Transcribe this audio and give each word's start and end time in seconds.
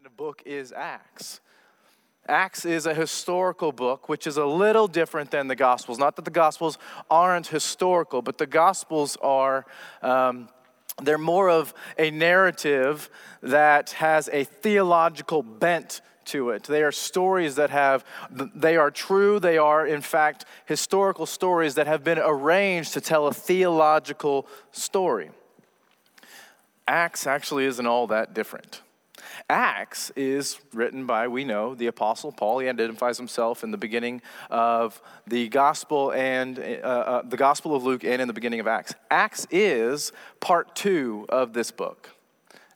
kind 0.00 0.06
of 0.06 0.16
book 0.16 0.42
is 0.46 0.72
Acts. 0.72 1.40
Acts 2.26 2.64
is 2.64 2.86
a 2.86 2.94
historical 2.94 3.70
book, 3.70 4.08
which 4.08 4.26
is 4.26 4.38
a 4.38 4.46
little 4.46 4.88
different 4.88 5.30
than 5.30 5.46
the 5.46 5.54
Gospels. 5.54 5.98
Not 5.98 6.16
that 6.16 6.24
the 6.24 6.30
Gospels 6.30 6.78
aren't 7.10 7.48
historical, 7.48 8.22
but 8.22 8.38
the 8.38 8.46
Gospels 8.46 9.18
are. 9.20 9.66
Um, 10.00 10.48
they're 11.02 11.18
more 11.18 11.50
of 11.50 11.74
a 11.98 12.10
narrative 12.10 13.10
that 13.42 13.90
has 13.90 14.30
a 14.32 14.44
theological 14.44 15.42
bent 15.42 16.00
to 16.26 16.48
it. 16.48 16.62
They 16.62 16.82
are 16.82 16.92
stories 16.92 17.56
that 17.56 17.68
have, 17.68 18.02
they 18.30 18.78
are 18.78 18.90
true, 18.90 19.38
they 19.38 19.58
are 19.58 19.86
in 19.86 20.00
fact 20.00 20.46
historical 20.64 21.26
stories 21.26 21.74
that 21.74 21.86
have 21.86 22.02
been 22.02 22.18
arranged 22.18 22.94
to 22.94 23.02
tell 23.02 23.26
a 23.26 23.34
theological 23.34 24.46
story. 24.72 25.30
Acts 26.88 27.26
actually 27.26 27.66
isn't 27.66 27.86
all 27.86 28.06
that 28.06 28.32
different. 28.32 28.80
Acts 29.50 30.12
is 30.14 30.60
written 30.72 31.06
by, 31.06 31.26
we 31.26 31.42
know, 31.42 31.74
the 31.74 31.88
Apostle 31.88 32.30
Paul. 32.30 32.60
He 32.60 32.68
identifies 32.68 33.18
himself 33.18 33.64
in 33.64 33.72
the 33.72 33.76
beginning 33.76 34.22
of 34.48 35.02
the 35.26 35.48
Gospel 35.48 36.12
and 36.12 36.56
uh, 36.56 36.62
uh, 36.62 37.22
the 37.22 37.36
Gospel 37.36 37.74
of 37.74 37.82
Luke 37.82 38.04
and 38.04 38.22
in 38.22 38.28
the 38.28 38.32
beginning 38.32 38.60
of 38.60 38.68
Acts. 38.68 38.94
Acts 39.10 39.48
is 39.50 40.12
part 40.38 40.76
two 40.76 41.26
of 41.28 41.52
this 41.52 41.72
book. 41.72 42.10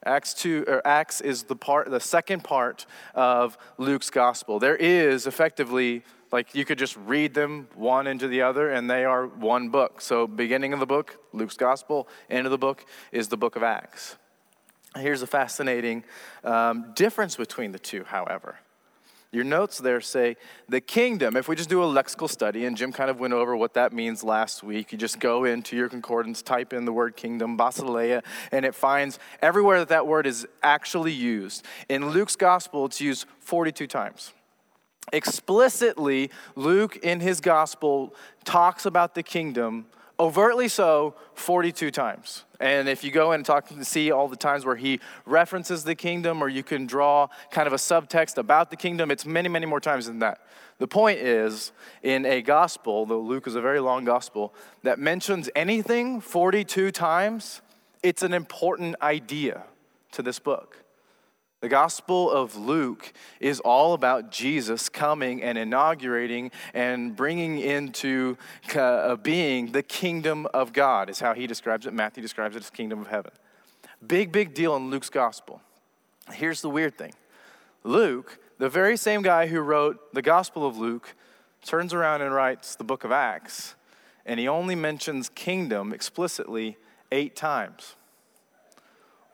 Acts 0.04 0.34
2 0.34 0.64
or 0.66 0.86
Acts 0.86 1.20
is 1.20 1.44
the 1.44 1.54
part 1.56 1.88
the 1.90 2.00
second 2.00 2.42
part 2.42 2.86
of 3.14 3.56
Luke's 3.78 4.10
gospel. 4.10 4.58
There 4.58 4.76
is 4.76 5.26
effectively 5.26 6.02
like 6.30 6.54
you 6.54 6.64
could 6.64 6.78
just 6.78 6.96
read 7.06 7.32
them 7.32 7.68
one 7.74 8.06
into 8.08 8.26
the 8.28 8.42
other 8.42 8.68
and 8.70 8.90
they 8.90 9.04
are 9.04 9.26
one 9.26 9.70
book. 9.70 10.02
So 10.02 10.26
beginning 10.26 10.74
of 10.74 10.80
the 10.80 10.86
book, 10.86 11.18
Luke's 11.32 11.56
gospel, 11.56 12.08
end 12.28 12.46
of 12.46 12.50
the 12.50 12.58
book 12.58 12.84
is 13.12 13.28
the 13.28 13.38
book 13.38 13.56
of 13.56 13.62
Acts. 13.62 14.16
Here's 14.96 15.22
a 15.22 15.26
fascinating 15.26 16.04
um, 16.44 16.92
difference 16.94 17.36
between 17.36 17.72
the 17.72 17.78
two, 17.78 18.04
however. 18.04 18.56
Your 19.32 19.42
notes 19.42 19.78
there 19.78 20.00
say 20.00 20.36
the 20.68 20.80
kingdom. 20.80 21.36
If 21.36 21.48
we 21.48 21.56
just 21.56 21.68
do 21.68 21.82
a 21.82 21.86
lexical 21.86 22.30
study, 22.30 22.66
and 22.66 22.76
Jim 22.76 22.92
kind 22.92 23.10
of 23.10 23.18
went 23.18 23.34
over 23.34 23.56
what 23.56 23.74
that 23.74 23.92
means 23.92 24.22
last 24.22 24.62
week, 24.62 24.92
you 24.92 24.98
just 24.98 25.18
go 25.18 25.42
into 25.42 25.76
your 25.76 25.88
concordance, 25.88 26.40
type 26.40 26.72
in 26.72 26.84
the 26.84 26.92
word 26.92 27.16
kingdom, 27.16 27.58
basileia, 27.58 28.22
and 28.52 28.64
it 28.64 28.76
finds 28.76 29.18
everywhere 29.42 29.80
that 29.80 29.88
that 29.88 30.06
word 30.06 30.28
is 30.28 30.46
actually 30.62 31.12
used. 31.12 31.64
In 31.88 32.10
Luke's 32.10 32.36
gospel, 32.36 32.86
it's 32.86 33.00
used 33.00 33.26
42 33.40 33.88
times. 33.88 34.32
Explicitly, 35.12 36.30
Luke 36.54 36.96
in 36.98 37.18
his 37.18 37.40
gospel 37.40 38.14
talks 38.44 38.86
about 38.86 39.16
the 39.16 39.24
kingdom 39.24 39.86
overtly 40.18 40.68
so 40.68 41.14
42 41.34 41.90
times. 41.90 42.44
And 42.60 42.88
if 42.88 43.02
you 43.02 43.10
go 43.10 43.32
and 43.32 43.44
talk 43.44 43.70
and 43.70 43.86
see 43.86 44.10
all 44.10 44.28
the 44.28 44.36
times 44.36 44.64
where 44.64 44.76
he 44.76 45.00
references 45.26 45.84
the 45.84 45.94
kingdom, 45.94 46.42
or 46.42 46.48
you 46.48 46.62
can 46.62 46.86
draw 46.86 47.28
kind 47.50 47.66
of 47.66 47.72
a 47.72 47.76
subtext 47.76 48.38
about 48.38 48.70
the 48.70 48.76
kingdom, 48.76 49.10
it's 49.10 49.26
many, 49.26 49.48
many 49.48 49.66
more 49.66 49.80
times 49.80 50.06
than 50.06 50.20
that. 50.20 50.40
The 50.78 50.88
point 50.88 51.20
is, 51.20 51.72
in 52.02 52.26
a 52.26 52.42
gospel, 52.42 53.06
though 53.06 53.20
Luke 53.20 53.46
is 53.46 53.54
a 53.54 53.60
very 53.60 53.80
long 53.80 54.04
gospel, 54.04 54.54
that 54.82 54.98
mentions 54.98 55.48
anything 55.54 56.20
42 56.20 56.90
times, 56.90 57.60
it's 58.02 58.22
an 58.22 58.32
important 58.32 58.96
idea 59.00 59.64
to 60.12 60.22
this 60.22 60.38
book. 60.38 60.83
The 61.64 61.70
Gospel 61.70 62.30
of 62.30 62.56
Luke 62.56 63.14
is 63.40 63.58
all 63.58 63.94
about 63.94 64.30
Jesus 64.30 64.90
coming 64.90 65.42
and 65.42 65.56
inaugurating 65.56 66.50
and 66.74 67.16
bringing 67.16 67.58
into 67.58 68.36
uh, 68.76 69.16
being 69.16 69.72
the 69.72 69.82
kingdom 69.82 70.46
of 70.52 70.74
God, 70.74 71.08
is 71.08 71.20
how 71.20 71.32
he 71.32 71.46
describes 71.46 71.86
it. 71.86 71.94
Matthew 71.94 72.20
describes 72.22 72.54
it 72.54 72.58
as 72.58 72.68
kingdom 72.68 73.00
of 73.00 73.06
heaven. 73.06 73.32
Big, 74.06 74.30
big 74.30 74.52
deal 74.52 74.76
in 74.76 74.90
Luke's 74.90 75.08
Gospel. 75.08 75.62
Here's 76.34 76.60
the 76.60 76.68
weird 76.68 76.98
thing 76.98 77.14
Luke, 77.82 78.38
the 78.58 78.68
very 78.68 78.98
same 78.98 79.22
guy 79.22 79.46
who 79.46 79.60
wrote 79.60 80.12
the 80.12 80.20
Gospel 80.20 80.66
of 80.66 80.76
Luke, 80.76 81.14
turns 81.64 81.94
around 81.94 82.20
and 82.20 82.34
writes 82.34 82.76
the 82.76 82.84
book 82.84 83.04
of 83.04 83.10
Acts, 83.10 83.74
and 84.26 84.38
he 84.38 84.46
only 84.46 84.74
mentions 84.74 85.30
kingdom 85.30 85.94
explicitly 85.94 86.76
eight 87.10 87.34
times. 87.34 87.96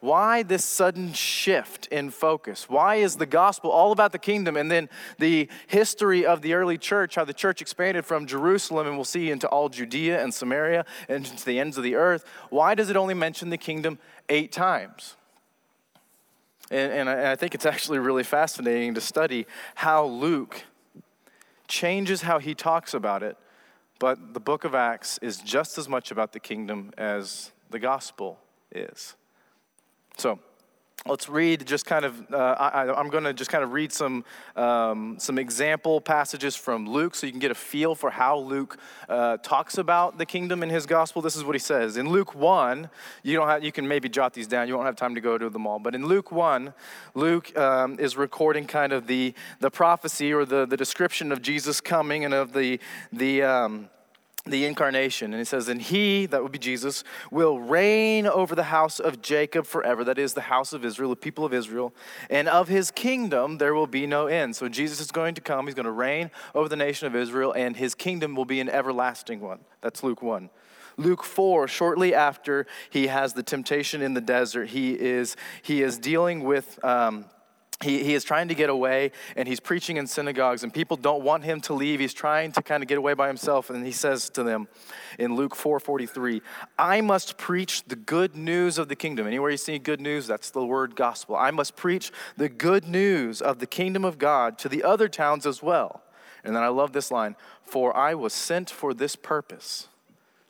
Why 0.00 0.42
this 0.42 0.64
sudden 0.64 1.12
shift 1.12 1.86
in 1.88 2.10
focus? 2.10 2.70
Why 2.70 2.96
is 2.96 3.16
the 3.16 3.26
gospel 3.26 3.70
all 3.70 3.92
about 3.92 4.12
the 4.12 4.18
kingdom 4.18 4.56
and 4.56 4.70
then 4.70 4.88
the 5.18 5.46
history 5.66 6.24
of 6.24 6.40
the 6.40 6.54
early 6.54 6.78
church, 6.78 7.16
how 7.16 7.24
the 7.26 7.34
church 7.34 7.60
expanded 7.60 8.06
from 8.06 8.26
Jerusalem 8.26 8.86
and 8.86 8.96
we'll 8.96 9.04
see 9.04 9.30
into 9.30 9.46
all 9.48 9.68
Judea 9.68 10.22
and 10.22 10.32
Samaria 10.32 10.86
and 11.08 11.26
to 11.26 11.44
the 11.44 11.60
ends 11.60 11.76
of 11.76 11.84
the 11.84 11.96
earth? 11.96 12.24
Why 12.48 12.74
does 12.74 12.88
it 12.88 12.96
only 12.96 13.12
mention 13.12 13.50
the 13.50 13.58
kingdom 13.58 13.98
eight 14.30 14.52
times? 14.52 15.16
And, 16.70 16.92
and 16.92 17.10
I, 17.10 17.32
I 17.32 17.36
think 17.36 17.54
it's 17.54 17.66
actually 17.66 17.98
really 17.98 18.24
fascinating 18.24 18.94
to 18.94 19.02
study 19.02 19.46
how 19.74 20.06
Luke 20.06 20.64
changes 21.68 22.22
how 22.22 22.38
he 22.38 22.54
talks 22.54 22.94
about 22.94 23.22
it, 23.22 23.36
but 23.98 24.32
the 24.32 24.40
book 24.40 24.64
of 24.64 24.74
Acts 24.74 25.18
is 25.20 25.38
just 25.38 25.76
as 25.76 25.90
much 25.90 26.10
about 26.10 26.32
the 26.32 26.40
kingdom 26.40 26.90
as 26.96 27.52
the 27.68 27.78
gospel 27.78 28.38
is. 28.72 29.14
So, 30.20 30.38
let's 31.06 31.30
read 31.30 31.66
just 31.66 31.86
kind 31.86 32.04
of 32.04 32.30
uh, 32.30 32.36
I, 32.36 33.00
am 33.00 33.08
going 33.08 33.24
to 33.24 33.32
just 33.32 33.50
kind 33.50 33.64
of 33.64 33.72
read 33.72 33.90
some 33.90 34.22
um, 34.54 35.16
some 35.18 35.38
example 35.38 35.98
passages 35.98 36.56
from 36.56 36.86
luke 36.86 37.14
so 37.14 37.26
you 37.26 37.32
can 37.32 37.40
get 37.40 37.50
a 37.50 37.54
feel 37.54 37.94
for 37.94 38.10
how 38.10 38.38
luke 38.38 38.76
uh, 39.08 39.38
talks 39.38 39.78
about 39.78 40.18
the 40.18 40.26
kingdom 40.26 40.62
in 40.62 40.68
his 40.68 40.84
gospel. 40.84 41.22
This 41.22 41.36
is 41.36 41.42
what 41.42 41.54
he 41.54 41.58
says. 41.58 41.96
In 41.96 42.10
luke 42.10 42.34
1 42.34 42.90
you 43.22 43.34
don't 43.34 43.48
have 43.48 43.64
you 43.64 43.72
can 43.72 43.88
maybe 43.88 44.10
jot 44.10 44.34
these 44.34 44.46
down. 44.46 44.68
You 44.68 44.74
won't 44.74 44.84
have 44.84 44.96
time 44.96 45.14
to 45.14 45.22
go 45.22 45.38
to 45.38 45.48
them 45.48 45.66
all. 45.66 45.78
But 45.78 45.94
in 45.94 46.04
luke 46.04 46.30
1 46.30 46.74
luke 47.14 47.56
um, 47.56 47.98
is 47.98 48.18
recording 48.18 48.66
kind 48.66 48.92
of 48.92 49.06
the 49.06 49.32
the 49.60 49.70
prophecy 49.70 50.34
or 50.34 50.44
the 50.44 50.66
the 50.66 50.76
description 50.76 51.32
of 51.32 51.40
jesus 51.40 51.80
coming 51.80 52.26
and 52.26 52.34
of 52.34 52.52
the 52.52 52.78
the 53.10 53.42
um, 53.42 53.88
the 54.46 54.64
incarnation. 54.64 55.32
And 55.32 55.40
he 55.40 55.44
says, 55.44 55.68
And 55.68 55.80
he, 55.80 56.26
that 56.26 56.42
would 56.42 56.52
be 56.52 56.58
Jesus, 56.58 57.04
will 57.30 57.60
reign 57.60 58.26
over 58.26 58.54
the 58.54 58.64
house 58.64 58.98
of 59.00 59.22
Jacob 59.22 59.66
forever. 59.66 60.04
That 60.04 60.18
is 60.18 60.34
the 60.34 60.42
house 60.42 60.72
of 60.72 60.84
Israel, 60.84 61.10
the 61.10 61.16
people 61.16 61.44
of 61.44 61.52
Israel. 61.52 61.94
And 62.28 62.48
of 62.48 62.68
his 62.68 62.90
kingdom 62.90 63.58
there 63.58 63.74
will 63.74 63.86
be 63.86 64.06
no 64.06 64.26
end. 64.26 64.56
So 64.56 64.68
Jesus 64.68 65.00
is 65.00 65.10
going 65.10 65.34
to 65.34 65.40
come. 65.40 65.66
He's 65.66 65.74
going 65.74 65.84
to 65.84 65.92
reign 65.92 66.30
over 66.54 66.68
the 66.68 66.76
nation 66.76 67.06
of 67.06 67.14
Israel, 67.14 67.52
and 67.52 67.76
his 67.76 67.94
kingdom 67.94 68.34
will 68.34 68.44
be 68.44 68.60
an 68.60 68.68
everlasting 68.68 69.40
one. 69.40 69.60
That's 69.80 70.02
Luke 70.02 70.22
1. 70.22 70.50
Luke 70.96 71.24
4, 71.24 71.66
shortly 71.66 72.14
after 72.14 72.66
he 72.90 73.06
has 73.06 73.32
the 73.32 73.42
temptation 73.42 74.02
in 74.02 74.14
the 74.14 74.20
desert, 74.20 74.68
he 74.68 74.92
is, 74.92 75.36
he 75.62 75.82
is 75.82 75.98
dealing 75.98 76.44
with. 76.44 76.82
Um, 76.84 77.26
he, 77.82 78.04
he 78.04 78.14
is 78.14 78.24
trying 78.24 78.48
to 78.48 78.54
get 78.54 78.68
away 78.68 79.10
and 79.36 79.48
he's 79.48 79.58
preaching 79.58 79.96
in 79.96 80.06
synagogues 80.06 80.62
and 80.62 80.72
people 80.72 80.98
don't 80.98 81.24
want 81.24 81.44
him 81.44 81.62
to 81.62 81.72
leave. 81.72 81.98
He's 81.98 82.12
trying 82.12 82.52
to 82.52 82.62
kind 82.62 82.82
of 82.82 82.88
get 82.88 82.98
away 82.98 83.14
by 83.14 83.26
himself. 83.26 83.70
And 83.70 83.86
he 83.86 83.92
says 83.92 84.28
to 84.30 84.42
them 84.42 84.68
in 85.18 85.34
luke 85.34 85.56
4.43 85.56 86.42
i 86.78 87.00
must 87.00 87.38
preach 87.38 87.82
the 87.84 87.96
good 87.96 88.36
news 88.36 88.76
of 88.76 88.88
the 88.88 88.96
kingdom. 88.96 89.26
Anywhere 89.26 89.50
you 89.50 89.56
see 89.56 89.78
good 89.78 90.00
news 90.00 90.26
that's 90.26 90.50
the 90.50 90.64
word 90.64 90.94
gospel. 90.94 91.36
I 91.36 91.50
must 91.50 91.74
preach 91.74 92.12
the 92.36 92.50
good 92.50 92.86
news 92.86 93.40
of 93.40 93.60
the 93.60 93.66
kingdom 93.66 94.04
of 94.04 94.18
god 94.18 94.58
to 94.58 94.68
the 94.68 94.82
other 94.82 95.08
towns 95.08 95.46
as 95.46 95.62
well. 95.62 96.02
And 96.44 96.54
then 96.54 96.62
i 96.62 96.68
love 96.68 96.92
this 96.92 97.10
line 97.10 97.34
for 97.62 97.96
i 97.96 98.14
was 98.14 98.34
sent 98.34 98.68
for 98.68 98.92
this 98.92 99.16
purpose. 99.16 99.88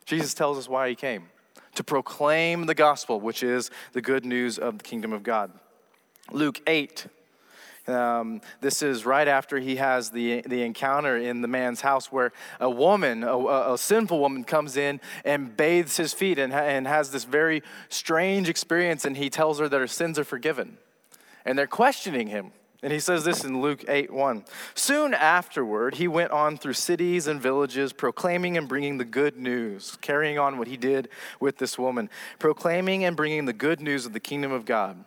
Jesus 0.03 0.33
tells 0.33 0.57
us 0.57 0.67
why 0.67 0.89
he 0.89 0.95
came 0.95 1.29
to 1.75 1.83
proclaim 1.85 2.65
the 2.65 2.75
gospel 2.75 3.21
which 3.21 3.41
is 3.41 3.71
the 3.93 4.01
good 4.01 4.25
news 4.25 4.59
of 4.59 4.79
the 4.79 4.83
kingdom 4.83 5.13
of 5.13 5.23
god. 5.23 5.53
Luke 6.33 6.59
8 6.67 7.07
um, 7.87 8.41
this 8.59 8.81
is 8.81 9.05
right 9.05 9.27
after 9.27 9.59
he 9.59 9.77
has 9.77 10.11
the, 10.11 10.41
the 10.41 10.61
encounter 10.61 11.17
in 11.17 11.41
the 11.41 11.47
man's 11.47 11.81
house 11.81 12.11
where 12.11 12.31
a 12.59 12.69
woman, 12.69 13.23
a, 13.23 13.73
a 13.73 13.77
sinful 13.77 14.19
woman, 14.19 14.43
comes 14.43 14.77
in 14.77 15.01
and 15.25 15.55
bathes 15.55 15.97
his 15.97 16.13
feet 16.13 16.37
and, 16.37 16.53
and 16.53 16.87
has 16.87 17.11
this 17.11 17.23
very 17.23 17.63
strange 17.89 18.49
experience, 18.49 19.05
and 19.05 19.17
he 19.17 19.29
tells 19.29 19.59
her 19.59 19.67
that 19.67 19.79
her 19.79 19.87
sins 19.87 20.19
are 20.19 20.23
forgiven. 20.23 20.77
And 21.43 21.57
they're 21.57 21.67
questioning 21.67 22.27
him. 22.27 22.51
And 22.83 22.91
he 22.91 22.99
says 22.99 23.23
this 23.23 23.43
in 23.43 23.61
Luke 23.61 23.85
8 23.87 24.11
1. 24.11 24.43
Soon 24.73 25.13
afterward, 25.13 25.95
he 25.95 26.07
went 26.07 26.31
on 26.31 26.57
through 26.57 26.73
cities 26.73 27.27
and 27.27 27.39
villages, 27.39 27.93
proclaiming 27.93 28.57
and 28.57 28.67
bringing 28.67 28.97
the 28.97 29.05
good 29.05 29.37
news, 29.37 29.97
carrying 30.01 30.39
on 30.39 30.57
what 30.57 30.67
he 30.67 30.77
did 30.77 31.07
with 31.39 31.57
this 31.57 31.77
woman, 31.77 32.09
proclaiming 32.39 33.03
and 33.03 33.15
bringing 33.15 33.45
the 33.45 33.53
good 33.53 33.81
news 33.81 34.07
of 34.07 34.13
the 34.13 34.19
kingdom 34.19 34.51
of 34.51 34.65
God 34.65 35.03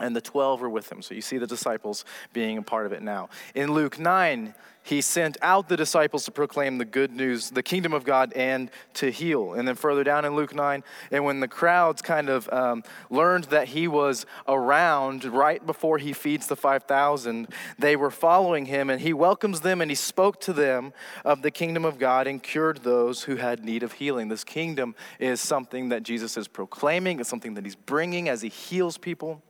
and 0.00 0.14
the 0.14 0.20
12 0.20 0.60
were 0.60 0.70
with 0.70 0.90
him. 0.90 1.02
So 1.02 1.14
you 1.14 1.22
see 1.22 1.38
the 1.38 1.46
disciples 1.46 2.04
being 2.32 2.58
a 2.58 2.62
part 2.62 2.86
of 2.86 2.92
it 2.92 3.02
now. 3.02 3.28
In 3.54 3.72
Luke 3.72 3.98
9, 3.98 4.54
he 4.86 5.00
sent 5.00 5.36
out 5.42 5.68
the 5.68 5.76
disciples 5.76 6.24
to 6.26 6.30
proclaim 6.30 6.78
the 6.78 6.84
good 6.84 7.10
news, 7.10 7.50
the 7.50 7.62
kingdom 7.62 7.92
of 7.92 8.04
God, 8.04 8.32
and 8.34 8.70
to 8.94 9.10
heal. 9.10 9.54
And 9.54 9.66
then 9.66 9.74
further 9.74 10.04
down 10.04 10.24
in 10.24 10.36
Luke 10.36 10.54
9, 10.54 10.84
and 11.10 11.24
when 11.24 11.40
the 11.40 11.48
crowds 11.48 12.00
kind 12.02 12.28
of 12.28 12.48
um, 12.52 12.84
learned 13.10 13.44
that 13.44 13.66
he 13.66 13.88
was 13.88 14.26
around 14.46 15.24
right 15.24 15.64
before 15.66 15.98
he 15.98 16.12
feeds 16.12 16.46
the 16.46 16.54
5,000, 16.54 17.48
they 17.80 17.96
were 17.96 18.12
following 18.12 18.66
him, 18.66 18.88
and 18.88 19.00
he 19.00 19.12
welcomes 19.12 19.62
them 19.62 19.80
and 19.80 19.90
he 19.90 19.96
spoke 19.96 20.40
to 20.42 20.52
them 20.52 20.92
of 21.24 21.42
the 21.42 21.50
kingdom 21.50 21.84
of 21.84 21.98
God 21.98 22.28
and 22.28 22.40
cured 22.40 22.84
those 22.84 23.24
who 23.24 23.34
had 23.34 23.64
need 23.64 23.82
of 23.82 23.94
healing. 23.94 24.28
This 24.28 24.44
kingdom 24.44 24.94
is 25.18 25.40
something 25.40 25.88
that 25.88 26.04
Jesus 26.04 26.36
is 26.36 26.46
proclaiming, 26.46 27.18
it's 27.18 27.28
something 27.28 27.54
that 27.54 27.64
he's 27.64 27.74
bringing 27.74 28.28
as 28.28 28.40
he 28.40 28.50
heals 28.50 28.98
people. 28.98 29.42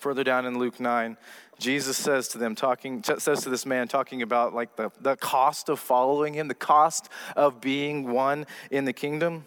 Further 0.00 0.24
down 0.24 0.46
in 0.46 0.58
Luke 0.58 0.80
9, 0.80 1.18
Jesus 1.58 1.98
says 1.98 2.26
to 2.28 2.38
them, 2.38 2.54
talking, 2.54 3.02
says 3.02 3.42
to 3.42 3.50
this 3.50 3.66
man, 3.66 3.86
talking 3.86 4.22
about 4.22 4.54
like 4.54 4.74
the, 4.76 4.90
the 4.98 5.14
cost 5.16 5.68
of 5.68 5.78
following 5.78 6.32
him, 6.32 6.48
the 6.48 6.54
cost 6.54 7.10
of 7.36 7.60
being 7.60 8.10
one 8.10 8.46
in 8.70 8.86
the 8.86 8.94
kingdom. 8.94 9.46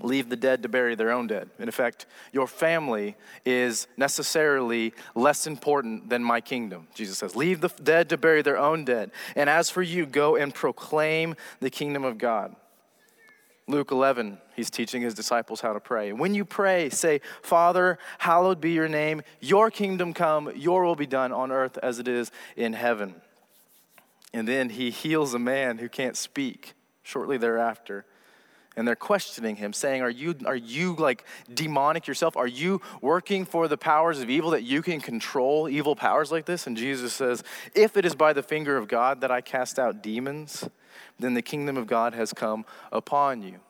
Leave 0.00 0.30
the 0.30 0.36
dead 0.36 0.62
to 0.62 0.68
bury 0.70 0.94
their 0.94 1.10
own 1.10 1.26
dead. 1.26 1.50
In 1.58 1.68
effect, 1.68 2.06
your 2.32 2.46
family 2.46 3.16
is 3.44 3.86
necessarily 3.98 4.94
less 5.14 5.46
important 5.46 6.08
than 6.08 6.24
my 6.24 6.40
kingdom, 6.40 6.88
Jesus 6.94 7.18
says. 7.18 7.36
Leave 7.36 7.60
the 7.60 7.68
dead 7.68 8.08
to 8.08 8.16
bury 8.16 8.40
their 8.40 8.56
own 8.56 8.86
dead. 8.86 9.10
And 9.36 9.50
as 9.50 9.68
for 9.68 9.82
you, 9.82 10.06
go 10.06 10.36
and 10.36 10.54
proclaim 10.54 11.36
the 11.60 11.68
kingdom 11.68 12.02
of 12.02 12.16
God. 12.16 12.56
Luke 13.70 13.92
11, 13.92 14.38
he's 14.56 14.68
teaching 14.68 15.00
his 15.00 15.14
disciples 15.14 15.60
how 15.60 15.72
to 15.72 15.80
pray. 15.80 16.12
When 16.12 16.34
you 16.34 16.44
pray, 16.44 16.90
say, 16.90 17.20
Father, 17.42 17.98
hallowed 18.18 18.60
be 18.60 18.72
your 18.72 18.88
name, 18.88 19.22
your 19.40 19.70
kingdom 19.70 20.12
come, 20.12 20.52
your 20.56 20.84
will 20.84 20.96
be 20.96 21.06
done 21.06 21.32
on 21.32 21.52
earth 21.52 21.78
as 21.82 21.98
it 21.98 22.08
is 22.08 22.32
in 22.56 22.72
heaven. 22.72 23.14
And 24.32 24.46
then 24.46 24.70
he 24.70 24.90
heals 24.90 25.34
a 25.34 25.38
man 25.38 25.78
who 25.78 25.88
can't 25.88 26.16
speak 26.16 26.74
shortly 27.02 27.38
thereafter. 27.38 28.04
And 28.76 28.86
they're 28.86 28.96
questioning 28.96 29.56
him, 29.56 29.72
saying, 29.72 30.00
Are 30.02 30.10
you, 30.10 30.34
are 30.46 30.56
you 30.56 30.94
like 30.94 31.24
demonic 31.52 32.06
yourself? 32.06 32.36
Are 32.36 32.46
you 32.46 32.80
working 33.00 33.44
for 33.44 33.66
the 33.66 33.76
powers 33.76 34.20
of 34.20 34.30
evil 34.30 34.50
that 34.50 34.62
you 34.62 34.80
can 34.80 35.00
control 35.00 35.68
evil 35.68 35.96
powers 35.96 36.30
like 36.30 36.46
this? 36.46 36.66
And 36.66 36.76
Jesus 36.76 37.12
says, 37.12 37.42
If 37.74 37.96
it 37.96 38.04
is 38.04 38.14
by 38.14 38.32
the 38.32 38.42
finger 38.42 38.76
of 38.76 38.86
God 38.86 39.20
that 39.22 39.30
I 39.30 39.40
cast 39.40 39.78
out 39.78 40.02
demons, 40.02 40.68
then 41.18 41.34
the 41.34 41.42
kingdom 41.42 41.76
of 41.76 41.86
God 41.86 42.14
has 42.14 42.32
come 42.32 42.64
upon 42.92 43.42
you. 43.42 43.60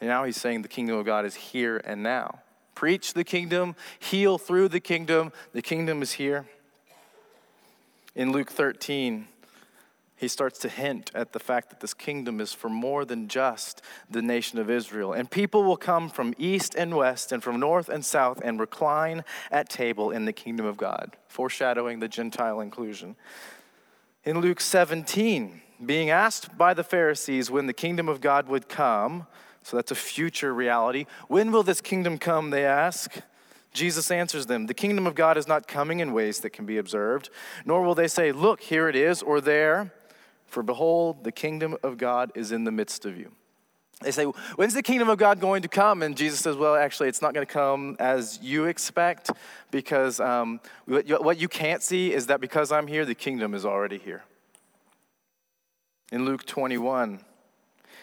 And 0.00 0.08
now 0.08 0.24
he's 0.24 0.40
saying 0.40 0.62
the 0.62 0.68
kingdom 0.68 0.96
of 0.96 1.06
God 1.06 1.24
is 1.24 1.34
here 1.34 1.80
and 1.84 2.02
now. 2.02 2.40
Preach 2.74 3.12
the 3.12 3.24
kingdom, 3.24 3.76
heal 3.98 4.38
through 4.38 4.68
the 4.68 4.80
kingdom. 4.80 5.32
The 5.52 5.62
kingdom 5.62 6.00
is 6.00 6.12
here. 6.12 6.46
In 8.14 8.32
Luke 8.32 8.50
13, 8.50 9.26
he 10.16 10.28
starts 10.28 10.58
to 10.60 10.68
hint 10.68 11.10
at 11.14 11.32
the 11.32 11.38
fact 11.38 11.70
that 11.70 11.80
this 11.80 11.94
kingdom 11.94 12.40
is 12.40 12.52
for 12.52 12.68
more 12.68 13.06
than 13.06 13.28
just 13.28 13.80
the 14.10 14.20
nation 14.20 14.58
of 14.58 14.68
Israel. 14.68 15.14
And 15.14 15.30
people 15.30 15.62
will 15.62 15.78
come 15.78 16.10
from 16.10 16.34
east 16.36 16.74
and 16.74 16.94
west 16.94 17.32
and 17.32 17.42
from 17.42 17.58
north 17.58 17.88
and 17.88 18.04
south 18.04 18.40
and 18.44 18.60
recline 18.60 19.24
at 19.50 19.70
table 19.70 20.10
in 20.10 20.26
the 20.26 20.32
kingdom 20.32 20.66
of 20.66 20.76
God, 20.76 21.16
foreshadowing 21.28 22.00
the 22.00 22.08
Gentile 22.08 22.60
inclusion. 22.60 23.16
In 24.24 24.42
Luke 24.42 24.60
17, 24.60 25.62
being 25.84 26.10
asked 26.10 26.56
by 26.56 26.74
the 26.74 26.84
Pharisees 26.84 27.50
when 27.50 27.66
the 27.66 27.72
kingdom 27.72 28.08
of 28.08 28.20
God 28.20 28.48
would 28.48 28.68
come. 28.68 29.26
So 29.62 29.76
that's 29.76 29.90
a 29.90 29.96
future 29.96 30.54
reality. 30.54 31.06
When 31.28 31.52
will 31.52 31.62
this 31.62 31.80
kingdom 31.80 32.18
come, 32.18 32.50
they 32.50 32.64
ask. 32.64 33.22
Jesus 33.72 34.10
answers 34.10 34.46
them 34.46 34.66
The 34.66 34.74
kingdom 34.74 35.06
of 35.06 35.14
God 35.14 35.36
is 35.36 35.46
not 35.46 35.68
coming 35.68 36.00
in 36.00 36.12
ways 36.12 36.40
that 36.40 36.50
can 36.50 36.66
be 36.66 36.78
observed, 36.78 37.30
nor 37.64 37.82
will 37.82 37.94
they 37.94 38.08
say, 38.08 38.32
Look, 38.32 38.60
here 38.60 38.88
it 38.88 38.96
is, 38.96 39.22
or 39.22 39.40
there. 39.40 39.92
For 40.46 40.62
behold, 40.64 41.22
the 41.22 41.30
kingdom 41.30 41.76
of 41.82 41.96
God 41.96 42.32
is 42.34 42.50
in 42.50 42.64
the 42.64 42.72
midst 42.72 43.06
of 43.06 43.16
you. 43.16 43.30
They 44.02 44.10
say, 44.10 44.24
When's 44.24 44.74
the 44.74 44.82
kingdom 44.82 45.08
of 45.08 45.18
God 45.18 45.40
going 45.40 45.62
to 45.62 45.68
come? 45.68 46.02
And 46.02 46.16
Jesus 46.16 46.40
says, 46.40 46.56
Well, 46.56 46.74
actually, 46.74 47.08
it's 47.08 47.22
not 47.22 47.34
going 47.34 47.46
to 47.46 47.52
come 47.52 47.96
as 48.00 48.38
you 48.42 48.64
expect, 48.64 49.30
because 49.70 50.18
um, 50.18 50.60
what 50.86 51.38
you 51.38 51.48
can't 51.48 51.82
see 51.82 52.12
is 52.12 52.26
that 52.26 52.40
because 52.40 52.72
I'm 52.72 52.86
here, 52.86 53.04
the 53.04 53.14
kingdom 53.14 53.54
is 53.54 53.64
already 53.64 53.98
here. 53.98 54.24
In 56.12 56.24
Luke 56.24 56.44
21, 56.44 57.20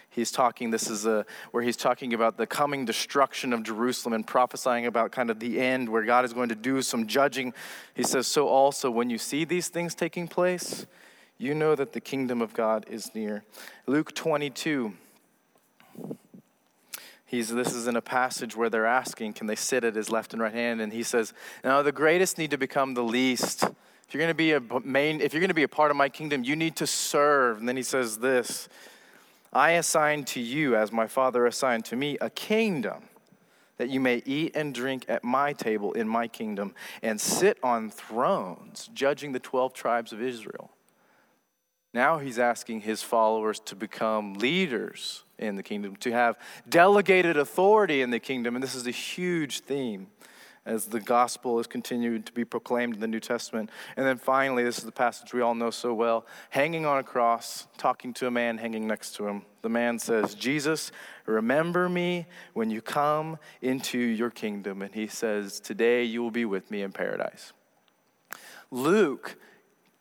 he's 0.10 0.32
talking, 0.32 0.72
this 0.72 0.90
is 0.90 1.06
a, 1.06 1.26
where 1.52 1.62
he's 1.62 1.76
talking 1.76 2.14
about 2.14 2.38
the 2.38 2.48
coming 2.48 2.86
destruction 2.86 3.52
of 3.52 3.64
Jerusalem 3.64 4.14
and 4.14 4.26
prophesying 4.26 4.86
about 4.86 5.12
kind 5.12 5.30
of 5.30 5.40
the 5.40 5.60
end 5.60 5.90
where 5.90 6.04
God 6.04 6.24
is 6.24 6.32
going 6.32 6.48
to 6.50 6.56
do 6.56 6.82
some 6.82 7.08
judging. 7.08 7.54
He 7.94 8.04
says, 8.04 8.26
So 8.26 8.48
also, 8.48 8.90
when 8.90 9.10
you 9.10 9.18
see 9.18 9.44
these 9.44 9.68
things 9.68 9.94
taking 9.94 10.30
place, 10.30 10.86
you 11.38 11.54
know 11.54 11.76
that 11.76 11.92
the 11.92 12.00
kingdom 12.00 12.42
of 12.42 12.54
God 12.54 12.86
is 12.90 13.14
near. 13.14 13.44
Luke 13.86 14.16
22. 14.16 14.94
He's, 17.26 17.50
this 17.50 17.74
is 17.74 17.88
in 17.88 17.98
a 17.98 18.02
passage 18.02 18.56
where 18.56 18.70
they're 18.70 18.86
asking, 18.86 19.34
can 19.34 19.48
they 19.48 19.56
sit 19.56 19.84
at 19.84 19.96
his 19.96 20.10
left 20.10 20.32
and 20.32 20.42
right 20.42 20.54
hand? 20.54 20.80
And 20.80 20.94
he 20.94 21.04
says, 21.04 21.34
Now 21.62 21.82
the 21.82 21.92
greatest 21.92 22.38
need 22.38 22.52
to 22.52 22.58
become 22.58 22.94
the 22.94 23.04
least 23.04 23.66
if 24.08 24.14
you're 24.14 24.22
going 24.22 24.30
to 24.30 24.36
be 24.36 24.54
a 24.54 24.62
main, 24.88 25.20
if 25.20 25.34
you're 25.34 25.42
going 25.42 25.50
to 25.50 25.54
be 25.54 25.64
a 25.64 25.68
part 25.68 25.92
of 25.92 25.98
my 25.98 26.08
kingdom, 26.08 26.44
you 26.44 26.56
need 26.56 26.78
to 26.78 26.88
serve. 26.88 27.58
And 27.58 27.68
then 27.68 27.76
he 27.76 27.84
says 27.84 28.20
this 28.20 28.70
I 29.52 29.72
assign 29.72 30.24
to 30.26 30.40
you, 30.40 30.76
as 30.76 30.92
my 30.92 31.08
Father 31.08 31.46
assigned 31.46 31.86
to 31.86 31.96
me, 31.96 32.18
a 32.22 32.30
kingdom 32.30 33.04
that 33.78 33.90
you 33.90 34.00
may 34.00 34.24
eat 34.26 34.56
and 34.56 34.74
drink 34.74 35.06
at 35.08 35.24
my 35.24 35.54
table 35.54 35.92
in 35.92 36.08
my 36.08 36.28
kingdom 36.28 36.74
and 37.02 37.20
sit 37.20 37.60
on 37.62 37.90
thrones, 37.90 38.90
judging 38.94 39.34
the 39.34 39.40
12 39.40 39.74
tribes 39.74 40.12
of 40.14 40.22
Israel. 40.22 40.72
Now 41.94 42.18
he's 42.18 42.40
asking 42.40 42.82
his 42.82 43.04
followers 43.04 43.60
to 43.62 43.76
become 43.76 44.36
leaders 44.36 45.24
in 45.38 45.56
the 45.56 45.64
kingdom, 45.64 45.96
to 45.98 46.12
have 46.12 46.38
delegated 46.68 47.38
authority 47.38 48.02
in 48.02 48.10
the 48.10 48.20
kingdom. 48.20 48.56
And 48.56 48.64
this 48.64 48.76
is 48.76 48.88
a 48.88 48.92
huge 48.92 49.60
theme 49.62 50.08
as 50.68 50.86
the 50.86 51.00
gospel 51.00 51.60
is 51.60 51.66
continued 51.66 52.26
to 52.26 52.34
be 52.34 52.44
proclaimed 52.44 52.94
in 52.96 53.00
the 53.00 53.08
New 53.08 53.22
Testament. 53.22 53.70
And 53.96 54.06
then 54.06 54.18
finally, 54.18 54.64
this 54.64 54.78
is 54.78 54.84
the 54.84 54.92
passage 54.92 55.34
we 55.34 55.42
all 55.42 55.56
know 55.56 55.72
so 55.72 55.94
well 55.94 56.28
hanging 56.50 56.86
on 56.86 57.00
a 57.00 57.04
cross, 57.04 57.68
talking 57.78 58.14
to 58.16 58.28
a 58.28 58.32
man 58.32 58.58
hanging 58.58 58.86
next 58.86 59.16
to 59.16 59.28
him. 59.28 59.44
The 59.62 59.70
man 59.70 59.98
says, 59.98 60.36
Jesus, 60.36 60.92
remember 61.26 61.88
me 61.88 62.28
when 62.54 62.70
you 62.70 62.82
come 62.82 63.40
into 63.62 63.98
your 63.98 64.30
kingdom. 64.30 64.82
And 64.82 64.94
he 64.94 65.08
says, 65.08 65.60
Today 65.60 66.04
you 66.04 66.22
will 66.22 66.32
be 66.32 66.46
with 66.46 66.70
me 66.70 66.82
in 66.82 66.92
paradise. 66.92 67.54
Luke, 68.70 69.38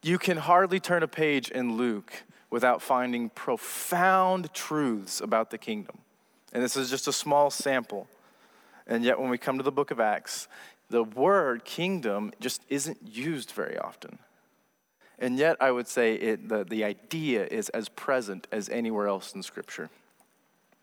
you 0.02 0.18
can 0.18 0.36
hardly 0.36 0.80
turn 0.80 1.02
a 1.02 1.08
page 1.08 1.50
in 1.50 1.76
Luke 1.76 2.24
without 2.50 2.82
finding 2.82 3.30
profound 3.30 4.52
truths 4.52 5.20
about 5.20 5.50
the 5.50 5.58
kingdom. 5.58 5.98
And 6.52 6.62
this 6.62 6.76
is 6.76 6.90
just 6.90 7.06
a 7.06 7.12
small 7.12 7.50
sample. 7.50 8.08
And 8.86 9.04
yet, 9.04 9.18
when 9.20 9.30
we 9.30 9.38
come 9.38 9.58
to 9.58 9.64
the 9.64 9.72
book 9.72 9.90
of 9.90 10.00
Acts, 10.00 10.48
the 10.90 11.02
word 11.02 11.64
kingdom 11.64 12.32
just 12.40 12.62
isn't 12.68 12.98
used 13.02 13.50
very 13.50 13.76
often. 13.78 14.18
And 15.18 15.38
yet, 15.38 15.56
I 15.60 15.70
would 15.70 15.88
say 15.88 16.14
it, 16.14 16.48
the, 16.48 16.64
the 16.64 16.84
idea 16.84 17.46
is 17.46 17.68
as 17.70 17.88
present 17.88 18.46
as 18.52 18.68
anywhere 18.68 19.08
else 19.08 19.34
in 19.34 19.42
Scripture. 19.42 19.90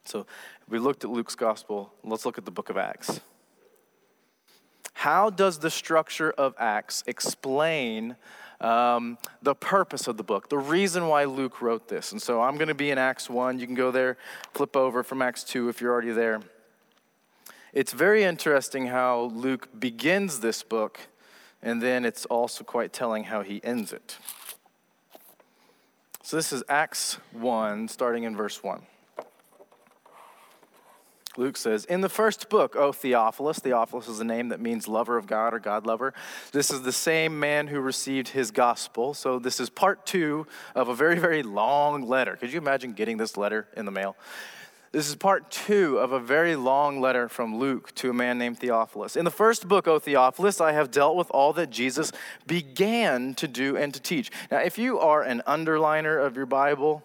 So, 0.05 0.25
we 0.67 0.79
looked 0.79 1.03
at 1.03 1.09
Luke's 1.09 1.35
gospel. 1.35 1.93
Let's 2.03 2.25
look 2.25 2.37
at 2.37 2.45
the 2.45 2.51
book 2.51 2.69
of 2.69 2.77
Acts. 2.77 3.21
How 4.93 5.29
does 5.29 5.59
the 5.59 5.69
structure 5.69 6.31
of 6.31 6.55
Acts 6.57 7.03
explain 7.07 8.15
um, 8.61 9.17
the 9.41 9.55
purpose 9.55 10.07
of 10.07 10.17
the 10.17 10.23
book, 10.23 10.49
the 10.49 10.57
reason 10.57 11.07
why 11.07 11.25
Luke 11.25 11.61
wrote 11.61 11.87
this? 11.87 12.11
And 12.11 12.21
so 12.21 12.41
I'm 12.41 12.55
going 12.55 12.67
to 12.67 12.75
be 12.75 12.91
in 12.91 12.97
Acts 12.97 13.29
1. 13.29 13.59
You 13.59 13.65
can 13.65 13.75
go 13.75 13.91
there, 13.91 14.17
flip 14.53 14.75
over 14.75 15.03
from 15.03 15.21
Acts 15.21 15.43
2 15.43 15.69
if 15.69 15.81
you're 15.81 15.91
already 15.91 16.11
there. 16.11 16.41
It's 17.73 17.91
very 17.91 18.23
interesting 18.23 18.85
how 18.85 19.31
Luke 19.33 19.67
begins 19.79 20.41
this 20.41 20.61
book, 20.61 20.99
and 21.59 21.81
then 21.81 22.05
it's 22.05 22.23
also 22.25 22.63
quite 22.63 22.93
telling 22.93 23.23
how 23.23 23.41
he 23.41 23.63
ends 23.63 23.91
it. 23.91 24.17
So 26.21 26.37
this 26.37 26.53
is 26.53 26.63
Acts 26.69 27.17
1, 27.31 27.87
starting 27.87 28.23
in 28.23 28.35
verse 28.35 28.61
1. 28.61 28.83
Luke 31.35 31.57
says, 31.57 31.85
In 31.85 32.01
the 32.01 32.09
first 32.09 32.47
book, 32.47 32.75
O 32.75 32.91
Theophilus, 32.91 33.57
Theophilus 33.57 34.07
is 34.07 34.19
a 34.19 34.23
name 34.23 34.49
that 34.49 34.59
means 34.59 34.87
lover 34.87 35.17
of 35.17 35.25
God 35.25 35.55
or 35.55 35.59
God 35.59 35.87
lover. 35.87 36.13
This 36.51 36.69
is 36.69 36.83
the 36.83 36.91
same 36.91 37.39
man 37.39 37.65
who 37.65 37.79
received 37.79 38.27
his 38.27 38.51
gospel. 38.51 39.15
So 39.15 39.39
this 39.39 39.59
is 39.59 39.71
part 39.71 40.05
two 40.05 40.45
of 40.75 40.89
a 40.89 40.95
very, 40.95 41.17
very 41.17 41.41
long 41.41 42.07
letter. 42.07 42.35
Could 42.35 42.53
you 42.53 42.59
imagine 42.59 42.93
getting 42.93 43.17
this 43.17 43.35
letter 43.35 43.67
in 43.75 43.85
the 43.85 43.91
mail? 43.91 44.15
This 44.93 45.09
is 45.09 45.15
part 45.15 45.49
two 45.49 45.97
of 45.97 46.11
a 46.11 46.19
very 46.19 46.55
long 46.55 47.01
letter 47.01 47.27
from 47.27 47.57
Luke 47.57 47.95
to 47.95 48.11
a 48.11 48.13
man 48.13 48.37
named 48.37 48.59
Theophilus. 48.59 49.15
In 49.15 49.25
the 49.25 49.31
first 49.31 49.67
book, 49.67 49.87
O 49.87 49.97
Theophilus, 49.97 50.61
I 50.61 50.73
have 50.73 50.91
dealt 50.91 51.15
with 51.15 51.31
all 51.31 51.51
that 51.53 51.71
Jesus 51.71 52.11
began 52.45 53.33
to 53.35 53.47
do 53.47 53.75
and 53.75 53.91
to 53.91 53.99
teach. 53.99 54.29
Now, 54.51 54.59
if 54.59 54.77
you 54.77 54.99
are 54.99 55.23
an 55.23 55.41
underliner 55.47 56.23
of 56.23 56.35
your 56.35 56.45
Bible, 56.45 57.03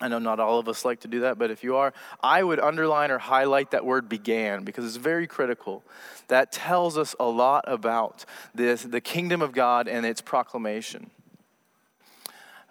I 0.00 0.08
know 0.08 0.18
not 0.18 0.40
all 0.40 0.58
of 0.58 0.66
us 0.66 0.82
like 0.82 1.00
to 1.00 1.08
do 1.08 1.20
that, 1.20 1.38
but 1.38 1.50
if 1.50 1.62
you 1.62 1.76
are, 1.76 1.92
I 2.22 2.42
would 2.42 2.58
underline 2.58 3.10
or 3.10 3.18
highlight 3.18 3.72
that 3.72 3.84
word 3.84 4.08
began 4.08 4.64
because 4.64 4.86
it's 4.86 4.96
very 4.96 5.26
critical. 5.26 5.84
That 6.28 6.52
tells 6.52 6.96
us 6.96 7.14
a 7.20 7.26
lot 7.26 7.66
about 7.66 8.24
this, 8.54 8.82
the 8.82 9.02
kingdom 9.02 9.42
of 9.42 9.52
God 9.52 9.88
and 9.88 10.06
its 10.06 10.22
proclamation. 10.22 11.10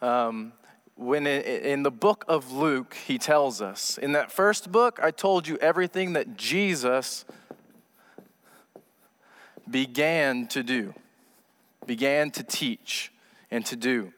Um, 0.01 0.53
when 0.99 1.25
in 1.25 1.83
the 1.83 1.91
book 1.91 2.25
of 2.27 2.51
Luke, 2.51 2.93
he 2.93 3.17
tells 3.17 3.61
us, 3.61 3.97
in 3.97 4.11
that 4.11 4.33
first 4.33 4.69
book, 4.69 4.99
I 5.01 5.11
told 5.11 5.47
you 5.47 5.57
everything 5.59 6.11
that 6.13 6.35
Jesus 6.35 7.23
began 9.69 10.45
to 10.47 10.61
do, 10.61 10.93
began 11.85 12.31
to 12.31 12.43
teach 12.43 13.13
and 13.49 13.65
to 13.67 13.77
do. 13.77 14.11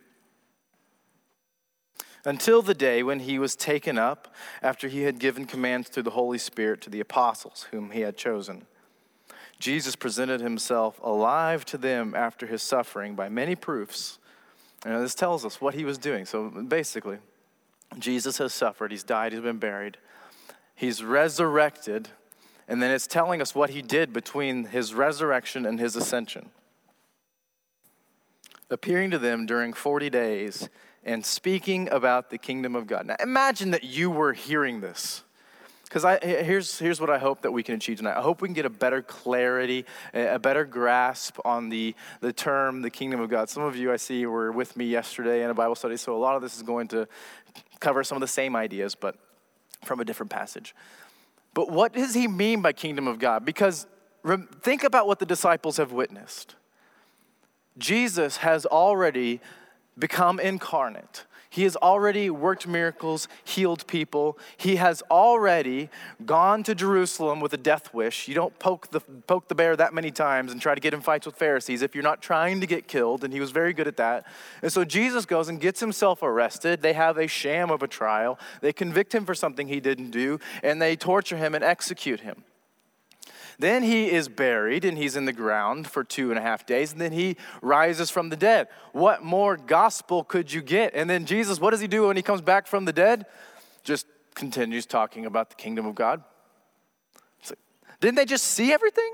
Until 2.25 2.63
the 2.63 2.73
day 2.73 3.03
when 3.03 3.19
he 3.19 3.37
was 3.37 3.55
taken 3.55 3.99
up 3.99 4.33
after 4.63 4.87
he 4.87 5.01
had 5.01 5.19
given 5.19 5.45
commands 5.45 5.87
through 5.87 6.03
the 6.03 6.11
Holy 6.11 6.39
Spirit 6.39 6.81
to 6.81 6.89
the 6.89 6.99
apostles 6.99 7.67
whom 7.69 7.91
he 7.91 8.01
had 8.01 8.17
chosen. 8.17 8.65
Jesus 9.59 9.95
presented 9.95 10.41
himself 10.41 10.99
alive 11.03 11.63
to 11.65 11.77
them 11.77 12.15
after 12.15 12.47
his 12.47 12.63
suffering 12.63 13.13
by 13.13 13.29
many 13.29 13.55
proofs. 13.55 14.17
And 14.85 15.01
this 15.01 15.15
tells 15.15 15.45
us 15.45 15.61
what 15.61 15.75
he 15.75 15.85
was 15.85 15.97
doing. 15.97 16.25
So 16.25 16.49
basically, 16.49 17.19
Jesus 17.99 18.37
has 18.37 18.53
suffered, 18.53 18.91
he's 18.91 19.03
died, 19.03 19.31
he's 19.31 19.41
been 19.41 19.57
buried, 19.57 19.97
he's 20.73 21.03
resurrected, 21.03 22.09
and 22.67 22.81
then 22.81 22.91
it's 22.91 23.07
telling 23.07 23.41
us 23.41 23.53
what 23.53 23.71
he 23.71 23.81
did 23.81 24.13
between 24.13 24.65
his 24.65 24.93
resurrection 24.93 25.65
and 25.65 25.79
his 25.79 25.95
ascension. 25.95 26.49
Appearing 28.69 29.11
to 29.11 29.19
them 29.19 29.45
during 29.45 29.73
40 29.73 30.09
days 30.09 30.69
and 31.03 31.25
speaking 31.25 31.89
about 31.89 32.29
the 32.29 32.37
kingdom 32.37 32.75
of 32.75 32.87
God. 32.87 33.05
Now 33.05 33.17
imagine 33.19 33.71
that 33.71 33.83
you 33.83 34.09
were 34.09 34.33
hearing 34.33 34.81
this. 34.81 35.23
Because 35.91 36.19
here's, 36.23 36.79
here's 36.79 37.01
what 37.01 37.09
I 37.09 37.17
hope 37.17 37.41
that 37.41 37.51
we 37.51 37.63
can 37.63 37.75
achieve 37.75 37.97
tonight. 37.97 38.15
I 38.17 38.21
hope 38.21 38.41
we 38.41 38.47
can 38.47 38.53
get 38.53 38.65
a 38.65 38.69
better 38.69 39.01
clarity, 39.01 39.85
a 40.13 40.39
better 40.39 40.63
grasp 40.63 41.37
on 41.43 41.67
the, 41.67 41.95
the 42.21 42.31
term, 42.31 42.81
the 42.81 42.89
kingdom 42.89 43.19
of 43.19 43.29
God. 43.29 43.49
Some 43.49 43.63
of 43.63 43.75
you 43.75 43.91
I 43.91 43.97
see 43.97 44.25
were 44.25 44.53
with 44.53 44.77
me 44.77 44.85
yesterday 44.85 45.43
in 45.43 45.49
a 45.49 45.53
Bible 45.53 45.75
study, 45.75 45.97
so 45.97 46.15
a 46.15 46.17
lot 46.17 46.37
of 46.37 46.41
this 46.41 46.55
is 46.55 46.63
going 46.63 46.87
to 46.89 47.09
cover 47.81 48.05
some 48.05 48.15
of 48.15 48.21
the 48.21 48.27
same 48.27 48.55
ideas, 48.55 48.95
but 48.95 49.17
from 49.83 49.99
a 49.99 50.05
different 50.05 50.29
passage. 50.29 50.73
But 51.53 51.69
what 51.69 51.91
does 51.91 52.13
he 52.13 52.25
mean 52.25 52.61
by 52.61 52.71
kingdom 52.71 53.05
of 53.05 53.19
God? 53.19 53.43
Because 53.43 53.85
think 54.61 54.85
about 54.85 55.07
what 55.07 55.19
the 55.19 55.25
disciples 55.25 55.75
have 55.75 55.91
witnessed. 55.91 56.55
Jesus 57.77 58.37
has 58.37 58.65
already 58.65 59.41
become 59.99 60.39
incarnate. 60.39 61.25
He 61.51 61.63
has 61.63 61.75
already 61.75 62.29
worked 62.29 62.65
miracles, 62.65 63.27
healed 63.43 63.85
people. 63.85 64.39
He 64.55 64.77
has 64.77 65.03
already 65.11 65.89
gone 66.25 66.63
to 66.63 66.73
Jerusalem 66.73 67.41
with 67.41 67.51
a 67.51 67.57
death 67.57 67.93
wish. 67.93 68.29
You 68.29 68.35
don't 68.35 68.57
poke 68.57 68.91
the, 68.91 69.01
poke 69.01 69.49
the 69.49 69.53
bear 69.53 69.75
that 69.75 69.93
many 69.93 70.11
times 70.11 70.53
and 70.53 70.61
try 70.61 70.75
to 70.75 70.79
get 70.79 70.93
in 70.93 71.01
fights 71.01 71.25
with 71.25 71.35
Pharisees 71.35 71.81
if 71.81 71.93
you're 71.93 72.05
not 72.05 72.21
trying 72.21 72.61
to 72.61 72.67
get 72.67 72.87
killed, 72.87 73.25
and 73.25 73.33
he 73.33 73.41
was 73.41 73.51
very 73.51 73.73
good 73.73 73.89
at 73.89 73.97
that. 73.97 74.25
And 74.61 74.71
so 74.71 74.85
Jesus 74.85 75.25
goes 75.25 75.49
and 75.49 75.59
gets 75.59 75.81
himself 75.81 76.23
arrested. 76.23 76.81
They 76.81 76.93
have 76.93 77.17
a 77.17 77.27
sham 77.27 77.69
of 77.69 77.83
a 77.83 77.87
trial. 77.87 78.39
They 78.61 78.71
convict 78.71 79.13
him 79.13 79.25
for 79.25 79.35
something 79.35 79.67
he 79.67 79.81
didn't 79.81 80.11
do, 80.11 80.39
and 80.63 80.81
they 80.81 80.95
torture 80.95 81.35
him 81.35 81.53
and 81.53 81.65
execute 81.65 82.21
him. 82.21 82.45
Then 83.59 83.83
he 83.83 84.11
is 84.11 84.29
buried 84.29 84.85
and 84.85 84.97
he's 84.97 85.15
in 85.15 85.25
the 85.25 85.33
ground 85.33 85.87
for 85.87 86.03
two 86.03 86.29
and 86.29 86.39
a 86.39 86.41
half 86.41 86.65
days, 86.65 86.91
and 86.91 87.01
then 87.01 87.11
he 87.11 87.37
rises 87.61 88.09
from 88.09 88.29
the 88.29 88.35
dead. 88.35 88.67
What 88.91 89.23
more 89.23 89.57
gospel 89.57 90.23
could 90.23 90.51
you 90.51 90.61
get? 90.61 90.93
And 90.93 91.09
then 91.09 91.25
Jesus, 91.25 91.59
what 91.59 91.71
does 91.71 91.79
he 91.79 91.87
do 91.87 92.07
when 92.07 92.17
he 92.17 92.23
comes 92.23 92.41
back 92.41 92.67
from 92.67 92.85
the 92.85 92.93
dead? 92.93 93.25
Just 93.83 94.05
continues 94.35 94.85
talking 94.85 95.25
about 95.25 95.49
the 95.49 95.55
kingdom 95.55 95.85
of 95.85 95.95
God. 95.95 96.23
Like, 97.49 97.59
didn't 97.99 98.15
they 98.15 98.25
just 98.25 98.45
see 98.45 98.71
everything? 98.71 99.13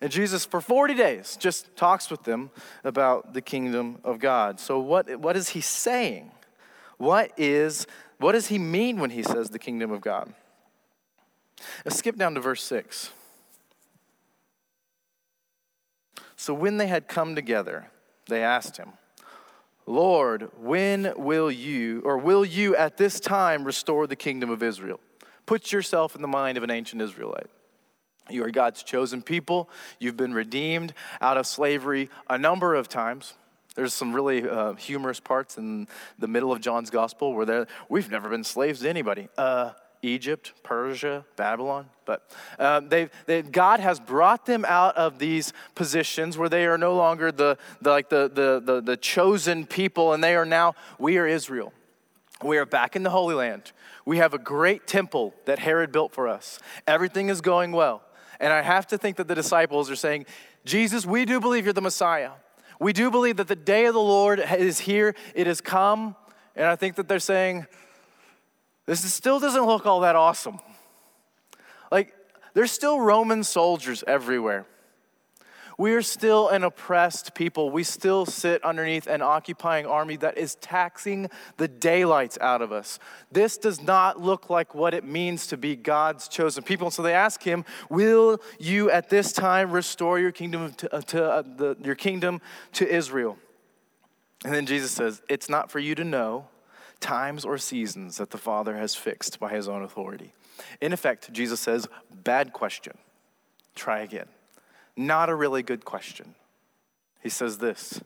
And 0.00 0.10
Jesus, 0.10 0.44
for 0.44 0.60
40 0.60 0.94
days, 0.94 1.36
just 1.40 1.74
talks 1.74 2.10
with 2.10 2.24
them 2.24 2.50
about 2.84 3.32
the 3.32 3.40
kingdom 3.40 3.98
of 4.04 4.18
God. 4.18 4.60
So, 4.60 4.78
what, 4.78 5.18
what 5.18 5.36
is 5.36 5.50
he 5.50 5.60
saying? 5.62 6.32
What, 6.98 7.32
is, 7.36 7.86
what 8.18 8.32
does 8.32 8.48
he 8.48 8.58
mean 8.58 8.98
when 9.00 9.10
he 9.10 9.22
says 9.22 9.50
the 9.50 9.58
kingdom 9.58 9.90
of 9.90 10.00
God? 10.00 10.32
Let's 11.84 11.98
skip 11.98 12.16
down 12.16 12.34
to 12.34 12.40
verse 12.40 12.62
6. 12.62 13.10
So 16.36 16.52
when 16.54 16.76
they 16.76 16.86
had 16.86 17.08
come 17.08 17.34
together, 17.34 17.88
they 18.28 18.42
asked 18.42 18.76
him, 18.76 18.92
Lord, 19.86 20.50
when 20.58 21.12
will 21.16 21.50
you, 21.50 22.02
or 22.04 22.18
will 22.18 22.44
you 22.44 22.74
at 22.76 22.96
this 22.96 23.20
time 23.20 23.64
restore 23.64 24.06
the 24.06 24.16
kingdom 24.16 24.50
of 24.50 24.62
Israel? 24.62 25.00
Put 25.46 25.72
yourself 25.72 26.16
in 26.16 26.22
the 26.22 26.28
mind 26.28 26.58
of 26.58 26.64
an 26.64 26.70
ancient 26.70 27.00
Israelite. 27.00 27.46
You 28.28 28.44
are 28.44 28.50
God's 28.50 28.82
chosen 28.82 29.22
people. 29.22 29.70
You've 30.00 30.16
been 30.16 30.34
redeemed 30.34 30.92
out 31.20 31.36
of 31.36 31.46
slavery 31.46 32.10
a 32.28 32.36
number 32.36 32.74
of 32.74 32.88
times. 32.88 33.34
There's 33.76 33.94
some 33.94 34.12
really 34.12 34.48
uh, 34.48 34.72
humorous 34.74 35.20
parts 35.20 35.56
in 35.58 35.86
the 36.18 36.26
middle 36.26 36.50
of 36.50 36.60
John's 36.60 36.90
gospel 36.90 37.34
where 37.34 37.66
we've 37.88 38.10
never 38.10 38.28
been 38.28 38.42
slaves 38.42 38.80
to 38.80 38.88
anybody. 38.88 39.28
Uh, 39.38 39.72
Egypt, 40.02 40.52
Persia, 40.62 41.24
Babylon. 41.36 41.88
But 42.04 42.30
um, 42.58 42.88
they, 42.88 43.10
they, 43.26 43.42
God 43.42 43.80
has 43.80 43.98
brought 43.98 44.46
them 44.46 44.64
out 44.64 44.96
of 44.96 45.18
these 45.18 45.52
positions 45.74 46.38
where 46.38 46.48
they 46.48 46.66
are 46.66 46.78
no 46.78 46.94
longer 46.94 47.32
the, 47.32 47.58
the, 47.80 47.90
like 47.90 48.08
the, 48.08 48.30
the, 48.32 48.62
the, 48.64 48.80
the 48.80 48.96
chosen 48.96 49.66
people, 49.66 50.12
and 50.12 50.22
they 50.22 50.36
are 50.36 50.44
now, 50.44 50.74
we 50.98 51.18
are 51.18 51.26
Israel. 51.26 51.72
We 52.42 52.58
are 52.58 52.66
back 52.66 52.96
in 52.96 53.02
the 53.02 53.10
Holy 53.10 53.34
Land. 53.34 53.72
We 54.04 54.18
have 54.18 54.34
a 54.34 54.38
great 54.38 54.86
temple 54.86 55.34
that 55.46 55.58
Herod 55.58 55.90
built 55.90 56.12
for 56.12 56.28
us. 56.28 56.58
Everything 56.86 57.28
is 57.28 57.40
going 57.40 57.72
well. 57.72 58.02
And 58.38 58.52
I 58.52 58.62
have 58.62 58.86
to 58.88 58.98
think 58.98 59.16
that 59.16 59.26
the 59.26 59.34
disciples 59.34 59.90
are 59.90 59.96
saying, 59.96 60.26
Jesus, 60.64 61.06
we 61.06 61.24
do 61.24 61.40
believe 61.40 61.64
you're 61.64 61.72
the 61.72 61.80
Messiah. 61.80 62.32
We 62.78 62.92
do 62.92 63.10
believe 63.10 63.38
that 63.38 63.48
the 63.48 63.56
day 63.56 63.86
of 63.86 63.94
the 63.94 64.00
Lord 64.00 64.38
is 64.58 64.80
here, 64.80 65.14
it 65.34 65.46
has 65.46 65.60
come. 65.60 66.14
And 66.54 66.66
I 66.66 66.76
think 66.76 66.96
that 66.96 67.08
they're 67.08 67.18
saying, 67.18 67.66
this 68.86 69.12
still 69.12 69.38
doesn't 69.40 69.66
look 69.66 69.84
all 69.84 70.00
that 70.00 70.16
awesome. 70.16 70.60
Like, 71.90 72.14
there's 72.54 72.72
still 72.72 73.00
Roman 73.00 73.44
soldiers 73.44 74.02
everywhere. 74.06 74.66
We 75.78 75.92
are 75.92 76.02
still 76.02 76.48
an 76.48 76.64
oppressed 76.64 77.34
people. 77.34 77.70
We 77.70 77.82
still 77.82 78.24
sit 78.24 78.64
underneath 78.64 79.06
an 79.06 79.20
occupying 79.20 79.84
army 79.84 80.16
that 80.16 80.38
is 80.38 80.54
taxing 80.54 81.28
the 81.58 81.68
daylights 81.68 82.38
out 82.40 82.62
of 82.62 82.72
us. 82.72 82.98
This 83.30 83.58
does 83.58 83.82
not 83.82 84.18
look 84.18 84.48
like 84.48 84.74
what 84.74 84.94
it 84.94 85.04
means 85.04 85.46
to 85.48 85.58
be 85.58 85.76
God's 85.76 86.28
chosen 86.28 86.62
people. 86.62 86.86
And 86.86 86.94
so 86.94 87.02
they 87.02 87.12
ask 87.12 87.42
him, 87.42 87.62
"Will 87.90 88.40
you 88.58 88.90
at 88.90 89.10
this 89.10 89.32
time 89.32 89.70
restore 89.70 90.18
your 90.18 90.32
kingdom 90.32 90.72
to, 90.72 90.94
uh, 90.94 91.00
to 91.02 91.30
uh, 91.30 91.42
the, 91.42 91.76
your 91.82 91.94
kingdom 91.94 92.40
to 92.72 92.88
Israel?" 92.88 93.36
And 94.46 94.54
then 94.54 94.64
Jesus 94.64 94.92
says, 94.92 95.20
"It's 95.28 95.50
not 95.50 95.70
for 95.70 95.78
you 95.78 95.94
to 95.94 96.04
know 96.04 96.48
times 97.00 97.44
or 97.44 97.58
seasons 97.58 98.16
that 98.16 98.30
the 98.30 98.38
Father 98.38 98.76
has 98.76 98.94
fixed 98.94 99.38
by 99.38 99.50
his 99.50 99.68
own 99.68 99.82
authority. 99.82 100.32
In 100.80 100.92
effect, 100.92 101.32
Jesus 101.32 101.60
says, 101.60 101.88
bad 102.24 102.52
question. 102.52 102.96
Try 103.74 104.00
again. 104.00 104.28
Not 104.96 105.28
a 105.28 105.34
really 105.34 105.62
good 105.62 105.84
question. 105.84 106.34
He 107.22 107.28
says 107.28 107.58
this, 107.58 108.00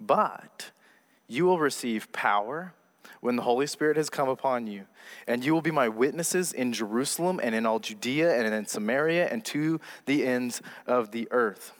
but 0.00 0.70
you 1.28 1.44
will 1.44 1.58
receive 1.58 2.12
power 2.12 2.74
when 3.20 3.36
the 3.36 3.42
Holy 3.42 3.66
Spirit 3.66 3.96
has 3.96 4.10
come 4.10 4.28
upon 4.28 4.66
you, 4.66 4.86
and 5.26 5.44
you 5.44 5.52
will 5.52 5.62
be 5.62 5.70
my 5.70 5.88
witnesses 5.88 6.52
in 6.52 6.72
Jerusalem 6.72 7.40
and 7.42 7.54
in 7.54 7.66
all 7.66 7.78
Judea 7.78 8.36
and 8.36 8.52
in 8.52 8.66
Samaria 8.66 9.28
and 9.28 9.44
to 9.46 9.80
the 10.06 10.26
ends 10.26 10.60
of 10.86 11.12
the 11.12 11.28
earth. 11.30 11.72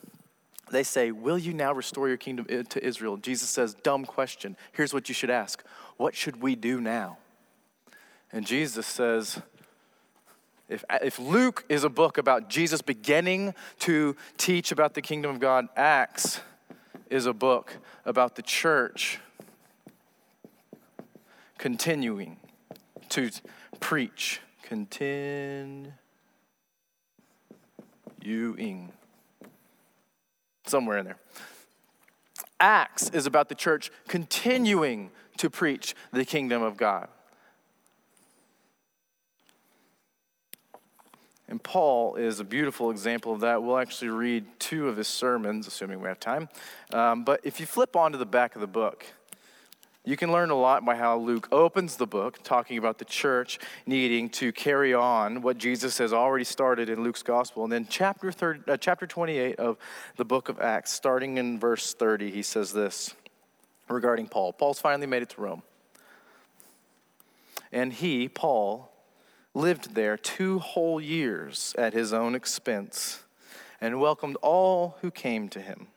They 0.73 0.83
say, 0.83 1.12
Will 1.12 1.38
you 1.38 1.52
now 1.52 1.73
restore 1.73 2.09
your 2.09 2.17
kingdom 2.17 2.47
to 2.47 2.85
Israel? 2.85 3.17
Jesus 3.19 3.49
says, 3.49 3.75
Dumb 3.75 4.05
question. 4.05 4.57
Here's 4.73 4.93
what 4.93 5.09
you 5.09 5.14
should 5.14 5.31
ask 5.31 5.62
what 5.99 6.17
should 6.17 6.43
we 6.43 6.57
do 6.57 6.81
now? 6.81 7.19
And 8.33 8.47
Jesus 8.47 8.87
says, 8.87 9.41
if, 10.69 10.85
if 11.02 11.19
Luke 11.19 11.67
is 11.69 11.85
a 11.85 11.91
book 11.91 12.17
about 12.17 12.49
Jesus 12.49 12.81
beginning 12.81 13.55
to 13.81 14.17
teach 14.38 14.73
about 14.73 14.95
the 14.95 15.02
kingdom 15.02 15.31
of 15.31 15.38
God, 15.38 15.69
Acts 15.76 16.41
is 17.11 17.26
a 17.26 17.35
book 17.35 17.76
about 18.07 18.37
the 18.37 18.43
church 18.43 19.21
continuing 21.59 22.38
to 23.11 23.31
preach. 23.81 24.41
Continuing. 24.62 25.93
Somewhere 30.66 30.99
in 30.99 31.04
there. 31.04 31.19
Acts 32.61 33.11
is 33.11 33.26
about 33.26 33.49
the 33.49 33.54
church 33.54 33.90
continuing 34.07 35.11
to 35.38 35.50
preach 35.50 35.95
the 36.12 36.25
kingdom 36.25 36.62
of 36.62 36.76
God. 36.76 37.09
And 41.49 41.62
Paul 41.62 42.14
is 42.14 42.40
a 42.40 42.45
beautiful 42.45 42.90
example 42.90 43.35
of 43.35 43.40
that. 43.40 43.62
We'll 43.62 43.76
actually 43.76 44.09
read 44.09 44.47
two 44.59 44.88
of 44.88 44.97
his 44.97 45.09
sermons, 45.09 45.66
assuming 45.66 46.00
we 46.00 46.09
have 46.09 46.19
time. 46.19 46.49
Um, 46.92 47.25
but 47.25 47.40
if 47.45 47.61
you 47.61 47.66
flip 47.66 47.95
onto 47.95 48.16
the 48.16 48.25
back 48.25 48.54
of 48.54 48.62
the 48.62 48.66
book, 48.66 49.04
you 50.04 50.16
can 50.16 50.32
learn 50.32 50.50
a 50.50 50.56
lot 50.56 50.85
by 50.85 50.97
how 50.97 51.16
Luke 51.16 51.49
opens 51.52 51.97
the 51.97 52.06
book, 52.06 52.42
talking 52.42 52.76
about 52.76 52.99
the 52.99 53.04
church 53.04 53.61
needing 53.87 54.28
to 54.30 54.52
carry 54.52 54.92
on 54.92 55.42
what 55.42 55.59
Jesus 55.59 55.99
has 55.99 56.12
already 56.12 56.44
started 56.44 56.88
in 56.88 57.04
Luke's 57.04 57.23
gospel. 57.23 57.62
And 57.62 57.73
then, 57.73 57.87
chapter, 57.88 58.32
30, 58.32 58.71
uh, 58.71 58.76
chapter 58.76 59.06
28 59.06 59.56
of 59.61 59.78
the 60.16 60.25
book 60.25 60.49
of 60.49 60.61
Acts, 60.61 60.92
starting 60.92 61.38
in 61.38 61.59
verse 61.59 61.94
30, 61.94 62.32
he 62.32 62.42
says 62.42 62.73
this 62.73 63.14
regarding 63.88 64.26
Paul. 64.26 64.52
Paul's 64.52 64.80
finally 64.80 65.06
made 65.06 65.23
it 65.23 65.30
to 65.30 65.40
Rome. 65.40 65.62
And 67.71 67.92
he, 67.92 68.28
Paul, 68.28 68.92
lived 69.54 69.94
there 69.94 70.16
two 70.16 70.59
whole 70.59 71.00
years 71.00 71.75
at 71.78 71.92
his 71.92 72.12
own 72.12 72.35
expense 72.35 73.23
and 73.80 74.00
welcomed 74.00 74.37
all 74.42 74.97
who 75.00 75.11
came 75.11 75.49
to 75.50 75.61
him, 75.61 75.88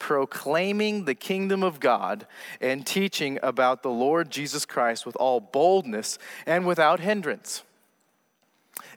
proclaiming 0.00 1.04
the 1.04 1.14
kingdom 1.14 1.62
of 1.62 1.78
God 1.78 2.26
and 2.60 2.84
teaching 2.84 3.38
about 3.40 3.84
the 3.84 3.90
Lord 3.90 4.30
Jesus 4.30 4.66
Christ 4.66 5.06
with 5.06 5.14
all 5.16 5.38
boldness 5.38 6.18
and 6.46 6.66
without 6.66 6.98
hindrance. 6.98 7.62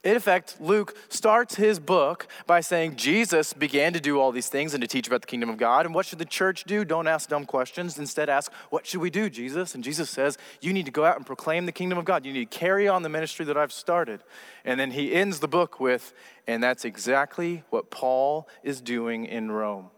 In 0.04 0.18
effect, 0.18 0.58
Luke 0.60 0.98
starts 1.08 1.56
his 1.56 1.80
book 1.80 2.28
by 2.46 2.60
saying 2.60 2.98
Jesus 2.98 3.54
began 3.54 3.94
to 3.94 4.02
do 4.02 4.20
all 4.20 4.34
these 4.34 4.50
things 4.50 4.74
and 4.74 4.82
to 4.82 4.88
teach 4.88 5.08
about 5.08 5.22
the 5.22 5.28
kingdom 5.28 5.50
of 5.50 5.56
God. 5.56 5.86
And 5.86 5.96
what 5.96 6.06
should 6.06 6.20
the 6.20 6.26
church 6.26 6.66
do? 6.66 6.84
Don't 6.84 7.08
ask 7.08 7.30
dumb 7.30 7.46
questions. 7.46 7.98
Instead, 7.98 8.28
ask, 8.28 8.52
What 8.70 8.86
should 8.86 9.00
we 9.00 9.10
do, 9.10 9.30
Jesus? 9.30 9.76
And 9.76 9.84
Jesus 9.84 10.10
says, 10.10 10.38
You 10.60 10.74
need 10.74 10.86
to 10.86 10.92
go 10.92 11.06
out 11.06 11.16
and 11.16 11.26
proclaim 11.26 11.66
the 11.66 11.72
kingdom 11.72 11.98
of 11.98 12.04
God. 12.04 12.26
You 12.26 12.34
need 12.34 12.52
to 12.52 12.58
carry 12.58 12.88
on 12.88 13.04
the 13.04 13.10
ministry 13.10 13.46
that 13.46 13.58
I've 13.58 13.72
started. 13.72 14.22
And 14.66 14.78
then 14.78 14.92
he 14.92 15.14
ends 15.14 15.40
the 15.40 15.48
book 15.48 15.80
with, 15.80 16.14
And 16.48 16.62
that's 16.62 16.84
exactly 16.84 17.64
what 17.70 17.90
Paul 17.90 18.50
is 18.62 18.82
doing 18.82 19.26
in 19.26 19.52
Rome. 19.52 19.90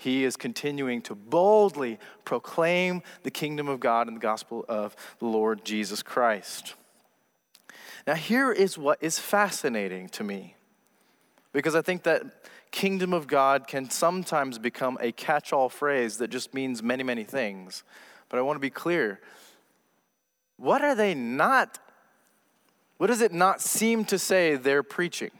He 0.00 0.24
is 0.24 0.34
continuing 0.34 1.02
to 1.02 1.14
boldly 1.14 1.98
proclaim 2.24 3.02
the 3.22 3.30
kingdom 3.30 3.68
of 3.68 3.80
God 3.80 4.08
and 4.08 4.16
the 4.16 4.20
gospel 4.20 4.64
of 4.66 4.96
the 5.18 5.26
Lord 5.26 5.62
Jesus 5.62 6.02
Christ. 6.02 6.74
Now, 8.06 8.14
here 8.14 8.50
is 8.50 8.78
what 8.78 8.96
is 9.02 9.18
fascinating 9.18 10.08
to 10.08 10.24
me, 10.24 10.56
because 11.52 11.74
I 11.74 11.82
think 11.82 12.04
that 12.04 12.22
kingdom 12.70 13.12
of 13.12 13.26
God 13.26 13.66
can 13.66 13.90
sometimes 13.90 14.58
become 14.58 14.96
a 15.02 15.12
catch 15.12 15.52
all 15.52 15.68
phrase 15.68 16.16
that 16.16 16.28
just 16.28 16.54
means 16.54 16.82
many, 16.82 17.02
many 17.02 17.24
things. 17.24 17.84
But 18.30 18.38
I 18.38 18.42
want 18.42 18.56
to 18.56 18.60
be 18.60 18.70
clear. 18.70 19.20
What 20.56 20.80
are 20.80 20.94
they 20.94 21.12
not? 21.14 21.78
What 22.96 23.08
does 23.08 23.20
it 23.20 23.34
not 23.34 23.60
seem 23.60 24.06
to 24.06 24.18
say 24.18 24.56
they're 24.56 24.82
preaching? 24.82 25.32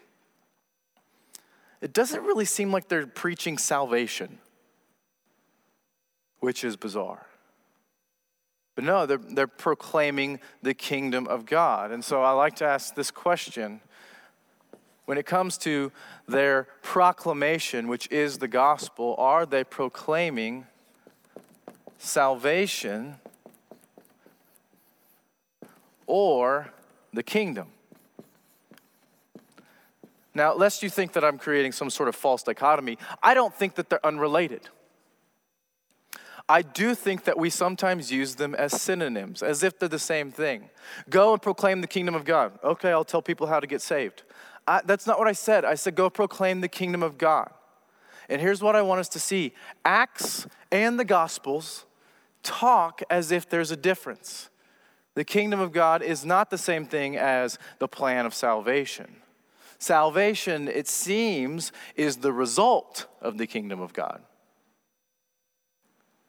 It 1.80 1.94
doesn't 1.94 2.22
really 2.24 2.44
seem 2.44 2.70
like 2.70 2.88
they're 2.88 3.06
preaching 3.06 3.56
salvation, 3.56 4.38
which 6.40 6.64
is 6.64 6.76
bizarre. 6.76 7.26
But 8.74 8.84
no, 8.84 9.06
they're, 9.06 9.18
they're 9.18 9.46
proclaiming 9.46 10.40
the 10.62 10.74
kingdom 10.74 11.26
of 11.26 11.44
God. 11.46 11.90
And 11.90 12.04
so 12.04 12.22
I 12.22 12.32
like 12.32 12.56
to 12.56 12.64
ask 12.64 12.94
this 12.94 13.10
question 13.10 13.80
when 15.04 15.18
it 15.18 15.26
comes 15.26 15.58
to 15.58 15.90
their 16.28 16.68
proclamation, 16.82 17.88
which 17.88 18.10
is 18.10 18.38
the 18.38 18.48
gospel, 18.48 19.16
are 19.18 19.44
they 19.44 19.64
proclaiming 19.64 20.66
salvation 21.98 23.16
or 26.06 26.72
the 27.12 27.22
kingdom? 27.22 27.68
Now, 30.32 30.54
lest 30.54 30.82
you 30.82 30.88
think 30.88 31.12
that 31.14 31.24
I'm 31.24 31.38
creating 31.38 31.72
some 31.72 31.90
sort 31.90 32.08
of 32.08 32.14
false 32.14 32.44
dichotomy, 32.44 32.96
I 33.22 33.34
don't 33.34 33.52
think 33.52 33.74
that 33.74 33.90
they're 33.90 34.06
unrelated. 34.06 34.68
I 36.50 36.62
do 36.62 36.96
think 36.96 37.24
that 37.24 37.38
we 37.38 37.48
sometimes 37.48 38.10
use 38.10 38.34
them 38.34 38.56
as 38.56 38.82
synonyms, 38.82 39.40
as 39.40 39.62
if 39.62 39.78
they're 39.78 39.88
the 39.88 40.00
same 40.00 40.32
thing. 40.32 40.68
Go 41.08 41.32
and 41.32 41.40
proclaim 41.40 41.80
the 41.80 41.86
kingdom 41.86 42.16
of 42.16 42.24
God. 42.24 42.58
Okay, 42.64 42.90
I'll 42.90 43.04
tell 43.04 43.22
people 43.22 43.46
how 43.46 43.60
to 43.60 43.68
get 43.68 43.80
saved. 43.80 44.24
I, 44.66 44.80
that's 44.84 45.06
not 45.06 45.16
what 45.16 45.28
I 45.28 45.32
said. 45.32 45.64
I 45.64 45.76
said, 45.76 45.94
go 45.94 46.10
proclaim 46.10 46.60
the 46.60 46.68
kingdom 46.68 47.04
of 47.04 47.18
God. 47.18 47.52
And 48.28 48.42
here's 48.42 48.60
what 48.62 48.74
I 48.74 48.82
want 48.82 48.98
us 48.98 49.08
to 49.10 49.20
see 49.20 49.52
Acts 49.84 50.48
and 50.72 50.98
the 50.98 51.04
Gospels 51.04 51.86
talk 52.42 53.00
as 53.08 53.30
if 53.30 53.48
there's 53.48 53.70
a 53.70 53.76
difference. 53.76 54.50
The 55.14 55.24
kingdom 55.24 55.60
of 55.60 55.70
God 55.70 56.02
is 56.02 56.24
not 56.24 56.50
the 56.50 56.58
same 56.58 56.84
thing 56.84 57.16
as 57.16 57.60
the 57.78 57.86
plan 57.86 58.26
of 58.26 58.34
salvation. 58.34 59.16
Salvation, 59.78 60.66
it 60.66 60.88
seems, 60.88 61.70
is 61.94 62.16
the 62.16 62.32
result 62.32 63.06
of 63.20 63.38
the 63.38 63.46
kingdom 63.46 63.80
of 63.80 63.92
God. 63.92 64.20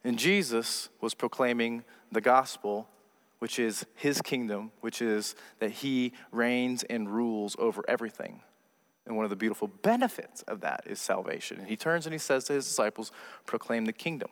And 0.03 0.17
Jesus 0.17 0.89
was 0.99 1.13
proclaiming 1.13 1.83
the 2.11 2.21
gospel, 2.21 2.87
which 3.39 3.59
is 3.59 3.85
his 3.95 4.21
kingdom, 4.21 4.71
which 4.81 5.01
is 5.01 5.35
that 5.59 5.71
he 5.71 6.13
reigns 6.31 6.83
and 6.83 7.09
rules 7.09 7.55
over 7.59 7.83
everything. 7.87 8.41
And 9.05 9.15
one 9.15 9.25
of 9.25 9.29
the 9.29 9.35
beautiful 9.35 9.67
benefits 9.67 10.41
of 10.43 10.61
that 10.61 10.83
is 10.85 10.99
salvation. 10.99 11.59
And 11.59 11.67
he 11.67 11.75
turns 11.75 12.05
and 12.05 12.13
he 12.13 12.19
says 12.19 12.45
to 12.45 12.53
his 12.53 12.65
disciples, 12.65 13.11
proclaim 13.45 13.85
the 13.85 13.93
kingdom. 13.93 14.29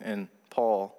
And 0.00 0.28
Paul 0.48 0.96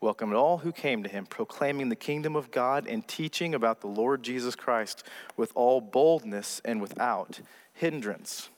welcomed 0.00 0.34
all 0.34 0.58
who 0.58 0.72
came 0.72 1.02
to 1.02 1.08
him, 1.08 1.26
proclaiming 1.26 1.88
the 1.88 1.96
kingdom 1.96 2.36
of 2.36 2.50
God 2.50 2.86
and 2.86 3.06
teaching 3.08 3.54
about 3.54 3.80
the 3.80 3.86
Lord 3.86 4.22
Jesus 4.22 4.54
Christ 4.54 5.02
with 5.36 5.50
all 5.54 5.80
boldness 5.80 6.60
and 6.64 6.80
without 6.80 7.40
hindrance. 7.72 8.50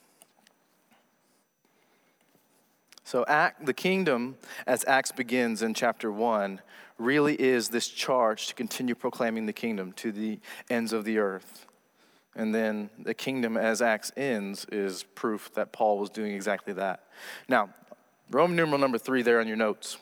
So, 3.08 3.24
act, 3.26 3.64
the 3.64 3.72
kingdom, 3.72 4.36
as 4.66 4.84
Acts 4.86 5.12
begins 5.12 5.62
in 5.62 5.72
chapter 5.72 6.12
1, 6.12 6.60
really 6.98 7.40
is 7.40 7.70
this 7.70 7.88
charge 7.88 8.48
to 8.48 8.54
continue 8.54 8.94
proclaiming 8.94 9.46
the 9.46 9.52
kingdom 9.54 9.92
to 9.92 10.12
the 10.12 10.40
ends 10.68 10.92
of 10.92 11.06
the 11.06 11.16
earth. 11.16 11.64
And 12.36 12.54
then 12.54 12.90
the 12.98 13.14
kingdom, 13.14 13.56
as 13.56 13.80
Acts 13.80 14.12
ends, 14.14 14.66
is 14.70 15.04
proof 15.14 15.50
that 15.54 15.72
Paul 15.72 15.98
was 15.98 16.10
doing 16.10 16.34
exactly 16.34 16.74
that. 16.74 17.04
Now, 17.48 17.70
Roman 18.30 18.56
numeral 18.56 18.78
number 18.78 18.98
three 18.98 19.22
there 19.22 19.40
on 19.40 19.48
your 19.48 19.56
notes. 19.56 19.96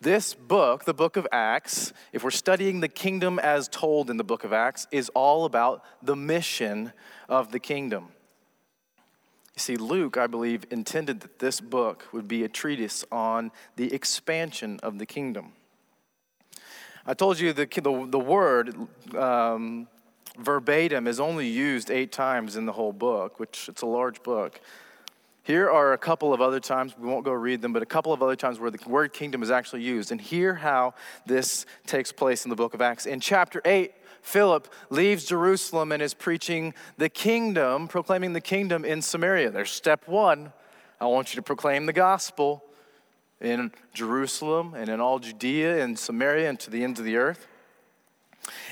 This 0.00 0.34
book, 0.34 0.84
the 0.84 0.92
book 0.92 1.16
of 1.16 1.28
Acts, 1.30 1.92
if 2.12 2.24
we're 2.24 2.32
studying 2.32 2.80
the 2.80 2.88
kingdom 2.88 3.38
as 3.38 3.68
told 3.68 4.10
in 4.10 4.16
the 4.16 4.24
book 4.24 4.42
of 4.42 4.52
Acts, 4.52 4.88
is 4.90 5.10
all 5.10 5.44
about 5.44 5.84
the 6.02 6.16
mission 6.16 6.92
of 7.28 7.52
the 7.52 7.60
kingdom. 7.60 8.08
See, 9.62 9.76
Luke, 9.76 10.16
I 10.16 10.26
believe, 10.26 10.64
intended 10.72 11.20
that 11.20 11.38
this 11.38 11.60
book 11.60 12.08
would 12.10 12.26
be 12.26 12.42
a 12.42 12.48
treatise 12.48 13.04
on 13.12 13.52
the 13.76 13.94
expansion 13.94 14.80
of 14.82 14.98
the 14.98 15.06
kingdom. 15.06 15.52
I 17.06 17.14
told 17.14 17.38
you 17.38 17.52
the, 17.52 17.66
the, 17.66 18.08
the 18.10 18.18
word 18.18 18.74
um, 19.16 19.86
verbatim 20.36 21.06
is 21.06 21.20
only 21.20 21.46
used 21.46 21.92
eight 21.92 22.10
times 22.10 22.56
in 22.56 22.66
the 22.66 22.72
whole 22.72 22.92
book, 22.92 23.38
which 23.38 23.68
it's 23.68 23.82
a 23.82 23.86
large 23.86 24.20
book. 24.24 24.60
Here 25.44 25.70
are 25.70 25.92
a 25.92 25.98
couple 25.98 26.34
of 26.34 26.40
other 26.40 26.58
times, 26.58 26.96
we 26.98 27.06
won't 27.06 27.24
go 27.24 27.30
read 27.30 27.62
them, 27.62 27.72
but 27.72 27.84
a 27.84 27.86
couple 27.86 28.12
of 28.12 28.20
other 28.20 28.34
times 28.34 28.58
where 28.58 28.72
the 28.72 28.80
word 28.88 29.12
kingdom 29.12 29.44
is 29.44 29.50
actually 29.52 29.82
used. 29.82 30.10
And 30.10 30.20
hear 30.20 30.56
how 30.56 30.94
this 31.24 31.66
takes 31.86 32.10
place 32.10 32.44
in 32.44 32.50
the 32.50 32.56
book 32.56 32.74
of 32.74 32.82
Acts. 32.82 33.06
In 33.06 33.20
chapter 33.20 33.62
8, 33.64 33.92
Philip 34.22 34.72
leaves 34.88 35.26
Jerusalem 35.26 35.92
and 35.92 36.00
is 36.00 36.14
preaching 36.14 36.72
the 36.96 37.08
kingdom, 37.08 37.88
proclaiming 37.88 38.32
the 38.32 38.40
kingdom 38.40 38.84
in 38.84 39.02
Samaria. 39.02 39.50
There's 39.50 39.70
step 39.70 40.08
one. 40.08 40.52
I 41.00 41.06
want 41.06 41.34
you 41.34 41.36
to 41.36 41.42
proclaim 41.42 41.86
the 41.86 41.92
gospel 41.92 42.64
in 43.40 43.72
Jerusalem 43.92 44.74
and 44.74 44.88
in 44.88 45.00
all 45.00 45.18
Judea 45.18 45.82
and 45.82 45.98
Samaria 45.98 46.48
and 46.48 46.60
to 46.60 46.70
the 46.70 46.84
ends 46.84 47.00
of 47.00 47.04
the 47.04 47.16
earth. 47.16 47.48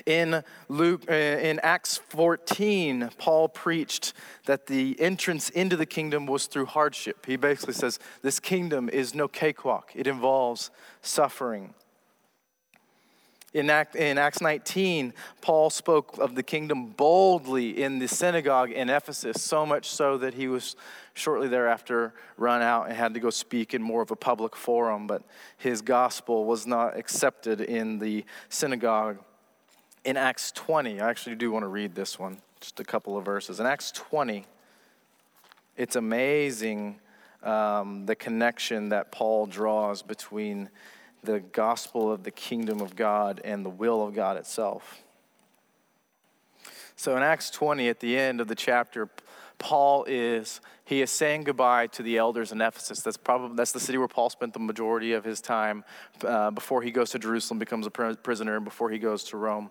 In 0.06 0.42
Luke 0.68 1.04
uh, 1.08 1.12
in 1.12 1.60
Acts 1.62 1.98
14, 2.08 3.10
Paul 3.18 3.48
preached 3.48 4.14
that 4.46 4.66
the 4.66 4.98
entrance 5.00 5.48
into 5.50 5.76
the 5.76 5.86
kingdom 5.86 6.26
was 6.26 6.46
through 6.46 6.66
hardship. 6.66 7.26
He 7.26 7.36
basically 7.36 7.74
says 7.74 7.98
this 8.22 8.40
kingdom 8.40 8.88
is 8.88 9.14
no 9.14 9.28
cakewalk. 9.28 9.92
It 9.94 10.06
involves 10.06 10.70
suffering. 11.02 11.74
In, 13.52 13.68
Act, 13.68 13.96
in 13.96 14.16
Acts 14.16 14.40
19, 14.40 15.12
Paul 15.40 15.70
spoke 15.70 16.16
of 16.18 16.36
the 16.36 16.42
kingdom 16.42 16.86
boldly 16.86 17.82
in 17.82 17.98
the 17.98 18.06
synagogue 18.06 18.70
in 18.70 18.88
Ephesus, 18.88 19.42
so 19.42 19.66
much 19.66 19.88
so 19.88 20.16
that 20.18 20.34
he 20.34 20.46
was 20.46 20.76
shortly 21.14 21.48
thereafter 21.48 22.14
run 22.36 22.62
out 22.62 22.86
and 22.86 22.96
had 22.96 23.12
to 23.14 23.20
go 23.20 23.28
speak 23.28 23.74
in 23.74 23.82
more 23.82 24.02
of 24.02 24.12
a 24.12 24.16
public 24.16 24.54
forum, 24.54 25.08
but 25.08 25.22
his 25.58 25.82
gospel 25.82 26.44
was 26.44 26.64
not 26.64 26.96
accepted 26.96 27.60
in 27.60 27.98
the 27.98 28.24
synagogue. 28.48 29.18
In 30.04 30.16
Acts 30.16 30.52
20, 30.52 31.00
I 31.00 31.10
actually 31.10 31.34
do 31.34 31.50
want 31.50 31.64
to 31.64 31.68
read 31.68 31.96
this 31.96 32.20
one, 32.20 32.38
just 32.60 32.78
a 32.78 32.84
couple 32.84 33.18
of 33.18 33.24
verses. 33.24 33.58
In 33.58 33.66
Acts 33.66 33.90
20, 33.90 34.46
it's 35.76 35.96
amazing 35.96 37.00
um, 37.42 38.06
the 38.06 38.14
connection 38.14 38.90
that 38.90 39.10
Paul 39.10 39.46
draws 39.46 40.02
between 40.02 40.68
the 41.22 41.40
gospel 41.40 42.10
of 42.10 42.22
the 42.22 42.30
kingdom 42.30 42.80
of 42.80 42.96
God 42.96 43.40
and 43.44 43.64
the 43.64 43.70
will 43.70 44.06
of 44.06 44.14
God 44.14 44.36
itself. 44.36 45.02
So 46.96 47.16
in 47.16 47.22
Acts 47.22 47.50
20, 47.50 47.88
at 47.88 48.00
the 48.00 48.18
end 48.18 48.40
of 48.40 48.48
the 48.48 48.54
chapter, 48.54 49.08
Paul 49.58 50.04
is 50.08 50.60
he 50.84 51.02
is 51.02 51.10
saying 51.10 51.44
goodbye 51.44 51.86
to 51.88 52.02
the 52.02 52.18
elders 52.18 52.50
in 52.50 52.60
Ephesus. 52.60 53.00
That's 53.00 53.16
probably 53.16 53.56
that's 53.56 53.72
the 53.72 53.80
city 53.80 53.96
where 53.96 54.08
Paul 54.08 54.28
spent 54.28 54.54
the 54.54 54.58
majority 54.58 55.12
of 55.12 55.24
his 55.24 55.40
time 55.40 55.84
uh, 56.24 56.50
before 56.50 56.82
he 56.82 56.90
goes 56.90 57.10
to 57.10 57.18
Jerusalem, 57.18 57.58
becomes 57.58 57.86
a 57.86 57.90
prisoner, 57.90 58.56
and 58.56 58.64
before 58.64 58.90
he 58.90 58.98
goes 58.98 59.22
to 59.24 59.36
Rome 59.36 59.70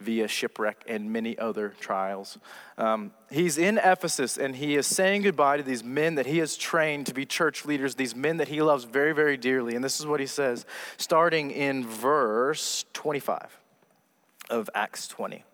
via 0.00 0.28
shipwreck 0.28 0.84
and 0.86 1.12
many 1.12 1.38
other 1.38 1.74
trials. 1.80 2.38
Um, 2.76 3.12
he's 3.30 3.58
in 3.58 3.78
Ephesus 3.78 4.36
and 4.36 4.56
he 4.56 4.76
is 4.76 4.86
saying 4.86 5.22
goodbye 5.22 5.56
to 5.56 5.62
these 5.62 5.84
men 5.84 6.16
that 6.16 6.26
he 6.26 6.38
has 6.38 6.56
trained 6.56 7.06
to 7.06 7.14
be 7.14 7.24
church 7.24 7.64
leaders, 7.64 7.94
these 7.94 8.14
men 8.14 8.38
that 8.38 8.48
he 8.48 8.62
loves 8.62 8.84
very, 8.84 9.12
very 9.12 9.36
dearly. 9.36 9.74
And 9.74 9.84
this 9.84 10.00
is 10.00 10.06
what 10.06 10.20
he 10.20 10.26
says, 10.26 10.66
starting 10.96 11.50
in 11.50 11.86
verse 11.86 12.84
25 12.92 13.60
of 14.50 14.68
Acts 14.74 15.08
20. 15.08 15.44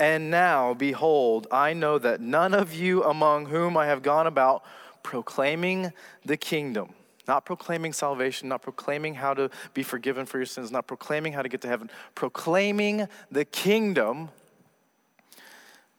And 0.00 0.30
now, 0.30 0.74
behold, 0.74 1.48
I 1.50 1.72
know 1.72 1.98
that 1.98 2.20
none 2.20 2.54
of 2.54 2.72
you 2.72 3.02
among 3.02 3.46
whom 3.46 3.76
I 3.76 3.86
have 3.86 4.02
gone 4.02 4.28
about 4.28 4.62
proclaiming 5.02 5.92
the 6.24 6.36
kingdom 6.36 6.94
Not 7.28 7.44
proclaiming 7.44 7.92
salvation, 7.92 8.48
not 8.48 8.62
proclaiming 8.62 9.14
how 9.14 9.34
to 9.34 9.50
be 9.74 9.82
forgiven 9.82 10.26
for 10.26 10.38
your 10.38 10.46
sins, 10.46 10.72
not 10.72 10.86
proclaiming 10.86 11.34
how 11.34 11.42
to 11.42 11.48
get 11.48 11.60
to 11.60 11.68
heaven, 11.68 11.90
proclaiming 12.14 13.06
the 13.30 13.44
kingdom 13.44 14.30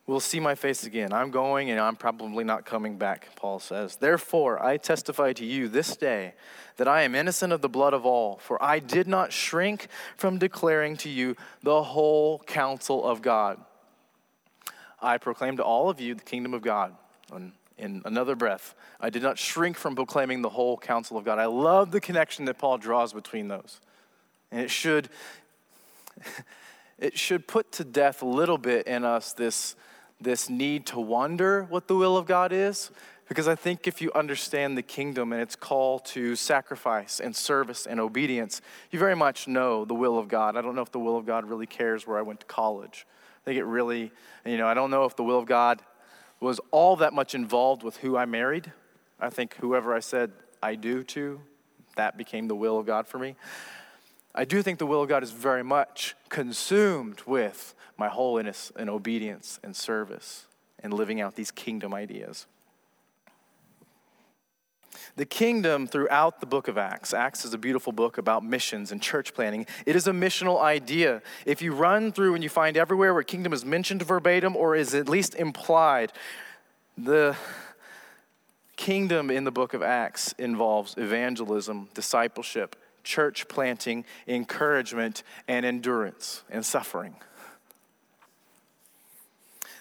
will 0.09 0.19
see 0.19 0.39
my 0.39 0.55
face 0.55 0.85
again. 0.85 1.13
I'm 1.13 1.29
going 1.29 1.69
and 1.69 1.79
I'm 1.79 1.95
probably 1.95 2.43
not 2.43 2.65
coming 2.65 2.97
back, 2.97 3.35
Paul 3.35 3.59
says. 3.59 3.95
Therefore, 3.97 4.61
I 4.61 4.77
testify 4.77 5.33
to 5.33 5.45
you 5.45 5.69
this 5.69 5.95
day 5.95 6.33
that 6.77 6.87
I 6.87 7.03
am 7.03 7.13
innocent 7.13 7.53
of 7.53 7.61
the 7.61 7.69
blood 7.69 7.93
of 7.93 8.05
all, 8.05 8.37
for 8.37 8.61
I 8.61 8.79
did 8.79 9.07
not 9.07 9.31
shrink 9.31 9.87
from 10.17 10.39
declaring 10.39 10.97
to 10.97 11.09
you 11.09 11.35
the 11.61 11.83
whole 11.83 12.39
counsel 12.39 13.05
of 13.05 13.21
God. 13.21 13.59
I 14.99 15.17
proclaim 15.19 15.57
to 15.57 15.63
all 15.63 15.89
of 15.89 16.01
you 16.01 16.15
the 16.15 16.23
kingdom 16.23 16.53
of 16.53 16.61
God. 16.61 16.95
And 17.31 17.51
in 17.79 18.01
another 18.05 18.35
breath, 18.35 18.75
I 18.99 19.09
did 19.09 19.23
not 19.23 19.37
shrink 19.37 19.77
from 19.77 19.95
proclaiming 19.95 20.41
the 20.41 20.49
whole 20.49 20.77
counsel 20.77 21.17
of 21.17 21.25
God. 21.25 21.39
I 21.39 21.45
love 21.45 21.91
the 21.91 22.01
connection 22.01 22.45
that 22.45 22.57
Paul 22.57 22.77
draws 22.77 23.13
between 23.13 23.47
those. 23.47 23.79
And 24.51 24.61
it 24.61 24.69
should 24.69 25.09
it 26.99 27.17
should 27.17 27.47
put 27.47 27.71
to 27.73 27.83
death 27.83 28.21
a 28.21 28.25
little 28.25 28.57
bit 28.57 28.87
in 28.87 29.05
us 29.05 29.33
this 29.33 29.75
this 30.21 30.49
need 30.49 30.85
to 30.87 30.99
wonder 30.99 31.63
what 31.63 31.87
the 31.87 31.95
will 31.95 32.17
of 32.17 32.25
God 32.25 32.51
is. 32.51 32.91
Because 33.29 33.47
I 33.47 33.53
think 33.53 33.87
if 33.87 34.01
you 34.01 34.11
understand 34.13 34.75
the 34.75 34.81
kingdom 34.81 35.31
and 35.31 35.41
its 35.41 35.55
call 35.55 35.99
to 35.99 36.35
sacrifice 36.35 37.19
and 37.19 37.35
service 37.35 37.85
and 37.85 37.99
obedience, 37.99 38.59
you 38.89 38.97
very 38.97 39.15
much 39.15 39.47
know 39.47 39.85
the 39.85 39.93
will 39.93 40.17
of 40.17 40.27
God. 40.27 40.57
I 40.57 40.61
don't 40.61 40.75
know 40.75 40.81
if 40.81 40.91
the 40.91 40.99
will 40.99 41.15
of 41.15 41.27
God 41.27 41.45
really 41.45 41.67
cares 41.67 42.07
where 42.07 42.17
I 42.17 42.23
went 42.23 42.39
to 42.39 42.47
college. 42.47 43.05
I 43.43 43.45
think 43.45 43.59
it 43.59 43.65
really, 43.65 44.11
you 44.45 44.57
know, 44.57 44.67
I 44.67 44.73
don't 44.73 44.89
know 44.89 45.05
if 45.05 45.15
the 45.15 45.23
will 45.23 45.37
of 45.37 45.45
God 45.45 45.79
was 46.39 46.59
all 46.71 46.95
that 46.97 47.13
much 47.13 47.35
involved 47.35 47.83
with 47.83 47.97
who 47.97 48.15
I 48.17 48.25
married. 48.25 48.71
I 49.19 49.29
think 49.29 49.55
whoever 49.55 49.93
I 49.93 49.99
said 49.99 50.31
I 50.61 50.75
do 50.75 51.03
to, 51.05 51.41
that 51.95 52.17
became 52.17 52.47
the 52.47 52.55
will 52.55 52.79
of 52.79 52.85
God 52.85 53.07
for 53.07 53.19
me. 53.19 53.35
I 54.33 54.45
do 54.45 54.61
think 54.61 54.79
the 54.79 54.85
will 54.85 55.01
of 55.01 55.09
God 55.09 55.23
is 55.23 55.31
very 55.31 55.63
much 55.63 56.15
consumed 56.29 57.21
with 57.25 57.73
my 57.97 58.07
holiness 58.07 58.71
and 58.75 58.89
obedience 58.89 59.59
and 59.63 59.75
service 59.75 60.45
and 60.81 60.93
living 60.93 61.19
out 61.19 61.35
these 61.35 61.51
kingdom 61.51 61.93
ideas. 61.93 62.45
The 65.19 65.25
kingdom 65.25 65.85
throughout 65.85 66.39
the 66.39 66.45
book 66.45 66.69
of 66.69 66.77
Acts. 66.77 67.13
Acts 67.13 67.43
is 67.43 67.53
a 67.53 67.57
beautiful 67.57 67.91
book 67.91 68.17
about 68.17 68.41
missions 68.41 68.93
and 68.93 69.01
church 69.01 69.33
planning. 69.33 69.65
It 69.85 69.97
is 69.97 70.07
a 70.07 70.13
missional 70.13 70.61
idea. 70.61 71.21
If 71.45 71.61
you 71.61 71.73
run 71.73 72.13
through 72.13 72.35
and 72.35 72.41
you 72.41 72.49
find 72.49 72.77
everywhere 72.77 73.13
where 73.13 73.23
kingdom 73.23 73.51
is 73.51 73.65
mentioned 73.65 74.01
verbatim 74.01 74.55
or 74.55 74.77
is 74.77 74.95
at 74.95 75.09
least 75.09 75.35
implied, 75.35 76.13
the 76.97 77.35
kingdom 78.77 79.29
in 79.29 79.43
the 79.43 79.51
book 79.51 79.73
of 79.73 79.83
Acts 79.83 80.33
involves 80.37 80.95
evangelism, 80.97 81.89
discipleship, 81.93 82.77
church 83.03 83.49
planting, 83.49 84.05
encouragement, 84.25 85.23
and 85.49 85.65
endurance 85.65 86.43
and 86.49 86.65
suffering. 86.65 87.13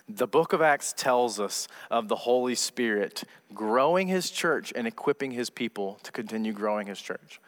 The 0.08 0.26
book 0.26 0.54
of 0.54 0.62
Acts 0.62 0.94
tells 0.96 1.38
us 1.38 1.68
of 1.90 2.08
the 2.08 2.16
Holy 2.16 2.54
Spirit 2.54 3.24
growing 3.52 4.08
his 4.08 4.30
church 4.30 4.72
and 4.74 4.86
equipping 4.86 5.32
his 5.32 5.50
people 5.50 5.98
to 6.02 6.10
continue 6.12 6.52
growing 6.52 6.86
his 6.86 7.00
church. 7.00 7.40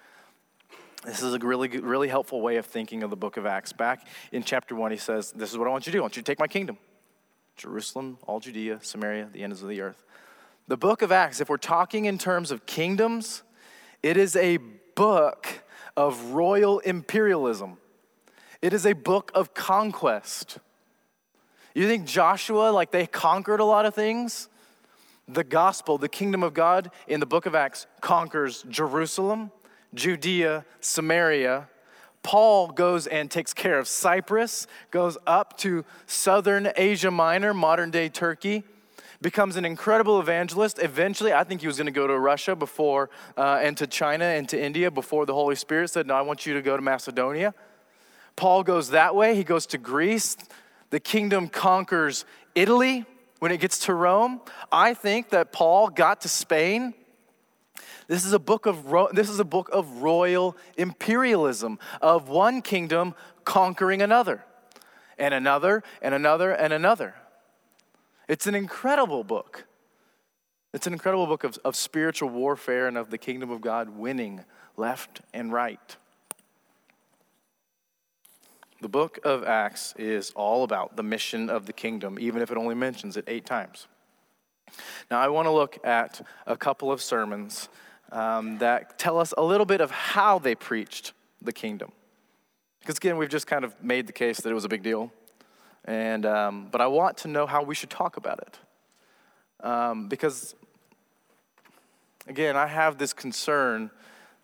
This 1.05 1.23
is 1.23 1.33
a 1.33 1.39
really, 1.39 1.69
really 1.69 2.09
helpful 2.09 2.43
way 2.43 2.57
of 2.57 2.67
thinking 2.67 3.03
of 3.03 3.09
the 3.09 3.17
book 3.17 3.39
of 3.39 3.47
Acts. 3.47 3.73
Back 3.73 4.07
in 4.33 4.43
chapter 4.43 4.75
1, 4.75 4.91
he 4.91 4.99
says, 4.99 5.33
This 5.33 5.51
is 5.51 5.57
what 5.57 5.67
I 5.67 5.71
want 5.71 5.87
you 5.87 5.93
to 5.93 5.97
do. 5.97 6.01
I 6.01 6.03
want 6.03 6.17
you 6.17 6.23
to 6.23 6.27
take 6.27 6.39
my 6.39 6.47
kingdom 6.47 6.77
Jerusalem, 7.57 8.19
all 8.27 8.41
Judea, 8.41 8.81
Samaria, 8.83 9.31
the 9.33 9.43
ends 9.43 9.63
of 9.63 9.69
the 9.69 9.81
earth. 9.81 10.05
The 10.69 10.77
book 10.77 11.01
of 11.01 11.11
Acts, 11.11 11.41
if 11.41 11.49
we're 11.49 11.57
talking 11.57 12.05
in 12.05 12.19
terms 12.19 12.51
of 12.51 12.67
kingdoms, 12.67 13.43
it 14.03 14.19
is 14.19 14.37
a 14.37 14.59
book 14.95 15.63
of 15.97 16.33
royal 16.33 16.81
imperialism, 16.81 17.79
it 18.61 18.75
is 18.75 18.85
a 18.85 18.93
book 18.93 19.31
of 19.35 19.55
conquest. 19.55 20.59
You 21.75 21.87
think 21.87 22.07
Joshua, 22.07 22.71
like 22.71 22.91
they 22.91 23.07
conquered 23.07 23.61
a 23.61 23.65
lot 23.65 23.87
of 23.87 23.95
things? 23.95 24.49
The 25.29 25.45
gospel, 25.45 25.99
the 25.99 26.09
kingdom 26.09 26.43
of 26.43 26.55
God 26.55 26.91
in 27.07 27.21
the 27.21 27.27
book 27.27 27.47
of 27.47 27.55
Acts 27.55 27.87
conquers 28.01 28.65
Jerusalem, 28.69 29.53
Judea, 29.95 30.65
Samaria. 30.81 31.69
Paul 32.23 32.69
goes 32.69 33.07
and 33.07 33.31
takes 33.31 33.55
care 33.55 33.79
of 33.79 33.87
Cyprus, 33.87 34.67
goes 34.91 35.17
up 35.27 35.57
to 35.59 35.85
southern 36.07 36.73
Asia 36.77 37.11
Minor, 37.11 37.55
modern 37.55 37.91
day 37.91 38.09
Turkey, 38.09 38.65
becomes 39.23 39.57
an 39.57 39.65
incredible 39.65 40.21
evangelist. 40.21 40.79
Eventually, 40.83 41.33
I 41.33 41.45
think 41.45 41.61
he 41.61 41.67
was 41.67 41.77
going 41.77 41.87
to 41.87 41.93
go 41.93 42.07
to 42.07 42.19
Russia 42.19 42.57
before, 42.57 43.09
uh, 43.37 43.61
and 43.63 43.77
to 43.77 43.87
China 43.87 44.25
and 44.25 44.49
to 44.49 44.61
India 44.61 44.91
before 44.91 45.27
the 45.27 45.35
Holy 45.35 45.57
Spirit 45.57 45.91
said, 45.91 46.07
No, 46.07 46.15
I 46.15 46.23
want 46.23 46.45
you 46.45 46.55
to 46.55 46.63
go 46.63 46.77
to 46.77 46.83
Macedonia. 46.83 47.55
Paul 48.37 48.63
goes 48.63 48.91
that 48.91 49.15
way. 49.15 49.35
He 49.35 49.45
goes 49.45 49.67
to 49.67 49.79
Greece, 49.79 50.37
the 50.91 51.01
kingdom 51.01 51.49
conquers 51.49 52.25
Italy 52.55 53.05
when 53.39 53.53
it 53.53 53.61
gets 53.61 53.79
to 53.87 53.95
Rome. 53.95 54.41
I 54.71 54.95
think 54.95 55.31
that 55.31 55.53
Paul 55.53 55.89
got 55.89 56.21
to 56.23 56.29
Spain. 56.29 56.95
This 58.07 58.25
is 58.25 58.33
a 58.33 58.39
book 58.39 58.67
of 58.67 58.85
this 59.13 59.29
is 59.29 59.41
a 59.41 59.45
book 59.45 59.71
of 59.73 60.03
royal 60.03 60.57
imperialism 60.77 61.79
of 62.03 62.29
one 62.29 62.61
kingdom 62.61 63.15
conquering 63.45 64.03
another 64.03 64.45
and 65.19 65.33
another 65.33 65.83
and 66.03 66.15
another 66.15 66.51
and 66.51 66.73
another. 66.73 67.15
It's 68.29 68.47
an 68.47 68.55
incredible 68.55 69.25
book. 69.25 69.65
It's 70.73 70.87
an 70.87 70.93
incredible 70.93 71.27
book 71.27 71.43
of, 71.43 71.59
of 71.65 71.75
spiritual 71.75 72.29
warfare 72.29 72.87
and 72.87 72.97
of 72.97 73.11
the 73.11 73.19
kingdom 73.19 73.51
of 73.51 73.61
God 73.61 73.91
winning 73.91 74.45
left 74.77 75.21
and 75.35 75.53
right. 75.53 75.97
The 78.81 78.89
book 78.89 79.19
of 79.25 79.45
Acts 79.45 79.95
is 79.99 80.33
all 80.35 80.65
about 80.65 80.97
the 80.97 81.03
mission 81.03 81.51
of 81.51 81.67
the 81.67 81.73
kingdom, 81.73 82.19
even 82.19 82.41
if 82.41 82.51
it 82.51 82.57
only 82.57 82.75
mentions 82.75 83.19
it 83.19 83.25
eight 83.27 83.45
times. 83.45 83.87
Now, 85.11 85.21
I 85.21 85.29
want 85.29 85.47
to 85.47 85.51
look 85.51 85.79
at 85.85 86.27
a 86.47 86.57
couple 86.57 86.91
of 86.91 87.03
sermons 87.03 87.69
um, 88.11 88.57
that 88.59 88.99
tell 88.99 89.19
us 89.19 89.35
a 89.37 89.43
little 89.43 89.67
bit 89.67 89.83
of 89.83 89.91
how 89.91 90.39
they 90.39 90.55
preached 90.55 91.13
the 91.43 91.53
kingdom. 91.53 91.93
Because 92.81 92.97
again, 92.97 93.19
we've 93.19 93.29
just 93.29 93.47
kind 93.47 93.65
of 93.65 93.83
made 93.83 94.07
the 94.07 94.13
case 94.13 94.41
that 94.41 94.51
it 94.51 94.55
was 94.55 94.65
a 94.65 94.69
big 94.69 94.83
deal. 94.83 95.13
And, 95.85 96.25
um, 96.25 96.69
but 96.71 96.81
I 96.81 96.87
want 96.87 97.19
to 97.19 97.29
know 97.29 97.47
how 97.47 97.63
we 97.63 97.75
should 97.75 97.91
talk 97.91 98.17
about 98.17 98.41
it. 98.41 98.59
Um, 99.67 100.09
because, 100.09 100.55
again, 102.27 102.57
I 102.57 102.67
have 102.67 102.97
this 102.97 103.13
concern 103.13 103.91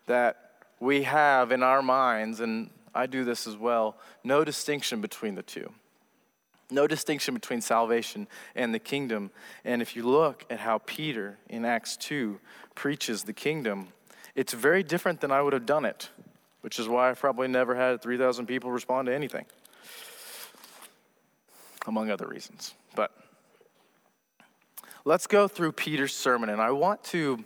that 0.07 0.53
we 0.79 1.05
have 1.05 1.53
in 1.53 1.63
our 1.63 1.81
minds, 1.81 2.41
and 2.41 2.69
I 2.97 3.07
do 3.07 3.25
this 3.25 3.47
as 3.47 3.57
well. 3.57 3.97
No 4.25 4.43
distinction 4.45 5.01
between 5.01 5.35
the 5.35 5.43
two. 5.43 5.73
No 6.71 6.87
distinction 6.87 7.35
between 7.35 7.61
salvation 7.61 8.27
and 8.57 8.75
the 8.75 8.79
kingdom. 8.79 9.31
And 9.65 9.81
if 9.83 9.95
you 9.95 10.03
look 10.03 10.45
at 10.51 10.59
how 10.59 10.79
Peter 10.79 11.39
in 11.49 11.65
Acts 11.65 11.97
2 11.97 12.41
preaches 12.75 13.23
the 13.23 13.33
kingdom, 13.33 13.89
it's 14.35 14.53
very 14.53 14.83
different 14.83 15.21
than 15.21 15.31
I 15.31 15.43
would 15.43 15.53
have 15.53 15.67
done 15.67 15.85
it, 15.85 16.11
which 16.63 16.79
is 16.79 16.89
why 16.89 17.11
I 17.11 17.15
probably 17.15 17.49
never 17.49 17.77
had 17.77 18.03
3,000 18.03 18.47
people 18.47 18.73
respond 18.73 19.07
to 19.07 19.15
anything, 19.15 19.47
among 21.87 22.11
other 22.11 22.27
reasons. 22.27 22.75
But 22.97 23.13
let's 25.05 25.27
go 25.29 25.47
through 25.47 25.73
Peter's 25.73 26.15
sermon, 26.15 26.49
and 26.49 26.61
I 26.61 26.73
want 26.73 27.05
to 27.05 27.45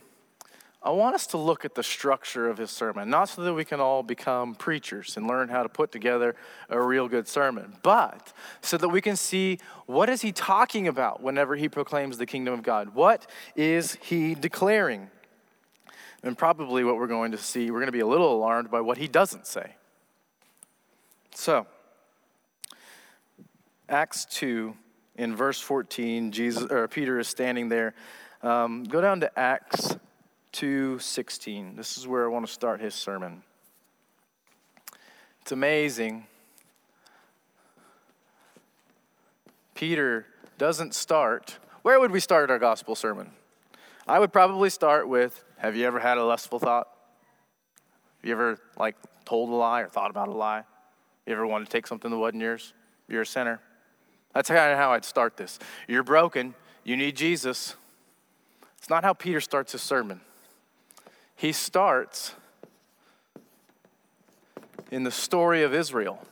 I 0.83 0.89
want 0.89 1.13
us 1.13 1.27
to 1.27 1.37
look 1.37 1.63
at 1.63 1.75
the 1.75 1.83
structure 1.83 2.49
of 2.49 2.57
his 2.57 2.71
sermon, 2.71 3.07
not 3.07 3.29
so 3.29 3.43
that 3.43 3.53
we 3.53 3.63
can 3.63 3.79
all 3.79 4.01
become 4.01 4.55
preachers 4.55 5.15
and 5.15 5.27
learn 5.27 5.47
how 5.47 5.61
to 5.61 5.69
put 5.69 5.91
together 5.91 6.35
a 6.69 6.81
real 6.81 7.07
good 7.07 7.27
sermon, 7.27 7.75
but 7.83 8.33
so 8.61 8.77
that 8.77 8.89
we 8.89 8.99
can 8.99 9.15
see 9.15 9.59
what 9.85 10.09
is 10.09 10.21
he 10.21 10.31
talking 10.31 10.87
about 10.87 11.21
whenever 11.21 11.55
he 11.55 11.69
proclaims 11.69 12.17
the 12.17 12.25
kingdom 12.25 12.55
of 12.55 12.63
God? 12.63 12.95
What 12.95 13.27
is 13.55 13.99
he 14.01 14.33
declaring? 14.33 15.11
And 16.23 16.35
probably 16.35 16.83
what 16.83 16.97
we're 16.97 17.07
going 17.07 17.31
to 17.31 17.37
see, 17.37 17.69
we're 17.69 17.79
going 17.79 17.85
to 17.85 17.91
be 17.91 17.99
a 17.99 18.07
little 18.07 18.33
alarmed 18.33 18.71
by 18.71 18.81
what 18.81 18.97
he 18.97 19.07
doesn't 19.07 19.45
say. 19.45 19.75
So, 21.35 21.67
Acts 23.87 24.25
2 24.25 24.73
in 25.15 25.35
verse 25.35 25.59
14, 25.61 26.31
Jesus 26.31 26.63
or 26.71 26.87
Peter 26.87 27.19
is 27.19 27.27
standing 27.27 27.69
there. 27.69 27.93
Um, 28.41 28.83
go 28.83 28.99
down 28.99 29.19
to 29.19 29.39
Acts 29.39 29.95
2:16. 30.51 31.75
This 31.75 31.97
is 31.97 32.07
where 32.07 32.25
I 32.25 32.27
want 32.27 32.45
to 32.45 32.51
start 32.51 32.81
his 32.81 32.93
sermon. 32.93 33.43
It's 35.41 35.51
amazing. 35.51 36.27
Peter 39.73 40.27
doesn't 40.57 40.93
start. 40.93 41.57
Where 41.81 41.99
would 41.99 42.11
we 42.11 42.19
start 42.19 42.51
our 42.51 42.59
gospel 42.59 42.95
sermon? 42.95 43.31
I 44.07 44.19
would 44.19 44.31
probably 44.31 44.69
start 44.69 45.07
with 45.07 45.43
Have 45.57 45.75
you 45.75 45.85
ever 45.85 45.99
had 45.99 46.17
a 46.17 46.25
lustful 46.25 46.57
thought? 46.57 46.87
Have 48.21 48.27
you 48.27 48.31
ever 48.33 48.59
like 48.77 48.95
told 49.25 49.49
a 49.49 49.53
lie 49.53 49.81
or 49.81 49.87
thought 49.87 50.09
about 50.09 50.27
a 50.27 50.31
lie? 50.31 50.63
You 51.25 51.33
ever 51.33 51.45
wanted 51.45 51.65
to 51.65 51.71
take 51.71 51.85
something 51.85 52.09
that 52.09 52.17
wasn't 52.17 52.41
yours? 52.41 52.73
You're 53.07 53.21
a 53.21 53.25
sinner. 53.25 53.61
That's 54.33 54.49
kind 54.49 54.71
of 54.71 54.77
how 54.79 54.93
I'd 54.93 55.05
start 55.05 55.37
this. 55.37 55.59
You're 55.87 56.03
broken. 56.03 56.55
You 56.83 56.97
need 56.97 57.15
Jesus. 57.15 57.75
It's 58.79 58.89
not 58.89 59.03
how 59.03 59.13
Peter 59.13 59.39
starts 59.39 59.73
his 59.73 59.83
sermon 59.83 60.21
he 61.41 61.51
starts 61.51 62.35
in 64.91 65.01
the 65.01 65.09
story 65.09 65.63
of 65.63 65.73
Israel. 65.73 66.23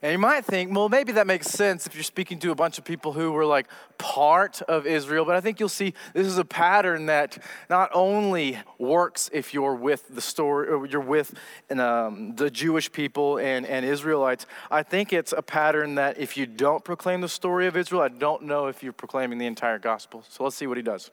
And 0.00 0.12
you 0.12 0.18
might 0.18 0.44
think, 0.44 0.72
well, 0.72 0.88
maybe 0.88 1.10
that 1.12 1.26
makes 1.26 1.48
sense 1.48 1.84
if 1.84 1.96
you're 1.96 2.04
speaking 2.04 2.38
to 2.38 2.52
a 2.52 2.54
bunch 2.54 2.78
of 2.78 2.84
people 2.84 3.14
who 3.14 3.32
were 3.32 3.44
like 3.44 3.66
part 3.98 4.62
of 4.62 4.86
Israel. 4.86 5.24
But 5.24 5.34
I 5.34 5.40
think 5.40 5.58
you'll 5.58 5.68
see 5.68 5.92
this 6.14 6.28
is 6.28 6.38
a 6.38 6.44
pattern 6.44 7.06
that 7.06 7.36
not 7.68 7.90
only 7.92 8.60
works 8.78 9.28
if 9.32 9.52
you're 9.52 9.74
with 9.74 10.06
the 10.14 10.20
story, 10.20 10.68
or 10.68 10.86
you're 10.86 11.00
with 11.00 11.34
um, 11.72 12.36
the 12.36 12.48
Jewish 12.48 12.92
people 12.92 13.38
and, 13.38 13.66
and 13.66 13.84
Israelites. 13.84 14.46
I 14.70 14.84
think 14.84 15.12
it's 15.12 15.32
a 15.32 15.42
pattern 15.42 15.96
that 15.96 16.16
if 16.16 16.36
you 16.36 16.46
don't 16.46 16.84
proclaim 16.84 17.22
the 17.22 17.28
story 17.28 17.66
of 17.66 17.76
Israel, 17.76 18.02
I 18.02 18.08
don't 18.08 18.42
know 18.42 18.68
if 18.68 18.84
you're 18.84 18.92
proclaiming 18.92 19.38
the 19.38 19.46
entire 19.46 19.80
gospel. 19.80 20.22
So 20.28 20.44
let's 20.44 20.54
see 20.54 20.68
what 20.68 20.76
he 20.76 20.84
does. 20.84 21.10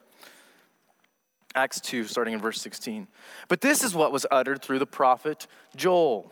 Acts 1.55 1.79
2, 1.81 2.05
starting 2.05 2.33
in 2.33 2.39
verse 2.39 2.61
16. 2.61 3.07
But 3.47 3.61
this 3.61 3.83
is 3.83 3.93
what 3.93 4.11
was 4.11 4.25
uttered 4.31 4.61
through 4.61 4.79
the 4.79 4.87
prophet 4.87 5.47
Joel 5.75 6.31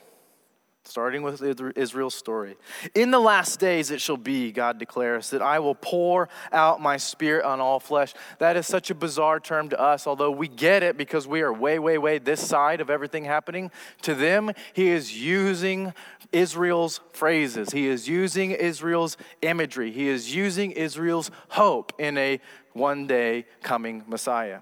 starting 0.83 1.21
with 1.21 1.41
Israel's 1.77 2.15
story. 2.15 2.57
In 2.95 3.11
the 3.11 3.19
last 3.19 3.59
days 3.59 3.91
it 3.91 4.01
shall 4.01 4.17
be, 4.17 4.51
God 4.51 4.79
declares, 4.79 5.29
that 5.29 5.41
I 5.41 5.59
will 5.59 5.75
pour 5.75 6.27
out 6.51 6.81
my 6.81 6.97
spirit 6.97 7.45
on 7.45 7.59
all 7.59 7.79
flesh. 7.79 8.13
That 8.39 8.57
is 8.57 8.65
such 8.65 8.89
a 8.89 8.95
bizarre 8.95 9.39
term 9.39 9.69
to 9.69 9.79
us, 9.79 10.07
although 10.07 10.31
we 10.31 10.47
get 10.47 10.81
it 10.83 10.97
because 10.97 11.27
we 11.27 11.41
are 11.41 11.53
way, 11.53 11.77
way, 11.77 11.97
way 11.97 12.17
this 12.17 12.45
side 12.45 12.81
of 12.81 12.89
everything 12.89 13.25
happening. 13.25 13.71
To 14.03 14.15
them, 14.15 14.51
he 14.73 14.89
is 14.89 15.15
using 15.17 15.93
Israel's 16.31 16.99
phrases, 17.13 17.69
he 17.71 17.87
is 17.87 18.07
using 18.07 18.51
Israel's 18.51 19.17
imagery, 19.41 19.91
he 19.91 20.07
is 20.07 20.33
using 20.33 20.71
Israel's 20.71 21.29
hope 21.49 21.93
in 21.99 22.17
a 22.17 22.39
one 22.73 23.05
day 23.05 23.45
coming 23.61 24.03
Messiah. 24.07 24.61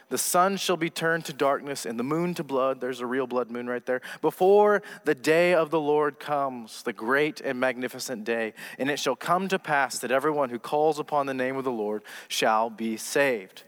The 0.11 0.17
sun 0.17 0.57
shall 0.57 0.75
be 0.75 0.89
turned 0.89 1.23
to 1.25 1.33
darkness 1.33 1.85
and 1.85 1.97
the 1.97 2.03
moon 2.03 2.33
to 2.33 2.43
blood. 2.43 2.81
There's 2.81 2.99
a 2.99 3.05
real 3.05 3.27
blood 3.27 3.49
moon 3.49 3.65
right 3.65 3.85
there. 3.85 4.01
Before 4.21 4.83
the 5.05 5.15
day 5.15 5.53
of 5.53 5.69
the 5.69 5.79
Lord 5.79 6.19
comes, 6.19 6.83
the 6.83 6.91
great 6.91 7.39
and 7.39 7.61
magnificent 7.61 8.25
day. 8.25 8.53
And 8.77 8.91
it 8.91 8.99
shall 8.99 9.15
come 9.15 9.47
to 9.47 9.57
pass 9.57 9.99
that 9.99 10.11
everyone 10.11 10.49
who 10.49 10.59
calls 10.59 10.99
upon 10.99 11.27
the 11.27 11.33
name 11.33 11.55
of 11.55 11.63
the 11.63 11.71
Lord 11.71 12.03
shall 12.27 12.69
be 12.69 12.97
saved. 12.97 13.63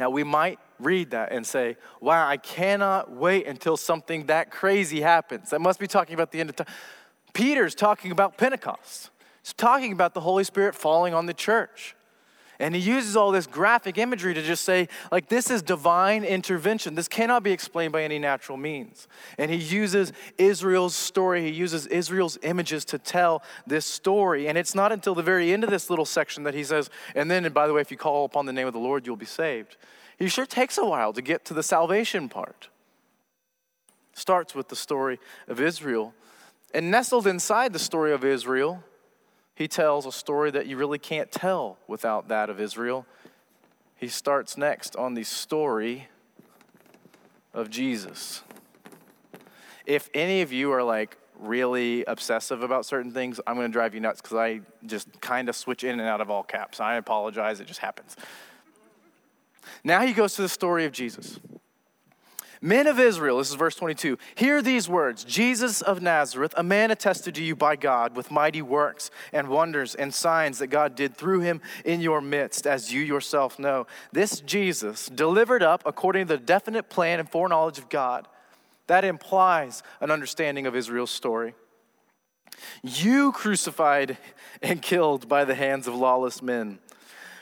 Now, 0.00 0.10
we 0.10 0.24
might 0.24 0.58
read 0.80 1.12
that 1.12 1.30
and 1.30 1.46
say, 1.46 1.76
wow, 2.00 2.26
I 2.26 2.36
cannot 2.36 3.12
wait 3.12 3.46
until 3.46 3.76
something 3.76 4.26
that 4.26 4.50
crazy 4.50 5.00
happens. 5.00 5.50
That 5.50 5.60
must 5.60 5.78
be 5.78 5.86
talking 5.86 6.14
about 6.14 6.32
the 6.32 6.40
end 6.40 6.50
of 6.50 6.56
time. 6.56 6.66
Peter's 7.34 7.76
talking 7.76 8.10
about 8.10 8.36
Pentecost. 8.36 9.10
He's 9.44 9.52
talking 9.52 9.92
about 9.92 10.14
the 10.14 10.22
Holy 10.22 10.42
Spirit 10.42 10.74
falling 10.74 11.14
on 11.14 11.26
the 11.26 11.34
church. 11.34 11.94
And 12.60 12.74
he 12.74 12.80
uses 12.80 13.16
all 13.16 13.32
this 13.32 13.46
graphic 13.46 13.96
imagery 13.96 14.34
to 14.34 14.42
just 14.42 14.66
say, 14.66 14.86
like, 15.10 15.30
this 15.30 15.50
is 15.50 15.62
divine 15.62 16.24
intervention. 16.24 16.94
This 16.94 17.08
cannot 17.08 17.42
be 17.42 17.52
explained 17.52 17.92
by 17.92 18.02
any 18.02 18.18
natural 18.18 18.58
means. 18.58 19.08
And 19.38 19.50
he 19.50 19.56
uses 19.56 20.12
Israel's 20.36 20.94
story, 20.94 21.40
he 21.42 21.48
uses 21.48 21.86
Israel's 21.86 22.38
images 22.42 22.84
to 22.84 22.98
tell 22.98 23.42
this 23.66 23.86
story. 23.86 24.46
And 24.46 24.58
it's 24.58 24.74
not 24.74 24.92
until 24.92 25.14
the 25.14 25.22
very 25.22 25.54
end 25.54 25.64
of 25.64 25.70
this 25.70 25.88
little 25.88 26.04
section 26.04 26.42
that 26.44 26.52
he 26.52 26.62
says, 26.62 26.90
and 27.14 27.30
then, 27.30 27.46
and 27.46 27.54
by 27.54 27.66
the 27.66 27.72
way, 27.72 27.80
if 27.80 27.90
you 27.90 27.96
call 27.96 28.26
upon 28.26 28.44
the 28.44 28.52
name 28.52 28.66
of 28.66 28.74
the 28.74 28.78
Lord, 28.78 29.06
you'll 29.06 29.16
be 29.16 29.24
saved. 29.24 29.78
He 30.18 30.28
sure 30.28 30.44
takes 30.44 30.76
a 30.76 30.84
while 30.84 31.14
to 31.14 31.22
get 31.22 31.46
to 31.46 31.54
the 31.54 31.62
salvation 31.62 32.28
part. 32.28 32.68
Starts 34.12 34.54
with 34.54 34.68
the 34.68 34.76
story 34.76 35.18
of 35.48 35.62
Israel. 35.62 36.12
And 36.74 36.90
nestled 36.90 37.26
inside 37.26 37.72
the 37.72 37.78
story 37.78 38.12
of 38.12 38.22
Israel 38.22 38.84
he 39.60 39.68
tells 39.68 40.06
a 40.06 40.12
story 40.12 40.50
that 40.50 40.66
you 40.66 40.78
really 40.78 40.98
can't 40.98 41.30
tell 41.30 41.76
without 41.86 42.28
that 42.28 42.48
of 42.48 42.58
Israel. 42.58 43.04
He 43.94 44.08
starts 44.08 44.56
next 44.56 44.96
on 44.96 45.12
the 45.12 45.22
story 45.22 46.08
of 47.52 47.68
Jesus. 47.68 48.42
If 49.84 50.08
any 50.14 50.40
of 50.40 50.50
you 50.50 50.72
are 50.72 50.82
like 50.82 51.18
really 51.38 52.06
obsessive 52.06 52.62
about 52.62 52.86
certain 52.86 53.12
things, 53.12 53.38
I'm 53.46 53.54
going 53.56 53.68
to 53.68 53.72
drive 53.72 53.92
you 53.92 54.00
nuts 54.00 54.22
because 54.22 54.38
I 54.38 54.62
just 54.86 55.20
kind 55.20 55.46
of 55.50 55.54
switch 55.54 55.84
in 55.84 56.00
and 56.00 56.08
out 56.08 56.22
of 56.22 56.30
all 56.30 56.42
caps. 56.42 56.80
I 56.80 56.94
apologize, 56.94 57.60
it 57.60 57.66
just 57.66 57.80
happens. 57.80 58.16
Now 59.84 60.06
he 60.06 60.14
goes 60.14 60.36
to 60.36 60.42
the 60.42 60.48
story 60.48 60.86
of 60.86 60.92
Jesus. 60.92 61.38
Men 62.62 62.86
of 62.86 63.00
Israel, 63.00 63.38
this 63.38 63.48
is 63.48 63.54
verse 63.54 63.74
22, 63.74 64.18
hear 64.34 64.60
these 64.60 64.86
words 64.86 65.24
Jesus 65.24 65.80
of 65.80 66.02
Nazareth, 66.02 66.52
a 66.58 66.62
man 66.62 66.90
attested 66.90 67.34
to 67.36 67.42
you 67.42 67.56
by 67.56 67.74
God 67.74 68.14
with 68.14 68.30
mighty 68.30 68.60
works 68.60 69.10
and 69.32 69.48
wonders 69.48 69.94
and 69.94 70.12
signs 70.12 70.58
that 70.58 70.66
God 70.66 70.94
did 70.94 71.16
through 71.16 71.40
him 71.40 71.62
in 71.86 72.02
your 72.02 72.20
midst, 72.20 72.66
as 72.66 72.92
you 72.92 73.00
yourself 73.00 73.58
know. 73.58 73.86
This 74.12 74.40
Jesus, 74.40 75.06
delivered 75.06 75.62
up 75.62 75.82
according 75.86 76.26
to 76.26 76.36
the 76.36 76.42
definite 76.42 76.90
plan 76.90 77.18
and 77.18 77.30
foreknowledge 77.30 77.78
of 77.78 77.88
God, 77.88 78.28
that 78.88 79.04
implies 79.04 79.82
an 80.00 80.10
understanding 80.10 80.66
of 80.66 80.76
Israel's 80.76 81.10
story. 81.10 81.54
You 82.82 83.32
crucified 83.32 84.18
and 84.60 84.82
killed 84.82 85.28
by 85.28 85.46
the 85.46 85.54
hands 85.54 85.86
of 85.86 85.94
lawless 85.94 86.42
men 86.42 86.78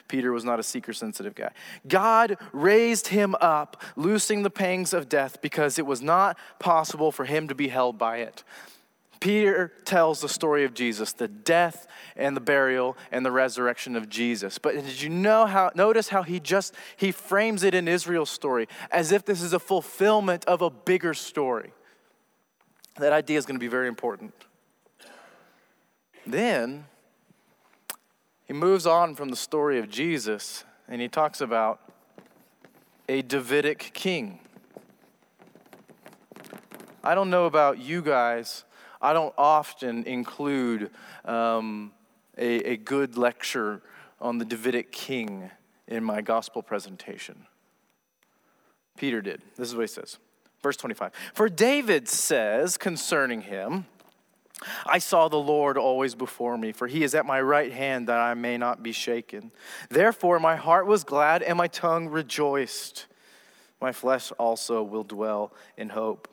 Peter 0.09 0.33
was 0.33 0.45
not 0.45 0.59
a 0.59 0.63
seeker 0.63 0.93
sensitive 0.93 1.35
guy. 1.35 1.51
God 1.87 2.37
raised 2.53 3.09
him 3.09 3.35
up, 3.41 3.83
loosing 3.95 4.43
the 4.43 4.51
pangs 4.51 4.93
of 4.93 5.09
death 5.09 5.41
because 5.41 5.79
it 5.79 5.87
was 5.87 6.03
not 6.03 6.39
possible 6.59 7.13
for 7.13 7.25
him 7.25 7.47
to 7.49 7.55
be 7.55 7.69
held 7.69 7.99
by 7.99 8.19
it. 8.19 8.43
Peter 9.21 9.73
tells 9.85 10.21
the 10.21 10.29
story 10.29 10.65
of 10.65 10.75
Jesus, 10.75 11.13
the 11.13 11.29
death 11.29 11.87
and 12.17 12.37
the 12.37 12.41
burial 12.41 12.97
and 13.11 13.27
the 13.27 13.33
resurrection 13.33 13.97
of 13.97 14.09
Jesus. 14.09 14.59
But 14.59 14.75
did 14.75 15.03
you 15.03 15.09
know 15.09 15.47
how 15.47 15.71
notice 15.75 16.09
how 16.09 16.23
he 16.23 16.39
just 16.39 16.75
he 16.97 17.11
frames 17.11 17.65
it 17.65 17.75
in 17.75 17.89
Israel's 17.89 18.31
story 18.31 18.69
as 18.91 19.11
if 19.11 19.25
this 19.25 19.43
is 19.43 19.53
a 19.53 19.59
fulfillment 19.59 20.45
of 20.45 20.63
a 20.63 20.71
bigger 20.71 21.15
story. 21.15 21.73
That 22.97 23.13
idea 23.13 23.39
is 23.39 23.47
going 23.47 23.57
to 23.57 23.61
be 23.61 23.69
very 23.69 23.89
important. 23.89 24.35
Then 26.27 26.85
he 28.49 28.55
moves 28.55 28.87
on 28.87 29.15
from 29.15 29.29
the 29.29 29.37
story 29.37 29.79
of 29.79 29.91
Jesus 29.91 30.65
and 30.89 31.03
he 31.03 31.09
talks 31.09 31.43
about 31.43 31.81
a 33.07 33.21
Davidic 33.21 33.91
king. 33.93 34.41
I 37.05 37.15
don't 37.15 37.29
know 37.29 37.45
about 37.45 37.79
you 37.79 38.01
guys, 38.01 38.65
I 39.01 39.13
don't 39.13 39.35
often 39.39 40.05
include 40.05 40.91
um, 41.27 41.93
a, 42.37 42.73
a 42.73 42.77
good 42.79 43.17
lecture 43.19 43.83
on 44.21 44.39
the 44.39 44.45
Davidic 44.45 44.93
king 44.93 45.51
in 45.87 46.03
my 46.03 46.23
gospel 46.23 46.63
presentation. 46.63 47.47
Peter 48.97 49.21
did. 49.21 49.43
This 49.57 49.69
is 49.69 49.75
what 49.77 49.83
he 49.83 49.89
says. 49.89 50.19
Verse 50.63 50.77
25. 50.77 51.13
For 51.35 51.49
David 51.49 52.09
says 52.09 52.77
concerning 52.77 53.43
him, 53.43 53.87
I 54.87 54.99
saw 54.99 55.29
the 55.29 55.37
Lord 55.37 55.77
always 55.77 56.15
before 56.15 56.59
me, 56.59 56.73
for 56.73 56.87
he 56.87 57.05
is 57.05 57.15
at 57.15 57.27
my 57.27 57.41
right 57.41 57.73
hand 57.73 58.09
that 58.09 58.19
I 58.19 58.35
may 58.35 58.59
not 58.59 58.83
be 58.83 58.93
shaken. 58.93 59.53
Therefore, 59.89 60.41
my 60.41 60.57
heart 60.57 60.87
was 60.87 61.05
glad 61.05 61.43
and 61.43 61.57
my 61.57 61.69
tongue 61.69 62.09
rejoiced. 62.09 63.07
My 63.81 63.93
flesh 63.93 64.33
also 64.33 64.83
will 64.83 65.05
dwell 65.05 65.53
in 65.77 65.91
hope. 65.91 66.29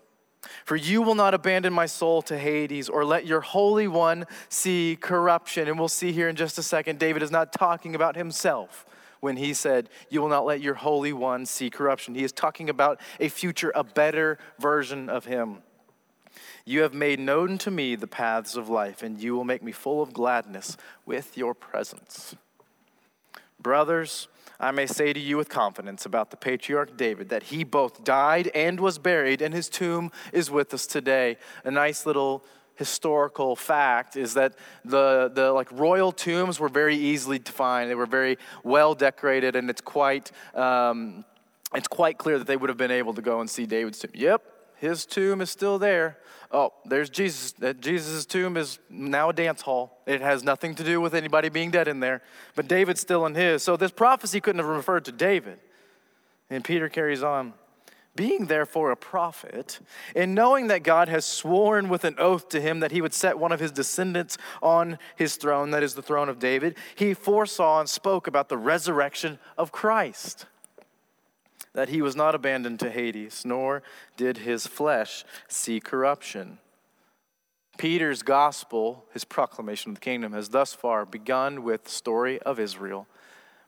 For 0.64 0.76
you 0.76 1.02
will 1.02 1.16
not 1.16 1.34
abandon 1.34 1.74
my 1.74 1.86
soul 1.86 2.22
to 2.24 2.38
Hades 2.38 2.90
or 2.90 3.04
let 3.04 3.26
your 3.26 3.42
Holy 3.42 3.88
One 3.88 4.26
see 4.50 4.98
corruption. 5.00 5.68
And 5.68 5.78
we'll 5.78 5.88
see 5.88 6.12
here 6.12 6.30
in 6.30 6.36
just 6.36 6.58
a 6.58 6.64
second, 6.64 7.00
David 7.00 7.24
is 7.24 7.32
not 7.32 7.52
talking 7.52 7.96
about 7.96 8.16
himself 8.16 8.86
when 9.22 9.38
he 9.38 9.54
said, 9.54 9.90
You 10.10 10.22
will 10.22 10.30
not 10.30 10.46
let 10.46 10.62
your 10.62 10.76
Holy 10.76 11.14
One 11.14 11.46
see 11.46 11.70
corruption. 11.70 12.16
He 12.16 12.24
is 12.24 12.32
talking 12.32 12.70
about 12.70 13.00
a 13.20 13.30
future, 13.30 13.72
a 13.76 13.84
better 13.84 14.38
version 14.60 15.10
of 15.10 15.26
him. 15.26 15.64
You 16.68 16.82
have 16.82 16.96
made 16.96 17.20
known 17.20 17.60
to 17.60 17.70
me 17.70 17.96
the 17.96 18.08
paths 18.08 18.56
of 18.56 18.70
life, 18.70 19.04
and 19.04 19.22
you 19.22 19.36
will 19.36 19.44
make 19.44 19.62
me 19.62 19.72
full 19.72 20.02
of 20.02 20.14
gladness 20.14 20.78
with 21.06 21.38
your 21.38 21.54
presence. 21.54 22.36
Brothers, 23.62 24.28
I 24.60 24.72
may 24.72 24.88
say 24.88 25.14
to 25.14 25.20
you 25.20 25.38
with 25.38 25.48
confidence 25.48 26.08
about 26.08 26.32
the 26.32 26.38
patriarch 26.38 26.98
David 26.98 27.30
that 27.30 27.44
he 27.44 27.64
both 27.64 28.04
died 28.04 28.50
and 28.56 28.80
was 28.80 28.98
buried, 28.98 29.44
and 29.44 29.54
his 29.54 29.70
tomb 29.70 30.12
is 30.34 30.50
with 30.50 30.74
us 30.74 30.88
today. 30.88 31.38
A 31.64 31.72
nice 31.72 32.06
little 32.06 32.44
historical 32.76 33.56
fact 33.56 34.16
is 34.16 34.34
that 34.34 34.56
the, 34.84 35.32
the 35.34 35.52
like 35.52 35.72
royal 35.72 36.12
tombs 36.12 36.60
were 36.60 36.70
very 36.70 36.96
easily 36.96 37.40
to 37.40 37.52
find. 37.52 37.90
They 37.90 37.96
were 37.96 38.08
very 38.08 38.38
well 38.64 38.96
decorated, 38.96 39.56
and 39.56 39.70
it's 39.70 39.82
quite, 39.82 40.32
um, 40.56 41.26
it's 41.76 41.88
quite 41.88 42.18
clear 42.18 42.40
that 42.40 42.48
they 42.48 42.58
would 42.58 42.70
have 42.70 42.78
been 42.78 42.92
able 42.92 43.14
to 43.14 43.22
go 43.22 43.40
and 43.40 43.50
see 43.50 43.66
David's 43.66 44.00
tomb. 44.00 44.12
Yep, 44.14 44.44
His 44.78 45.06
tomb 45.06 45.42
is 45.42 45.50
still 45.50 45.80
there. 45.80 46.18
Oh, 46.52 46.74
there's 46.86 47.10
Jesus. 47.10 47.54
Uh, 47.62 47.74
Jesus' 47.74 48.26
tomb 48.26 48.58
is 48.58 48.80
now 48.90 49.30
a 49.30 49.34
dance 49.34 49.62
hall. 49.62 50.00
It 50.06 50.22
has 50.22 50.44
nothing 50.44 50.76
to 50.76 50.84
do 50.84 51.02
with 51.02 51.14
anybody 51.14 51.50
being 51.50 51.72
dead 51.72 51.88
in 51.88 52.00
there, 52.00 52.22
but 52.56 52.68
David's 52.68 53.02
still 53.02 53.26
in 53.26 53.36
his. 53.36 53.64
So 53.64 53.78
this 53.78 53.92
prophecy 53.92 54.40
couldn't 54.40 54.60
have 54.60 54.68
referred 54.68 55.06
to 55.06 55.12
David. 55.12 55.60
And 56.50 56.64
Peter 56.64 56.90
carries 56.90 57.24
on. 57.24 57.54
Being 58.16 58.46
therefore 58.46 58.92
a 58.92 58.96
prophet, 58.96 59.80
and 60.16 60.34
knowing 60.34 60.68
that 60.68 60.84
God 60.84 61.10
has 61.10 61.26
sworn 61.26 61.90
with 61.90 62.06
an 62.06 62.16
oath 62.18 62.48
to 62.50 62.62
him 62.62 62.80
that 62.80 62.94
he 62.94 63.02
would 63.02 63.14
set 63.14 63.38
one 63.38 63.52
of 63.52 63.60
his 63.60 63.74
descendants 63.74 64.38
on 64.62 64.98
his 65.18 65.36
throne, 65.36 65.72
that 65.72 65.84
is 65.84 65.96
the 65.96 66.02
throne 66.02 66.30
of 66.30 66.40
David, 66.40 66.78
he 66.96 67.14
foresaw 67.14 67.82
and 67.82 67.90
spoke 67.90 68.26
about 68.26 68.48
the 68.48 68.58
resurrection 68.58 69.38
of 69.58 69.74
Christ 69.74 70.46
that 71.76 71.90
he 71.90 72.02
was 72.02 72.16
not 72.16 72.34
abandoned 72.34 72.80
to 72.80 72.90
Hades, 72.90 73.44
nor 73.46 73.84
did 74.16 74.38
his 74.38 74.66
flesh 74.66 75.26
see 75.50 75.82
corruption. 75.82 76.58
Peter's 77.78 78.24
gospel, 78.24 79.04
his 79.12 79.26
proclamation 79.26 79.92
of 79.92 79.96
the 79.96 80.02
kingdom, 80.02 80.32
has 80.32 80.50
thus 80.50 80.74
far 80.74 81.06
begun 81.06 81.64
with 81.64 81.84
the 81.84 81.90
story 81.90 82.42
of 82.44 82.62
Israel, 82.62 83.08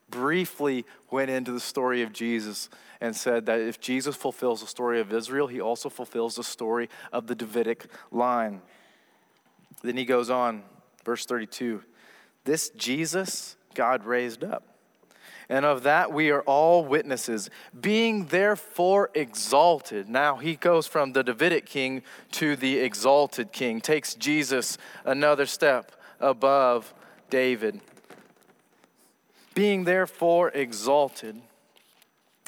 briefly 0.09 0.85
went 1.11 1.29
into 1.29 1.51
the 1.51 1.59
story 1.59 2.01
of 2.01 2.13
Jesus, 2.13 2.69
and 3.01 3.13
said 3.13 3.45
that 3.45 3.59
if 3.59 3.77
Jesus 3.81 4.15
fulfills 4.15 4.61
the 4.61 4.67
story 4.67 5.01
of 5.01 5.11
Israel, 5.11 5.47
he 5.47 5.59
also 5.59 5.89
fulfills 5.89 6.37
the 6.37 6.45
story 6.45 6.89
of 7.11 7.27
the 7.27 7.35
Davidic 7.35 7.87
line. 8.09 8.61
Then 9.83 9.97
he 9.97 10.05
goes 10.05 10.29
on, 10.29 10.63
verse 11.03 11.25
32 11.25 11.83
This 12.45 12.69
Jesus 12.69 13.57
God 13.75 14.05
raised 14.05 14.45
up 14.45 14.76
and 15.49 15.65
of 15.65 15.83
that 15.83 16.11
we 16.11 16.29
are 16.29 16.41
all 16.41 16.83
witnesses, 16.83 17.49
being 17.79 18.25
therefore 18.25 19.09
exalted. 19.13 20.09
Now 20.09 20.35
he 20.35 20.55
goes 20.55 20.87
from 20.87 21.13
the 21.13 21.23
Davidic 21.23 21.65
king 21.65 22.03
to 22.33 22.55
the 22.55 22.79
exalted 22.79 23.51
king, 23.51 23.81
takes 23.81 24.13
Jesus 24.15 24.77
another 25.05 25.45
step 25.45 25.91
above 26.19 26.93
David. 27.29 27.79
Being 29.53 29.85
therefore 29.85 30.49
exalted 30.49 31.41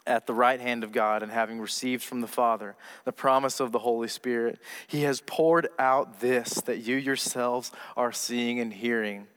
at 0.06 0.26
the 0.26 0.34
right 0.34 0.60
hand 0.60 0.84
of 0.84 0.92
God 0.92 1.24
and 1.24 1.32
having 1.32 1.60
received 1.60 2.04
from 2.04 2.22
the 2.22 2.28
Father 2.28 2.76
the 3.06 3.12
promise 3.12 3.60
of 3.60 3.72
the 3.72 3.80
Holy 3.80 4.08
Spirit, 4.08 4.60
he 4.88 5.04
has 5.04 5.22
poured 5.22 5.70
out 5.78 6.20
this 6.20 6.56
that 6.62 6.80
you 6.80 6.96
yourselves 6.96 7.72
are 7.96 8.12
seeing 8.12 8.60
and 8.60 8.74
hearing. 8.74 9.28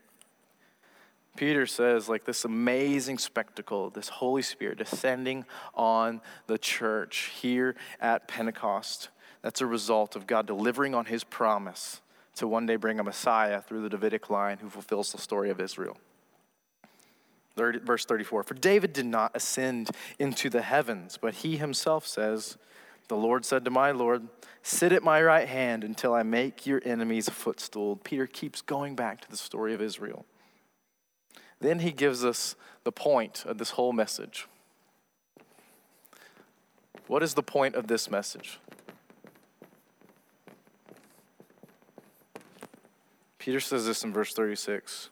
Peter 1.35 1.65
says, 1.65 2.07
like 2.07 2.25
this 2.25 2.45
amazing 2.45 3.17
spectacle, 3.17 3.89
this 3.89 4.09
Holy 4.09 4.43
Spirit 4.43 4.77
descending 4.77 5.45
on 5.73 6.21
the 6.45 6.57
church 6.57 7.31
here 7.41 7.75
at 7.99 8.27
Pentecost. 8.27 9.09
That's 9.41 9.59
a 9.59 9.65
result 9.65 10.15
of 10.15 10.27
God 10.27 10.45
delivering 10.45 10.93
on 10.93 11.05
his 11.05 11.23
promise 11.23 12.01
to 12.35 12.47
one 12.47 12.65
day 12.65 12.75
bring 12.75 12.99
a 12.99 13.03
Messiah 13.03 13.61
through 13.61 13.81
the 13.81 13.89
Davidic 13.89 14.29
line 14.29 14.59
who 14.59 14.69
fulfills 14.69 15.11
the 15.11 15.17
story 15.17 15.49
of 15.49 15.59
Israel. 15.59 15.97
30, 17.55 17.79
verse 17.79 18.05
34 18.05 18.43
For 18.43 18.53
David 18.53 18.93
did 18.93 19.05
not 19.05 19.31
ascend 19.35 19.89
into 20.19 20.49
the 20.49 20.61
heavens, 20.61 21.17
but 21.19 21.35
he 21.35 21.57
himself 21.57 22.07
says, 22.07 22.57
The 23.07 23.17
Lord 23.17 23.45
said 23.45 23.65
to 23.65 23.71
my 23.71 23.91
Lord, 23.91 24.27
Sit 24.61 24.91
at 24.91 25.03
my 25.03 25.21
right 25.21 25.47
hand 25.47 25.83
until 25.83 26.13
I 26.13 26.23
make 26.23 26.65
your 26.65 26.81
enemies 26.85 27.27
a 27.27 27.31
footstool. 27.31 27.97
Peter 27.97 28.27
keeps 28.27 28.61
going 28.61 28.95
back 28.95 29.21
to 29.21 29.29
the 29.29 29.37
story 29.37 29.73
of 29.73 29.81
Israel. 29.81 30.25
Then 31.63 31.79
he 31.79 31.91
gives 31.91 32.25
us 32.25 32.57
the 32.83 32.91
point 32.91 33.45
of 33.45 33.57
this 33.57 33.71
whole 33.71 33.93
message. 33.93 34.49
What 37.07 37.23
is 37.23 37.35
the 37.35 37.41
point 37.41 37.75
of 37.75 37.87
this 37.87 38.11
message? 38.11 38.59
Peter 43.39 43.61
says 43.61 43.85
this 43.85 44.03
in 44.03 44.11
verse 44.11 44.33
36 44.33 45.09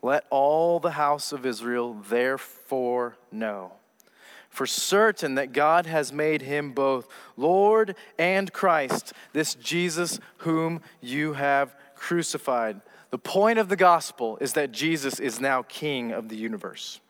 Let 0.00 0.24
all 0.30 0.80
the 0.80 0.92
house 0.92 1.32
of 1.32 1.44
Israel 1.44 1.92
therefore 1.92 3.18
know 3.30 3.72
for 4.48 4.66
certain 4.66 5.34
that 5.34 5.52
God 5.52 5.84
has 5.84 6.14
made 6.14 6.40
him 6.40 6.72
both 6.72 7.08
Lord 7.36 7.94
and 8.18 8.50
Christ, 8.54 9.12
this 9.34 9.54
Jesus 9.54 10.18
whom 10.38 10.80
you 11.02 11.34
have 11.34 11.76
crucified. 11.94 12.80
The 13.10 13.18
point 13.18 13.58
of 13.58 13.68
the 13.68 13.76
gospel 13.76 14.36
is 14.40 14.54
that 14.54 14.72
Jesus 14.72 15.20
is 15.20 15.40
now 15.40 15.62
king 15.62 16.12
of 16.12 16.28
the 16.28 16.36
universe. 16.36 17.00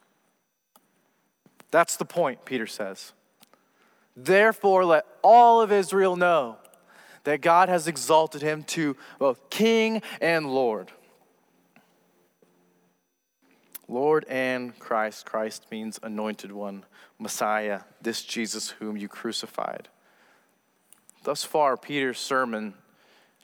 That's 1.70 1.96
the 1.96 2.04
point, 2.04 2.44
Peter 2.44 2.66
says. 2.66 3.12
Therefore, 4.16 4.84
let 4.84 5.06
all 5.22 5.60
of 5.60 5.72
Israel 5.72 6.16
know 6.16 6.56
that 7.24 7.40
God 7.40 7.68
has 7.68 7.88
exalted 7.88 8.40
him 8.40 8.62
to 8.64 8.96
both 9.18 9.50
king 9.50 10.00
and 10.20 10.46
Lord. 10.46 10.92
Lord 13.88 14.24
and 14.28 14.78
Christ. 14.78 15.26
Christ 15.26 15.66
means 15.70 15.98
anointed 16.02 16.52
one, 16.52 16.84
Messiah, 17.18 17.80
this 18.00 18.22
Jesus 18.22 18.70
whom 18.70 18.96
you 18.96 19.08
crucified. 19.08 19.88
Thus 21.24 21.44
far, 21.44 21.76
Peter's 21.76 22.18
sermon 22.18 22.74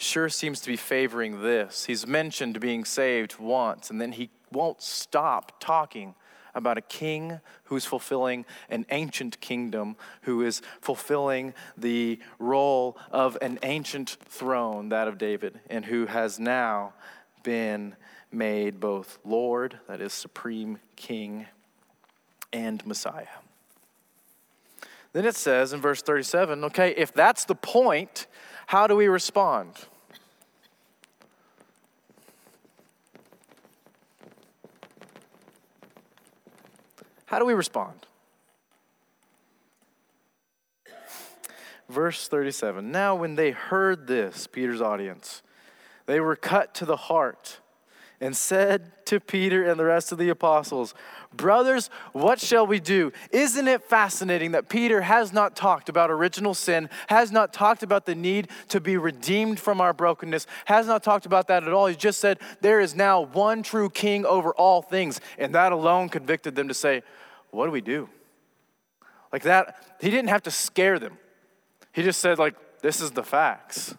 sure 0.02 0.28
seems 0.28 0.60
to 0.60 0.68
be 0.68 0.76
favoring 0.76 1.42
this. 1.42 1.86
He's 1.86 2.06
mentioned 2.06 2.60
being 2.60 2.84
saved 2.84 3.38
once, 3.38 3.90
and 3.90 4.00
then 4.00 4.12
he 4.12 4.30
won't 4.50 4.82
stop 4.82 5.60
talking 5.60 6.14
about 6.54 6.76
a 6.76 6.82
king 6.82 7.40
who's 7.64 7.84
fulfilling 7.84 8.44
an 8.68 8.84
ancient 8.90 9.40
kingdom, 9.40 9.96
who 10.22 10.42
is 10.42 10.60
fulfilling 10.80 11.54
the 11.76 12.18
role 12.38 12.96
of 13.10 13.38
an 13.40 13.58
ancient 13.62 14.18
throne, 14.26 14.90
that 14.90 15.08
of 15.08 15.16
David, 15.16 15.60
and 15.70 15.86
who 15.86 16.06
has 16.06 16.38
now 16.38 16.92
been 17.42 17.96
made 18.30 18.80
both 18.80 19.18
Lord, 19.24 19.78
that 19.88 20.00
is, 20.00 20.12
supreme 20.12 20.78
king, 20.96 21.46
and 22.52 22.84
Messiah. 22.86 23.26
Then 25.12 25.24
it 25.24 25.36
says 25.36 25.72
in 25.72 25.80
verse 25.80 26.02
37 26.02 26.64
okay, 26.64 26.94
if 26.96 27.12
that's 27.12 27.44
the 27.44 27.54
point, 27.54 28.26
how 28.66 28.86
do 28.86 28.96
we 28.96 29.08
respond? 29.08 29.74
How 37.32 37.38
do 37.38 37.46
we 37.46 37.54
respond? 37.54 37.94
Verse 41.88 42.28
37 42.28 42.92
Now, 42.92 43.14
when 43.14 43.36
they 43.36 43.52
heard 43.52 44.06
this, 44.06 44.46
Peter's 44.46 44.82
audience, 44.82 45.42
they 46.04 46.20
were 46.20 46.36
cut 46.36 46.74
to 46.74 46.84
the 46.84 46.96
heart 46.96 47.60
and 48.22 48.36
said 48.36 48.90
to 49.06 49.20
Peter 49.20 49.68
and 49.68 49.78
the 49.78 49.84
rest 49.84 50.12
of 50.12 50.18
the 50.18 50.30
apostles, 50.30 50.94
Brothers, 51.34 51.90
what 52.12 52.40
shall 52.40 52.66
we 52.66 52.78
do? 52.80 53.12
Isn't 53.30 53.68
it 53.68 53.82
fascinating 53.82 54.52
that 54.52 54.68
Peter 54.68 55.02
has 55.02 55.32
not 55.32 55.56
talked 55.56 55.88
about 55.88 56.10
original 56.10 56.54
sin, 56.54 56.88
has 57.08 57.32
not 57.32 57.52
talked 57.52 57.82
about 57.82 58.06
the 58.06 58.14
need 58.14 58.48
to 58.68 58.80
be 58.80 58.96
redeemed 58.96 59.58
from 59.58 59.80
our 59.80 59.92
brokenness, 59.92 60.46
has 60.66 60.86
not 60.86 61.02
talked 61.02 61.26
about 61.26 61.48
that 61.48 61.64
at 61.64 61.72
all. 61.72 61.86
He 61.86 61.96
just 61.96 62.20
said, 62.20 62.38
There 62.60 62.80
is 62.80 62.94
now 62.94 63.22
one 63.22 63.62
true 63.62 63.90
king 63.90 64.24
over 64.24 64.54
all 64.54 64.82
things. 64.82 65.20
And 65.38 65.54
that 65.54 65.72
alone 65.72 66.08
convicted 66.08 66.54
them 66.54 66.68
to 66.68 66.74
say, 66.74 67.02
what 67.52 67.66
do 67.66 67.70
we 67.70 67.80
do? 67.80 68.08
Like 69.32 69.42
that, 69.42 69.76
he 70.00 70.10
didn't 70.10 70.30
have 70.30 70.42
to 70.44 70.50
scare 70.50 70.98
them. 70.98 71.18
He 71.92 72.02
just 72.02 72.20
said, 72.20 72.38
like, 72.38 72.54
this 72.80 73.00
is 73.00 73.12
the 73.12 73.22
facts. 73.22 73.94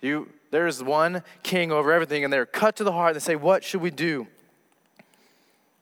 You, 0.00 0.28
there's 0.50 0.82
one 0.82 1.22
king 1.42 1.72
over 1.72 1.92
everything, 1.92 2.24
and 2.24 2.32
they're 2.32 2.46
cut 2.46 2.76
to 2.76 2.84
the 2.84 2.92
heart. 2.92 3.14
They 3.14 3.20
say, 3.20 3.36
What 3.36 3.64
should 3.64 3.80
we 3.80 3.90
do? 3.90 4.26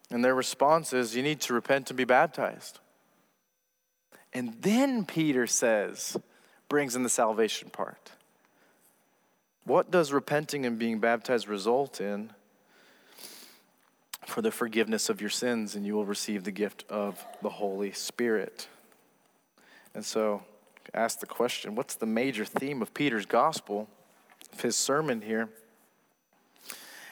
And 0.09 0.23
their 0.23 0.35
response 0.35 0.93
is, 0.93 1.15
You 1.15 1.23
need 1.23 1.41
to 1.41 1.53
repent 1.53 1.89
and 1.89 1.97
be 1.97 2.05
baptized. 2.05 2.79
And 4.33 4.55
then 4.61 5.05
Peter 5.05 5.47
says, 5.47 6.17
brings 6.69 6.95
in 6.95 7.03
the 7.03 7.09
salvation 7.09 7.69
part. 7.69 8.11
What 9.63 9.89
does 9.89 10.11
repenting 10.11 10.65
and 10.65 10.77
being 10.77 10.99
baptized 10.99 11.47
result 11.47 12.01
in? 12.01 12.31
for 14.27 14.41
the 14.41 14.51
forgiveness 14.51 15.09
of 15.09 15.21
your 15.21 15.29
sins, 15.29 15.73
and 15.75 15.85
you 15.85 15.95
will 15.95 16.05
receive 16.05 16.43
the 16.43 16.51
gift 16.51 16.83
of 16.89 17.25
the 17.41 17.49
Holy 17.49 17.93
Spirit. 17.93 18.67
And 19.95 20.05
so, 20.05 20.43
ask 20.93 21.21
the 21.21 21.25
question 21.25 21.75
what's 21.75 21.95
the 21.95 22.05
major 22.05 22.43
theme 22.43 22.81
of 22.81 22.93
Peter's 22.93 23.25
gospel, 23.25 23.87
of 24.53 24.61
his 24.61 24.75
sermon 24.75 25.21
here? 25.21 25.49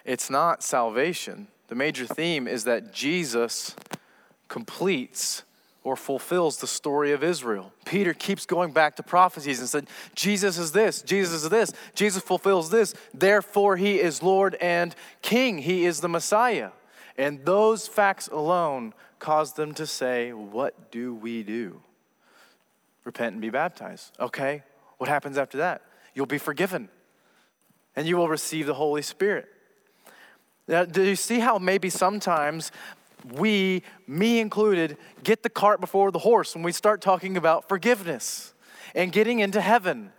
It's 0.03 0.29
not 0.29 0.63
salvation. 0.63 1.47
The 1.67 1.75
major 1.75 2.05
theme 2.05 2.47
is 2.47 2.63
that 2.65 2.93
Jesus 2.93 3.75
completes 4.47 5.43
or 5.83 5.95
fulfills 5.95 6.57
the 6.57 6.67
story 6.67 7.11
of 7.11 7.23
Israel. 7.23 7.71
Peter 7.85 8.13
keeps 8.13 8.45
going 8.45 8.71
back 8.71 8.95
to 8.95 9.03
prophecies 9.03 9.59
and 9.59 9.69
said, 9.69 9.87
Jesus 10.15 10.57
is 10.57 10.71
this, 10.71 11.01
Jesus 11.01 11.43
is 11.43 11.49
this, 11.49 11.73
Jesus 11.93 12.23
fulfills 12.23 12.69
this, 12.69 12.93
therefore 13.13 13.77
he 13.77 13.99
is 13.99 14.23
Lord 14.23 14.55
and 14.55 14.95
King, 15.21 15.59
he 15.59 15.85
is 15.85 16.01
the 16.01 16.09
Messiah. 16.09 16.71
And 17.17 17.45
those 17.45 17.87
facts 17.87 18.27
alone 18.27 18.93
caused 19.19 19.55
them 19.55 19.73
to 19.75 19.87
say, 19.87 20.33
What 20.33 20.91
do 20.91 21.13
we 21.13 21.43
do? 21.43 21.81
repent 23.05 23.33
and 23.33 23.41
be 23.41 23.49
baptized. 23.49 24.11
Okay, 24.19 24.63
what 24.97 25.07
happens 25.07 25.37
after 25.37 25.59
that? 25.59 25.83
You'll 26.13 26.25
be 26.25 26.39
forgiven 26.39 26.89
and 27.95 28.07
you 28.07 28.17
will 28.17 28.27
receive 28.27 28.65
the 28.65 28.73
Holy 28.73 29.01
Spirit. 29.01 29.47
Now, 30.67 30.85
do 30.85 31.03
you 31.03 31.15
see 31.15 31.39
how 31.39 31.57
maybe 31.57 31.89
sometimes 31.89 32.71
we, 33.33 33.83
me 34.07 34.39
included, 34.39 34.97
get 35.23 35.43
the 35.43 35.49
cart 35.49 35.79
before 35.79 36.11
the 36.11 36.19
horse 36.19 36.55
when 36.55 36.63
we 36.63 36.71
start 36.71 37.01
talking 37.01 37.37
about 37.37 37.69
forgiveness 37.69 38.53
and 38.93 39.11
getting 39.11 39.39
into 39.39 39.61
heaven? 39.61 40.11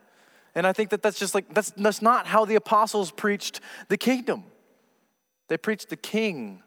And 0.54 0.66
I 0.66 0.72
think 0.72 0.90
that 0.90 1.02
that's 1.02 1.18
just 1.18 1.34
like, 1.34 1.52
that's, 1.52 1.70
that's 1.76 2.00
not 2.00 2.26
how 2.26 2.44
the 2.44 2.54
apostles 2.54 3.10
preached 3.10 3.60
the 3.88 3.96
kingdom. 3.96 4.44
They 5.48 5.56
preached 5.56 5.90
the 5.90 5.96
king, 5.96 6.62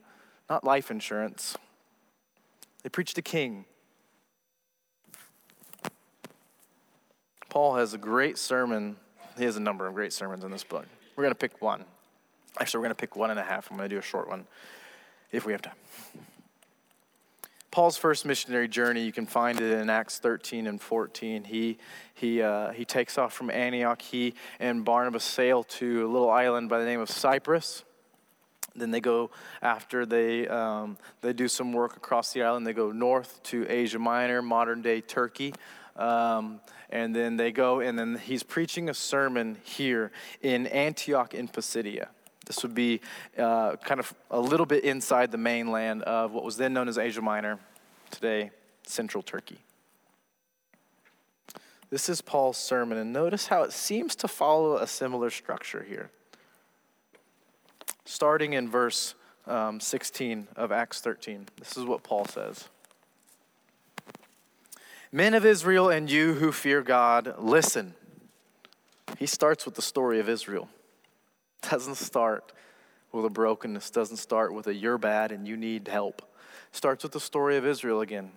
not 0.50 0.64
life 0.64 0.92
insurance. 0.92 1.58
They 2.84 2.90
preached 2.90 3.16
the 3.16 3.22
king. 3.22 3.66
Paul 7.50 7.76
has 7.76 7.94
a 7.94 7.98
great 7.98 8.38
sermon. 8.38 8.98
He 9.38 9.46
has 9.46 9.58
a 9.58 9.62
number 9.62 9.88
of 9.88 9.96
great 9.96 10.14
sermons 10.14 10.44
in 10.44 10.52
this 10.52 10.64
book. 10.64 10.86
We're 11.20 11.24
going 11.24 11.36
to 11.36 11.50
pick 11.50 11.62
one. 11.62 11.84
Actually, 12.62 12.78
we're 12.78 12.86
going 12.86 12.96
to 12.96 13.02
pick 13.02 13.18
one 13.18 13.30
and 13.30 13.38
a 13.38 13.44
half. 13.44 13.70
I'm 13.70 13.76
going 13.76 13.90
to 13.90 13.94
do 13.94 14.00
a 14.00 14.02
short 14.02 14.30
one 14.30 14.48
if 15.34 15.46
we 15.46 15.52
have 15.52 15.62
time. 15.62 15.76
Paul's 17.72 17.98
first 17.98 18.26
missionary 18.26 18.70
journey, 18.70 19.04
you 19.04 19.12
can 19.12 19.26
find 19.26 19.60
it 19.60 19.80
in 19.80 19.90
Acts 19.90 20.20
13 20.20 20.66
and 20.66 20.82
14. 20.82 21.44
He, 21.44 21.78
he, 22.14 22.42
uh, 22.42 22.72
he 22.72 22.86
takes 22.86 23.18
off 23.18 23.34
from 23.34 23.50
Antioch. 23.50 24.02
He 24.02 24.34
and 24.62 24.86
Barnabas 24.86 25.26
sail 25.26 25.66
to 25.66 26.06
a 26.06 26.10
little 26.10 26.30
island 26.30 26.70
by 26.70 26.80
the 26.80 26.86
name 26.86 27.02
of 27.02 27.10
Cyprus. 27.10 27.84
Then 28.74 28.92
they 28.92 29.02
go 29.02 29.30
after 29.62 30.06
they, 30.06 30.48
um, 30.48 30.98
they 31.20 31.34
do 31.34 31.50
some 31.50 31.74
work 31.74 31.98
across 31.98 32.32
the 32.32 32.44
island. 32.44 32.66
They 32.66 32.72
go 32.72 32.94
north 32.94 33.44
to 33.44 33.68
Asia 33.68 34.00
Minor, 34.00 34.42
modern 34.42 34.82
day 34.82 35.02
Turkey. 35.02 35.54
Um, 35.98 36.62
and 36.90 37.16
then 37.16 37.38
they 37.38 37.52
go, 37.52 37.80
and 37.80 37.98
then 37.98 38.18
he's 38.18 38.44
preaching 38.44 38.90
a 38.90 38.94
sermon 38.94 39.58
here 39.64 40.12
in 40.42 40.68
Antioch 40.68 41.34
in 41.34 41.48
Pisidia. 41.48 42.10
This 42.46 42.64
would 42.64 42.74
be 42.74 43.02
uh, 43.38 43.76
kind 43.78 44.00
of 44.00 44.14
a 44.32 44.40
little 44.40 44.66
bit 44.66 44.84
inside 44.84 45.32
the 45.32 45.38
mainland 45.38 46.02
of 46.04 46.32
what 46.32 46.44
was 46.44 46.58
then 46.58 46.74
known 46.74 46.88
as 46.88 46.98
Asia 46.98 47.22
Minor, 47.22 47.60
today 48.10 48.52
central 48.84 49.22
Turkey. 49.22 49.60
This 51.92 52.10
is 52.10 52.22
Paul's 52.22 52.58
sermon, 52.58 52.98
and 52.98 53.14
notice 53.14 53.48
how 53.48 53.64
it 53.64 53.72
seems 53.72 54.16
to 54.18 54.28
follow 54.28 54.78
a 54.78 54.88
similar 54.88 55.30
structure 55.30 55.86
here. 55.88 56.10
Starting 58.06 58.54
in 58.54 58.70
verse 58.70 59.16
um, 59.48 59.80
16 59.80 60.48
of 60.56 60.72
Acts 60.72 61.02
13, 61.02 61.48
this 61.60 61.78
is 61.78 61.86
what 61.86 62.04
Paul 62.04 62.26
says. 62.26 62.70
Men 65.12 65.34
of 65.34 65.46
Israel 65.46 65.90
and 65.90 66.10
you 66.10 66.36
who 66.36 66.52
fear 66.52 66.82
God, 66.82 67.36
listen. 67.40 67.96
He 69.18 69.26
starts 69.26 69.66
with 69.66 69.76
the 69.76 69.82
story 69.82 70.20
of 70.20 70.30
Israel. 70.30 70.70
Doesn't 71.70 71.96
start 71.96 72.54
with 73.12 73.26
a 73.26 73.30
brokenness, 73.30 73.90
doesn't 73.90 74.18
start 74.18 74.54
with 74.54 74.68
a 74.68 74.74
you're 74.74 75.00
bad 75.00 75.32
and 75.32 75.48
you 75.48 75.58
need 75.58 75.88
help. 75.88 76.22
Starts 76.72 77.04
with 77.04 77.12
the 77.12 77.20
story 77.20 77.58
of 77.58 77.66
Israel 77.66 78.02
again. 78.02 78.32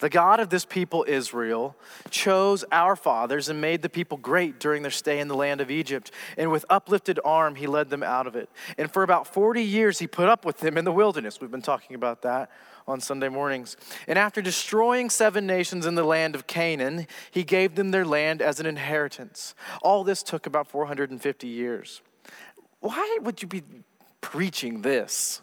The 0.00 0.08
God 0.08 0.40
of 0.40 0.50
this 0.50 0.64
people, 0.64 1.04
Israel, 1.06 1.76
chose 2.10 2.64
our 2.72 2.96
fathers 2.96 3.48
and 3.48 3.60
made 3.60 3.82
the 3.82 3.88
people 3.88 4.18
great 4.18 4.58
during 4.58 4.82
their 4.82 4.90
stay 4.90 5.20
in 5.20 5.28
the 5.28 5.36
land 5.36 5.60
of 5.60 5.70
Egypt. 5.70 6.10
And 6.36 6.50
with 6.50 6.64
uplifted 6.68 7.20
arm, 7.24 7.54
he 7.54 7.66
led 7.66 7.90
them 7.90 8.02
out 8.02 8.26
of 8.26 8.34
it. 8.34 8.48
And 8.76 8.90
for 8.90 9.02
about 9.02 9.26
40 9.26 9.62
years, 9.62 9.98
he 9.98 10.06
put 10.06 10.28
up 10.28 10.44
with 10.44 10.58
them 10.58 10.78
in 10.78 10.84
the 10.84 10.92
wilderness. 10.92 11.40
We've 11.40 11.50
been 11.50 11.62
talking 11.62 11.94
about 11.96 12.22
that 12.22 12.50
on 12.88 13.00
Sunday 13.00 13.28
mornings. 13.28 13.76
And 14.08 14.18
after 14.18 14.40
destroying 14.40 15.10
seven 15.10 15.46
nations 15.46 15.86
in 15.86 15.94
the 15.94 16.02
land 16.02 16.34
of 16.34 16.46
Canaan, 16.46 17.06
he 17.30 17.44
gave 17.44 17.74
them 17.74 17.90
their 17.90 18.04
land 18.04 18.40
as 18.40 18.58
an 18.58 18.66
inheritance. 18.66 19.54
All 19.82 20.02
this 20.02 20.22
took 20.22 20.46
about 20.46 20.66
450 20.66 21.46
years. 21.46 22.00
Why 22.80 23.18
would 23.20 23.42
you 23.42 23.48
be 23.48 23.62
preaching 24.20 24.82
this? 24.82 25.42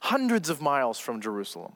Hundreds 0.00 0.48
of 0.48 0.60
miles 0.60 0.98
from 0.98 1.20
Jerusalem. 1.20 1.72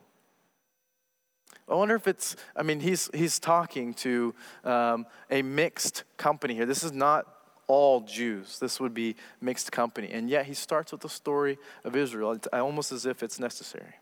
I 1.67 1.75
wonder 1.75 1.95
if 1.95 2.07
it's, 2.07 2.35
I 2.55 2.63
mean, 2.63 2.79
he's, 2.79 3.09
he's 3.13 3.37
talking 3.39 3.93
to 3.95 4.33
um, 4.63 5.05
a 5.29 5.43
mixed 5.43 6.03
company 6.17 6.55
here. 6.55 6.65
This 6.65 6.83
is 6.83 6.91
not 6.91 7.27
all 7.67 8.01
Jews. 8.01 8.57
This 8.57 8.79
would 8.79 8.95
be 8.95 9.15
mixed 9.39 9.71
company. 9.71 10.09
And 10.11 10.27
yet 10.29 10.47
he 10.47 10.55
starts 10.55 10.91
with 10.91 11.01
the 11.01 11.09
story 11.09 11.59
of 11.83 11.95
Israel, 11.95 12.31
it's 12.31 12.47
almost 12.47 12.91
as 12.91 13.05
if 13.05 13.21
it's 13.21 13.39
necessary. 13.39 13.95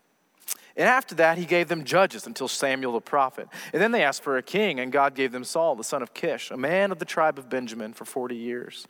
And 0.78 0.86
after 0.86 1.16
that, 1.16 1.38
he 1.38 1.44
gave 1.44 1.66
them 1.66 1.82
judges 1.82 2.26
until 2.26 2.46
Samuel 2.46 2.92
the 2.92 3.00
prophet. 3.00 3.48
And 3.72 3.82
then 3.82 3.90
they 3.90 4.04
asked 4.04 4.22
for 4.22 4.38
a 4.38 4.42
king, 4.42 4.78
and 4.78 4.92
God 4.92 5.16
gave 5.16 5.32
them 5.32 5.42
Saul, 5.42 5.74
the 5.74 5.82
son 5.82 6.02
of 6.02 6.14
Kish, 6.14 6.52
a 6.52 6.56
man 6.56 6.92
of 6.92 7.00
the 7.00 7.04
tribe 7.04 7.36
of 7.36 7.50
Benjamin, 7.50 7.92
for 7.92 8.04
40 8.04 8.36
years. 8.36 8.86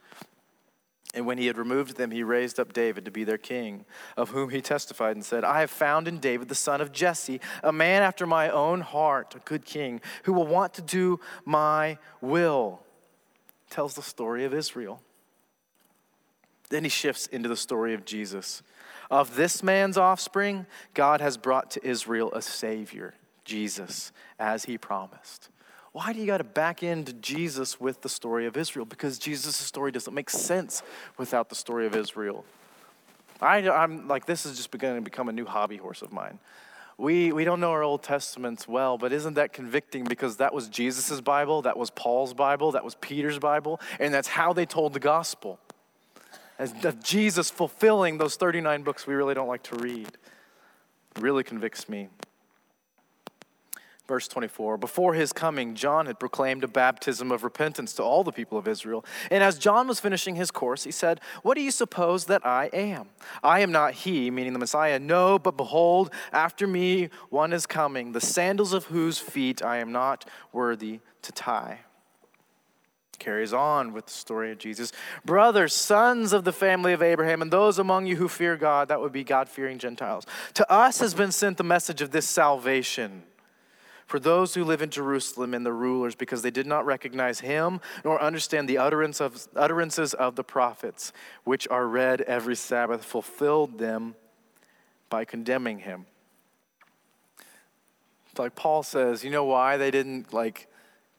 And 1.14 1.24
when 1.24 1.38
he 1.38 1.46
had 1.46 1.56
removed 1.56 1.96
them, 1.96 2.10
he 2.10 2.22
raised 2.22 2.60
up 2.60 2.74
David 2.74 3.06
to 3.06 3.10
be 3.10 3.24
their 3.24 3.38
king, 3.38 3.86
of 4.18 4.28
whom 4.28 4.50
he 4.50 4.60
testified 4.60 5.16
and 5.16 5.24
said, 5.24 5.44
I 5.44 5.60
have 5.60 5.70
found 5.70 6.06
in 6.06 6.18
David 6.18 6.50
the 6.50 6.54
son 6.54 6.82
of 6.82 6.92
Jesse, 6.92 7.40
a 7.62 7.72
man 7.72 8.02
after 8.02 8.26
my 8.26 8.50
own 8.50 8.82
heart, 8.82 9.34
a 9.34 9.38
good 9.38 9.64
king, 9.64 10.02
who 10.24 10.34
will 10.34 10.46
want 10.46 10.74
to 10.74 10.82
do 10.82 11.18
my 11.46 11.96
will. 12.20 12.82
Tells 13.70 13.94
the 13.94 14.02
story 14.02 14.44
of 14.44 14.52
Israel. 14.52 15.00
Then 16.68 16.84
he 16.84 16.90
shifts 16.90 17.26
into 17.26 17.48
the 17.48 17.56
story 17.56 17.94
of 17.94 18.04
Jesus. 18.04 18.62
Of 19.10 19.36
this 19.36 19.62
man's 19.62 19.96
offspring, 19.96 20.66
God 20.94 21.20
has 21.20 21.36
brought 21.36 21.70
to 21.72 21.86
Israel 21.86 22.30
a 22.32 22.42
Savior, 22.42 23.14
Jesus, 23.44 24.12
as 24.38 24.66
he 24.66 24.76
promised. 24.76 25.48
Why 25.92 26.12
do 26.12 26.20
you 26.20 26.26
got 26.26 26.38
to 26.38 26.44
back 26.44 26.82
into 26.82 27.14
Jesus 27.14 27.80
with 27.80 28.02
the 28.02 28.08
story 28.08 28.46
of 28.46 28.56
Israel? 28.56 28.84
Because 28.84 29.18
Jesus' 29.18 29.56
story 29.56 29.90
doesn't 29.90 30.12
make 30.12 30.28
sense 30.28 30.82
without 31.16 31.48
the 31.48 31.54
story 31.54 31.86
of 31.86 31.96
Israel. 31.96 32.44
I, 33.40 33.58
am 33.58 34.08
like, 34.08 34.26
this 34.26 34.44
is 34.44 34.56
just 34.56 34.70
beginning 34.70 34.96
to 34.96 35.02
become 35.02 35.28
a 35.28 35.32
new 35.32 35.46
hobby 35.46 35.76
horse 35.76 36.02
of 36.02 36.12
mine. 36.12 36.38
We, 36.98 37.32
we 37.32 37.44
don't 37.44 37.60
know 37.60 37.70
our 37.70 37.84
Old 37.84 38.02
Testaments 38.02 38.66
well, 38.66 38.98
but 38.98 39.12
isn't 39.12 39.34
that 39.34 39.52
convicting 39.52 40.04
because 40.04 40.38
that 40.38 40.52
was 40.52 40.68
Jesus' 40.68 41.20
Bible, 41.20 41.62
that 41.62 41.76
was 41.76 41.90
Paul's 41.90 42.34
Bible, 42.34 42.72
that 42.72 42.84
was 42.84 42.96
Peter's 42.96 43.38
Bible, 43.38 43.80
and 44.00 44.12
that's 44.12 44.28
how 44.28 44.52
they 44.52 44.66
told 44.66 44.92
the 44.92 45.00
gospel 45.00 45.60
as 46.58 46.84
of 46.84 47.02
Jesus 47.02 47.50
fulfilling 47.50 48.18
those 48.18 48.36
39 48.36 48.82
books 48.82 49.06
we 49.06 49.14
really 49.14 49.34
don't 49.34 49.48
like 49.48 49.62
to 49.64 49.76
read. 49.76 50.08
Really 51.20 51.44
convicts 51.44 51.88
me. 51.88 52.08
Verse 54.08 54.26
24 54.26 54.78
Before 54.78 55.14
his 55.14 55.32
coming, 55.32 55.74
John 55.74 56.06
had 56.06 56.18
proclaimed 56.18 56.64
a 56.64 56.68
baptism 56.68 57.30
of 57.30 57.44
repentance 57.44 57.92
to 57.94 58.02
all 58.02 58.24
the 58.24 58.32
people 58.32 58.56
of 58.56 58.66
Israel. 58.66 59.04
And 59.30 59.44
as 59.44 59.58
John 59.58 59.86
was 59.86 60.00
finishing 60.00 60.34
his 60.34 60.50
course, 60.50 60.84
he 60.84 60.90
said, 60.90 61.20
What 61.42 61.54
do 61.54 61.62
you 61.62 61.70
suppose 61.70 62.24
that 62.24 62.44
I 62.46 62.70
am? 62.72 63.10
I 63.42 63.60
am 63.60 63.70
not 63.70 63.92
he, 63.92 64.30
meaning 64.30 64.54
the 64.54 64.58
Messiah. 64.58 64.98
No, 64.98 65.38
but 65.38 65.56
behold, 65.56 66.10
after 66.32 66.66
me 66.66 67.10
one 67.28 67.52
is 67.52 67.66
coming, 67.66 68.12
the 68.12 68.20
sandals 68.20 68.72
of 68.72 68.86
whose 68.86 69.18
feet 69.18 69.62
I 69.62 69.76
am 69.76 69.92
not 69.92 70.24
worthy 70.52 71.00
to 71.22 71.32
tie 71.32 71.80
carries 73.18 73.52
on 73.52 73.92
with 73.92 74.06
the 74.06 74.12
story 74.12 74.50
of 74.52 74.58
Jesus. 74.58 74.92
Brothers, 75.24 75.74
sons 75.74 76.32
of 76.32 76.44
the 76.44 76.52
family 76.52 76.92
of 76.92 77.02
Abraham, 77.02 77.42
and 77.42 77.50
those 77.50 77.78
among 77.78 78.06
you 78.06 78.16
who 78.16 78.28
fear 78.28 78.56
God, 78.56 78.88
that 78.88 79.00
would 79.00 79.12
be 79.12 79.24
God 79.24 79.48
fearing 79.48 79.78
Gentiles. 79.78 80.26
To 80.54 80.70
us 80.72 81.00
has 81.00 81.14
been 81.14 81.32
sent 81.32 81.56
the 81.56 81.64
message 81.64 82.00
of 82.00 82.10
this 82.10 82.26
salvation 82.26 83.24
for 84.06 84.18
those 84.18 84.54
who 84.54 84.64
live 84.64 84.80
in 84.80 84.88
Jerusalem 84.88 85.52
and 85.52 85.66
the 85.66 85.72
rulers, 85.72 86.14
because 86.14 86.40
they 86.40 86.50
did 86.50 86.66
not 86.66 86.86
recognize 86.86 87.40
him 87.40 87.78
nor 88.04 88.20
understand 88.22 88.66
the 88.66 88.78
utterance 88.78 89.20
of, 89.20 89.46
utterances 89.54 90.14
of 90.14 90.34
the 90.34 90.44
prophets, 90.44 91.12
which 91.44 91.68
are 91.68 91.86
read 91.86 92.22
every 92.22 92.56
Sabbath, 92.56 93.04
fulfilled 93.04 93.78
them 93.78 94.14
by 95.10 95.26
condemning 95.26 95.80
him. 95.80 96.06
It's 98.30 98.38
like 98.38 98.54
Paul 98.54 98.82
says, 98.82 99.24
you 99.24 99.30
know 99.30 99.44
why 99.44 99.76
they 99.76 99.90
didn't 99.90 100.32
like 100.32 100.68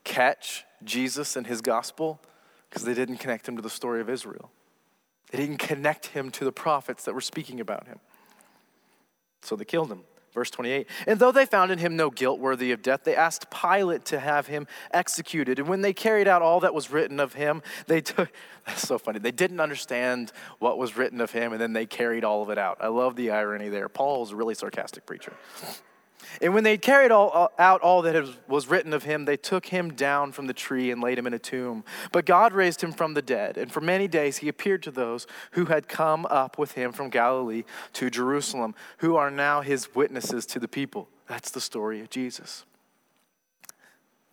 catch 0.04 0.66
Jesus 0.84 1.36
and 1.36 1.48
his 1.48 1.62
gospel? 1.62 2.20
Because 2.70 2.84
they 2.84 2.94
didn't 2.94 3.18
connect 3.18 3.48
him 3.48 3.56
to 3.56 3.62
the 3.62 3.70
story 3.70 4.02
of 4.02 4.10
Israel. 4.10 4.52
They 5.32 5.38
didn't 5.38 5.58
connect 5.58 6.08
him 6.08 6.32
to 6.32 6.46
the 6.46 6.52
prophets 6.52 7.06
that 7.06 7.14
were 7.14 7.22
speaking 7.22 7.60
about 7.60 7.88
him. 7.88 8.00
So 9.42 9.56
they 9.56 9.66
killed 9.66 9.92
him. 9.92 10.04
Verse 10.34 10.52
28 10.52 10.88
And 11.08 11.20
though 11.20 11.32
they 11.32 11.46
found 11.46 11.72
in 11.72 11.80
him 11.80 11.96
no 11.96 12.10
guilt 12.10 12.40
worthy 12.40 12.72
of 12.72 12.82
death, 12.82 13.04
they 13.04 13.16
asked 13.16 13.50
Pilate 13.50 14.06
to 14.06 14.20
have 14.20 14.48
him 14.48 14.68
executed. 14.92 15.60
And 15.60 15.68
when 15.68 15.82
they 15.82 15.94
carried 15.94 16.28
out 16.28 16.42
all 16.42 16.60
that 16.60 16.74
was 16.74 16.92
written 16.92 17.20
of 17.20 17.34
him, 17.34 17.62
they 17.88 18.02
took, 18.02 18.32
that's 18.66 18.88
so 18.88 18.98
funny, 18.98 19.20
they 19.20 19.32
didn't 19.32 19.60
understand 19.60 20.32
what 20.60 20.78
was 20.78 20.96
written 20.98 21.22
of 21.22 21.32
him, 21.32 21.52
and 21.52 21.62
then 21.62 21.74
they 21.74 21.86
carried 21.86 22.24
all 22.24 22.44
of 22.44 22.50
it 22.50 22.58
out. 22.58 22.78
I 22.80 22.88
love 22.88 23.16
the 23.16 23.32
irony 23.32 23.70
there. 23.70 23.90
Paul's 23.90 24.32
a 24.32 24.36
really 24.36 24.56
sarcastic 24.56 25.06
preacher. 25.06 25.34
And 26.42 26.54
when 26.54 26.64
they 26.64 26.72
had 26.72 26.82
carried 26.82 27.12
all, 27.12 27.32
uh, 27.34 27.48
out 27.62 27.82
all 27.82 28.02
that 28.04 28.16
was 28.48 28.68
written 28.68 28.94
of 28.94 29.04
him, 29.04 29.26
they 29.26 29.38
took 29.38 29.68
him 29.68 29.94
down 29.94 30.32
from 30.32 30.48
the 30.48 30.54
tree 30.54 30.92
and 30.92 31.02
laid 31.02 31.18
him 31.18 31.28
in 31.28 31.34
a 31.34 31.40
tomb. 31.40 31.84
But 32.12 32.26
God 32.26 32.54
raised 32.54 32.82
him 32.82 32.92
from 32.92 33.14
the 33.14 33.22
dead, 33.22 33.58
and 33.58 33.72
for 33.72 33.82
many 33.82 34.08
days 34.08 34.38
he 34.38 34.48
appeared 34.48 34.84
to 34.84 34.92
those 34.92 35.28
who 35.52 35.66
had 35.66 35.88
come 35.88 36.26
up 36.28 36.58
with 36.58 36.74
him 36.74 36.92
from 36.92 37.10
Galilee 37.10 37.64
to 37.94 38.10
Jerusalem, 38.10 38.76
who 39.00 39.16
are 39.16 39.32
now 39.32 39.62
his 39.62 39.96
witnesses 39.96 40.46
to 40.48 40.60
the 40.60 40.68
people. 40.68 41.10
That's 41.28 41.52
the 41.52 41.62
story 41.62 42.00
of 42.02 42.10
Jesus. 42.10 42.66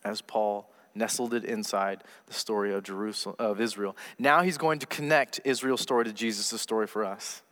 as 0.06 0.20
Paul 0.20 0.70
nestled 0.94 1.34
it 1.34 1.44
inside 1.44 2.02
the 2.26 2.32
story 2.32 2.72
of 2.72 2.82
Jerusalem 2.82 3.36
of 3.38 3.60
Israel. 3.60 3.96
Now 4.18 4.42
he's 4.42 4.56
going 4.56 4.78
to 4.78 4.86
connect 4.86 5.40
Israel's 5.44 5.82
story 5.82 6.04
to 6.04 6.12
Jesus' 6.12 6.60
story 6.60 6.86
for 6.86 7.04
us. 7.04 7.42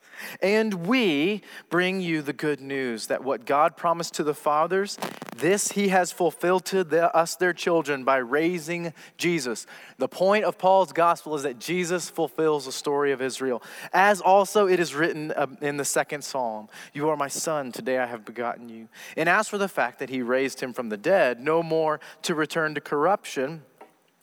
And 0.42 0.86
we 0.86 1.42
bring 1.70 2.00
you 2.00 2.22
the 2.22 2.32
good 2.32 2.60
news 2.60 3.08
that 3.08 3.24
what 3.24 3.44
God 3.44 3.76
promised 3.76 4.14
to 4.14 4.24
the 4.24 4.34
fathers, 4.34 4.98
this 5.36 5.72
he 5.72 5.88
has 5.88 6.12
fulfilled 6.12 6.64
to 6.66 6.84
the, 6.84 7.14
us, 7.14 7.36
their 7.36 7.52
children, 7.52 8.04
by 8.04 8.16
raising 8.18 8.92
Jesus. 9.16 9.66
The 9.98 10.08
point 10.08 10.44
of 10.44 10.58
Paul's 10.58 10.92
gospel 10.92 11.34
is 11.34 11.42
that 11.42 11.58
Jesus 11.58 12.08
fulfills 12.10 12.66
the 12.66 12.72
story 12.72 13.12
of 13.12 13.20
Israel, 13.20 13.62
as 13.92 14.20
also 14.20 14.66
it 14.66 14.80
is 14.80 14.94
written 14.94 15.32
um, 15.36 15.58
in 15.60 15.76
the 15.76 15.84
second 15.84 16.22
psalm 16.22 16.68
You 16.92 17.08
are 17.08 17.16
my 17.16 17.28
son, 17.28 17.72
today 17.72 17.98
I 17.98 18.06
have 18.06 18.24
begotten 18.24 18.68
you. 18.68 18.88
And 19.16 19.28
as 19.28 19.48
for 19.48 19.58
the 19.58 19.68
fact 19.68 19.98
that 19.98 20.10
he 20.10 20.22
raised 20.22 20.60
him 20.60 20.72
from 20.72 20.88
the 20.88 20.96
dead, 20.96 21.40
no 21.40 21.62
more 21.62 22.00
to 22.22 22.34
return 22.34 22.74
to 22.74 22.80
corruption, 22.80 23.62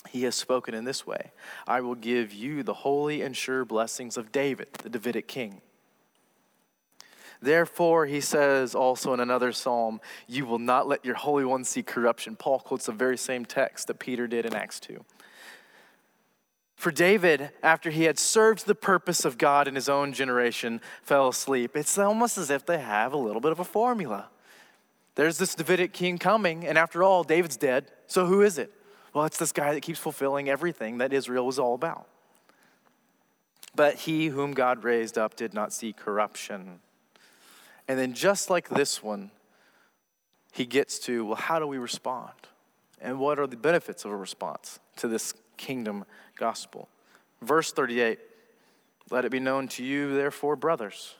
he 0.09 0.23
has 0.23 0.35
spoken 0.35 0.73
in 0.73 0.83
this 0.83 1.05
way 1.05 1.31
I 1.67 1.81
will 1.81 1.95
give 1.95 2.33
you 2.33 2.63
the 2.63 2.73
holy 2.73 3.21
and 3.21 3.35
sure 3.35 3.65
blessings 3.65 4.17
of 4.17 4.31
David, 4.31 4.69
the 4.83 4.89
Davidic 4.89 5.27
king. 5.27 5.61
Therefore, 7.41 8.05
he 8.05 8.21
says 8.21 8.75
also 8.75 9.13
in 9.13 9.19
another 9.19 9.51
psalm, 9.51 9.99
You 10.27 10.45
will 10.45 10.59
not 10.59 10.87
let 10.87 11.03
your 11.03 11.15
Holy 11.15 11.43
One 11.43 11.63
see 11.63 11.81
corruption. 11.81 12.35
Paul 12.35 12.59
quotes 12.59 12.85
the 12.85 12.91
very 12.91 13.17
same 13.17 13.45
text 13.45 13.87
that 13.87 13.99
Peter 13.99 14.27
did 14.27 14.45
in 14.45 14.53
Acts 14.53 14.79
2. 14.79 15.03
For 16.75 16.91
David, 16.91 17.51
after 17.61 17.89
he 17.89 18.03
had 18.03 18.17
served 18.17 18.65
the 18.65 18.75
purpose 18.75 19.25
of 19.25 19.37
God 19.37 19.67
in 19.67 19.75
his 19.75 19.89
own 19.89 20.13
generation, 20.13 20.81
fell 21.03 21.27
asleep. 21.27 21.75
It's 21.75 21.97
almost 21.97 22.37
as 22.37 22.49
if 22.49 22.65
they 22.65 22.79
have 22.79 23.13
a 23.13 23.17
little 23.17 23.41
bit 23.41 23.51
of 23.51 23.59
a 23.59 23.63
formula. 23.63 24.29
There's 25.15 25.37
this 25.37 25.55
Davidic 25.55 25.93
king 25.93 26.17
coming, 26.17 26.65
and 26.65 26.77
after 26.77 27.03
all, 27.03 27.23
David's 27.23 27.57
dead. 27.57 27.91
So 28.07 28.25
who 28.25 28.41
is 28.41 28.57
it? 28.57 28.71
Well, 29.13 29.25
it's 29.25 29.37
this 29.37 29.51
guy 29.51 29.73
that 29.73 29.81
keeps 29.81 29.99
fulfilling 29.99 30.49
everything 30.49 30.99
that 30.99 31.11
Israel 31.11 31.45
was 31.45 31.59
all 31.59 31.75
about. 31.75 32.07
But 33.75 33.95
he 33.95 34.27
whom 34.27 34.53
God 34.53 34.83
raised 34.83 35.17
up 35.17 35.35
did 35.35 35.53
not 35.53 35.73
see 35.73 35.93
corruption. 35.93 36.79
And 37.91 37.99
then, 37.99 38.13
just 38.13 38.49
like 38.49 38.69
this 38.69 39.03
one, 39.03 39.31
he 40.53 40.65
gets 40.65 40.97
to, 40.99 41.25
well, 41.25 41.35
how 41.35 41.59
do 41.59 41.67
we 41.67 41.77
respond? 41.77 42.31
And 43.01 43.19
what 43.19 43.37
are 43.37 43.47
the 43.47 43.57
benefits 43.57 44.05
of 44.05 44.11
a 44.11 44.15
response 44.15 44.79
to 44.95 45.09
this 45.09 45.33
kingdom 45.57 46.05
gospel? 46.37 46.87
Verse 47.41 47.73
38 47.73 48.17
Let 49.09 49.25
it 49.25 49.29
be 49.29 49.41
known 49.41 49.67
to 49.67 49.83
you, 49.83 50.15
therefore, 50.15 50.55
brothers 50.55 51.15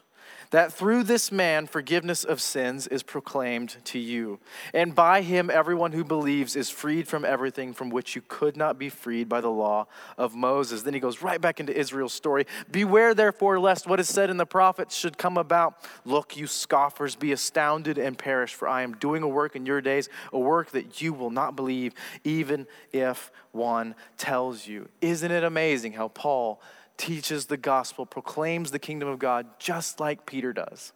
that 0.52 0.72
through 0.72 1.04
this 1.04 1.32
man 1.32 1.66
forgiveness 1.66 2.24
of 2.24 2.42
sins 2.42 2.88
is 2.88 3.04
proclaimed 3.04 3.78
to 3.86 4.00
you. 4.00 4.40
And 4.74 4.94
by 4.94 5.22
him, 5.22 5.50
everyone 5.50 5.94
who 5.94 6.04
believes 6.04 6.56
is 6.56 6.70
freed 6.70 7.08
from 7.08 7.26
everything 7.26 7.74
from 7.74 7.90
which 7.90 8.16
you 8.16 8.22
could 8.28 8.56
not 8.56 8.78
be 8.78 8.90
freed 8.90 9.28
by 9.28 9.42
the 9.42 9.50
law 9.50 9.88
of 10.18 10.36
Moses. 10.36 10.84
Then 10.84 10.94
he 10.94 11.00
goes 11.00 11.22
right 11.22 11.42
back 11.42 11.60
into 11.60 11.76
Israel's 11.76 12.14
story. 12.14 12.46
Beware, 12.70 13.14
therefore, 13.14 13.60
lest 13.60 13.88
what 13.88 14.00
is 14.00 14.10
said 14.10 14.30
in 14.30 14.38
the 14.38 14.46
prophets 14.46 14.96
should 14.96 15.18
come 15.18 15.38
about. 15.38 15.78
Look, 16.06 16.38
you 16.38 16.48
scoffers, 16.48 17.16
be 17.16 17.32
astounded 17.32 17.98
and 17.98 18.18
perish, 18.18 18.54
for 18.54 18.68
I 18.68 18.84
am 18.84 18.94
doing 18.98 19.24
a 19.24 19.28
work 19.28 19.56
in 19.56 19.66
your 19.66 19.82
days, 19.82 20.10
a 20.34 20.40
work 20.40 20.72
that 20.72 21.02
you 21.02 21.14
will 21.14 21.32
not 21.32 21.56
believe, 21.56 21.94
even 22.24 22.68
if 22.92 23.32
one 23.52 23.96
tells 24.18 24.68
you. 24.68 24.90
Isn't 25.00 25.32
it 25.32 25.44
amazing 25.44 25.94
how 25.94 26.10
Paul? 26.10 26.62
Teaches 26.98 27.48
the 27.48 27.58
gospel, 27.58 28.06
proclaims 28.06 28.72
the 28.72 28.80
kingdom 28.80 29.08
of 29.08 29.20
God, 29.20 29.48
just 29.60 30.00
like 30.00 30.26
Peter 30.26 30.54
does. 30.54 30.94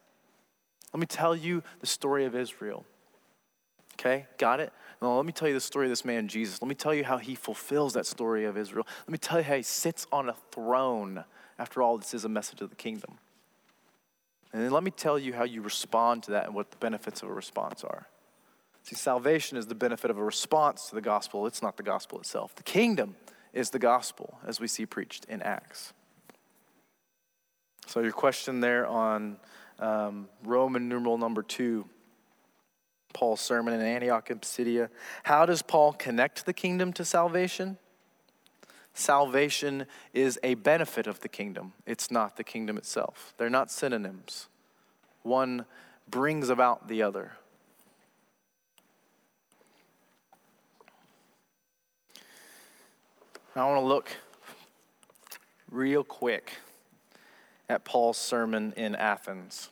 Let 0.94 1.00
me 1.00 1.06
tell 1.06 1.36
you 1.36 1.64
the 1.80 1.88
story 1.88 2.26
of 2.26 2.36
Israel. 2.36 2.86
Okay, 3.94 4.28
got 4.38 4.60
it? 4.60 4.72
Now, 5.02 5.16
let 5.16 5.26
me 5.26 5.32
tell 5.32 5.48
you 5.48 5.54
the 5.54 5.60
story 5.60 5.86
of 5.88 5.90
this 5.90 6.06
man, 6.06 6.28
Jesus. 6.28 6.62
Let 6.62 6.68
me 6.68 6.76
tell 6.76 6.94
you 6.94 7.04
how 7.04 7.18
he 7.18 7.36
fulfills 7.36 7.94
that 7.94 8.06
story 8.06 8.46
of 8.46 8.58
Israel. 8.58 8.86
Let 9.00 9.10
me 9.10 9.18
tell 9.18 9.40
you 9.40 9.44
how 9.44 9.56
he 9.56 9.64
sits 9.64 10.06
on 10.12 10.30
a 10.30 10.36
throne. 10.52 11.24
After 11.60 11.82
all, 11.82 11.98
this 11.98 12.14
is 12.14 12.26
a 12.26 12.30
message 12.30 12.62
of 12.62 12.70
the 12.70 12.76
kingdom. 12.76 13.18
And 14.54 14.64
then 14.64 14.72
let 14.72 14.84
me 14.84 14.92
tell 14.92 15.20
you 15.20 15.34
how 15.34 15.44
you 15.44 15.62
respond 15.62 16.24
to 16.24 16.32
that 16.32 16.46
and 16.46 16.56
what 16.56 16.72
the 16.72 16.78
benefits 16.78 17.22
of 17.22 17.30
a 17.30 17.34
response 17.34 17.84
are. 17.84 18.08
See, 18.84 18.96
salvation 18.96 19.58
is 19.58 19.68
the 19.68 19.76
benefit 19.76 20.12
of 20.12 20.18
a 20.18 20.24
response 20.24 20.90
to 20.90 20.96
the 20.96 21.02
gospel, 21.02 21.48
it's 21.48 21.62
not 21.62 21.76
the 21.76 21.84
gospel 21.84 22.20
itself. 22.20 22.56
The 22.56 22.64
kingdom 22.64 23.16
is 23.56 23.72
the 23.72 23.80
gospel, 23.80 24.38
as 24.46 24.60
we 24.60 24.68
see 24.68 24.86
preached 24.86 25.26
in 25.26 25.42
Acts. 25.42 25.94
So, 27.88 28.02
your 28.02 28.12
question 28.12 28.60
there 28.60 28.86
on 28.86 29.38
um, 29.80 30.28
Roman 30.44 30.90
numeral 30.90 31.18
number 31.18 31.42
two, 31.42 31.86
Paul's 33.14 33.40
sermon 33.40 33.74
in 33.74 33.82
Antioch 33.82 34.30
and 34.30 34.42
Pisidia. 34.42 34.90
How 35.24 35.46
does 35.46 35.62
Paul 35.62 35.94
connect 35.94 36.46
the 36.46 36.54
kingdom 36.54 36.92
to 36.94 37.06
salvation? 37.06 37.78
Salvation 38.94 39.86
is 40.14 40.38
a 40.44 40.56
benefit 40.56 41.08
of 41.08 41.22
the 41.22 41.30
kingdom, 41.30 41.74
it's 41.86 42.12
not 42.12 42.38
the 42.38 42.44
kingdom 42.44 42.78
itself. 42.78 43.34
They're 43.38 43.50
not 43.50 43.72
synonyms. 43.72 44.48
One 45.24 45.66
brings 46.10 46.50
about 46.50 46.88
the 46.88 47.02
other. 47.02 47.34
I 53.58 53.64
want 53.64 53.82
to 53.82 53.88
look 53.88 54.10
real 55.72 56.04
quick 56.04 56.58
at 57.70 57.86
Paul's 57.86 58.18
sermon 58.18 58.74
in 58.76 58.96
Athens. 58.96 59.70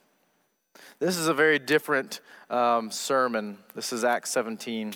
This 0.99 1.17
is 1.17 1.27
a 1.27 1.33
very 1.33 1.59
different 1.59 2.21
um, 2.49 2.91
sermon. 2.91 3.57
This 3.75 3.91
is 3.91 4.05
Acts 4.05 4.31
17. 4.31 4.93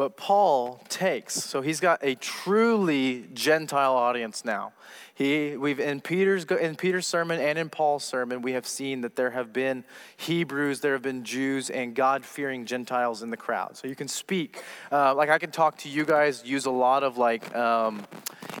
But 0.00 0.16
Paul 0.16 0.82
takes, 0.88 1.34
so 1.34 1.60
he's 1.60 1.78
got 1.78 1.98
a 2.02 2.14
truly 2.14 3.26
Gentile 3.34 3.92
audience 3.92 4.46
now. 4.46 4.72
He, 5.14 5.58
we've 5.58 5.78
in 5.78 6.00
Peter's 6.00 6.46
in 6.46 6.76
Peter's 6.76 7.06
sermon 7.06 7.38
and 7.38 7.58
in 7.58 7.68
Paul's 7.68 8.02
sermon, 8.02 8.40
we 8.40 8.52
have 8.52 8.66
seen 8.66 9.02
that 9.02 9.14
there 9.14 9.32
have 9.32 9.52
been 9.52 9.84
Hebrews, 10.16 10.80
there 10.80 10.94
have 10.94 11.02
been 11.02 11.22
Jews, 11.22 11.68
and 11.68 11.94
God-fearing 11.94 12.64
Gentiles 12.64 13.22
in 13.22 13.28
the 13.28 13.36
crowd. 13.36 13.76
So 13.76 13.88
you 13.88 13.94
can 13.94 14.08
speak, 14.08 14.62
uh, 14.90 15.14
like 15.14 15.28
I 15.28 15.38
can 15.38 15.50
talk 15.50 15.76
to 15.80 15.90
you 15.90 16.06
guys, 16.06 16.46
use 16.46 16.64
a 16.64 16.70
lot 16.70 17.02
of 17.02 17.18
like 17.18 17.54
um, 17.54 18.06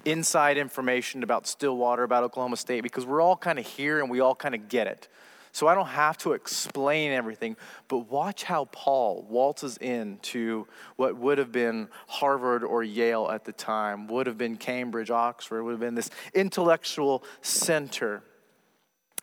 inside 0.04 0.58
information 0.58 1.22
about 1.22 1.46
Stillwater, 1.46 2.02
about 2.02 2.22
Oklahoma 2.22 2.58
State, 2.58 2.82
because 2.82 3.06
we're 3.06 3.22
all 3.22 3.34
kind 3.34 3.58
of 3.58 3.66
here 3.66 4.00
and 4.00 4.10
we 4.10 4.20
all 4.20 4.34
kind 4.34 4.54
of 4.54 4.68
get 4.68 4.86
it. 4.86 5.08
So 5.52 5.66
I 5.66 5.74
don't 5.74 5.88
have 5.88 6.16
to 6.18 6.32
explain 6.32 7.12
everything, 7.12 7.56
but 7.88 8.10
watch 8.10 8.44
how 8.44 8.66
Paul 8.66 9.26
waltzes 9.28 9.76
into 9.78 10.66
what 10.96 11.16
would 11.16 11.38
have 11.38 11.50
been 11.50 11.88
Harvard 12.06 12.62
or 12.62 12.84
Yale 12.84 13.28
at 13.30 13.44
the 13.44 13.52
time, 13.52 14.06
would 14.06 14.26
have 14.26 14.38
been 14.38 14.56
Cambridge, 14.56 15.10
Oxford, 15.10 15.64
would 15.64 15.72
have 15.72 15.80
been 15.80 15.96
this 15.96 16.10
intellectual 16.34 17.24
center 17.42 18.22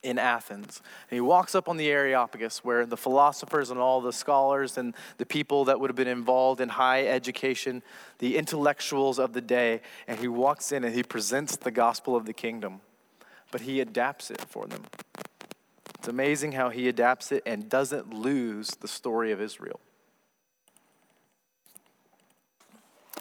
in 0.04 0.20
Athens. 0.20 0.82
And 1.10 1.16
he 1.16 1.22
walks 1.22 1.56
up 1.56 1.68
on 1.68 1.78
the 1.78 1.90
Areopagus 1.90 2.64
where 2.64 2.86
the 2.86 2.98
philosophers 2.98 3.72
and 3.72 3.80
all 3.80 4.02
the 4.02 4.14
scholars 4.14 4.78
and 4.78 4.94
the 5.18 5.26
people 5.26 5.66
that 5.66 5.80
would 5.80 5.90
have 5.90 5.96
been 5.96 6.08
involved 6.08 6.62
in 6.62 6.70
high 6.70 7.08
education, 7.08 7.82
the 8.20 8.38
intellectuals 8.38 9.20
of 9.20 9.34
the 9.34 9.42
day, 9.42 9.82
and 10.08 10.20
he 10.20 10.28
walks 10.28 10.72
in 10.72 10.84
and 10.84 10.94
he 10.94 11.04
presents 11.04 11.58
the 11.58 11.72
gospel 11.72 12.16
of 12.16 12.26
the 12.26 12.34
kingdom, 12.34 12.82
but 13.52 13.62
he 13.62 13.80
adapts 13.80 14.30
it 14.30 14.42
for 14.42 14.68
them. 14.68 14.84
It's 16.08 16.14
amazing 16.14 16.54
how 16.54 16.70
he 16.70 16.88
adapts 16.88 17.34
it 17.34 17.44
and 17.46 17.68
doesn't 17.68 18.14
lose 18.14 18.70
the 18.70 18.88
story 18.88 19.34
of 19.34 19.42
Israel. 19.42 19.82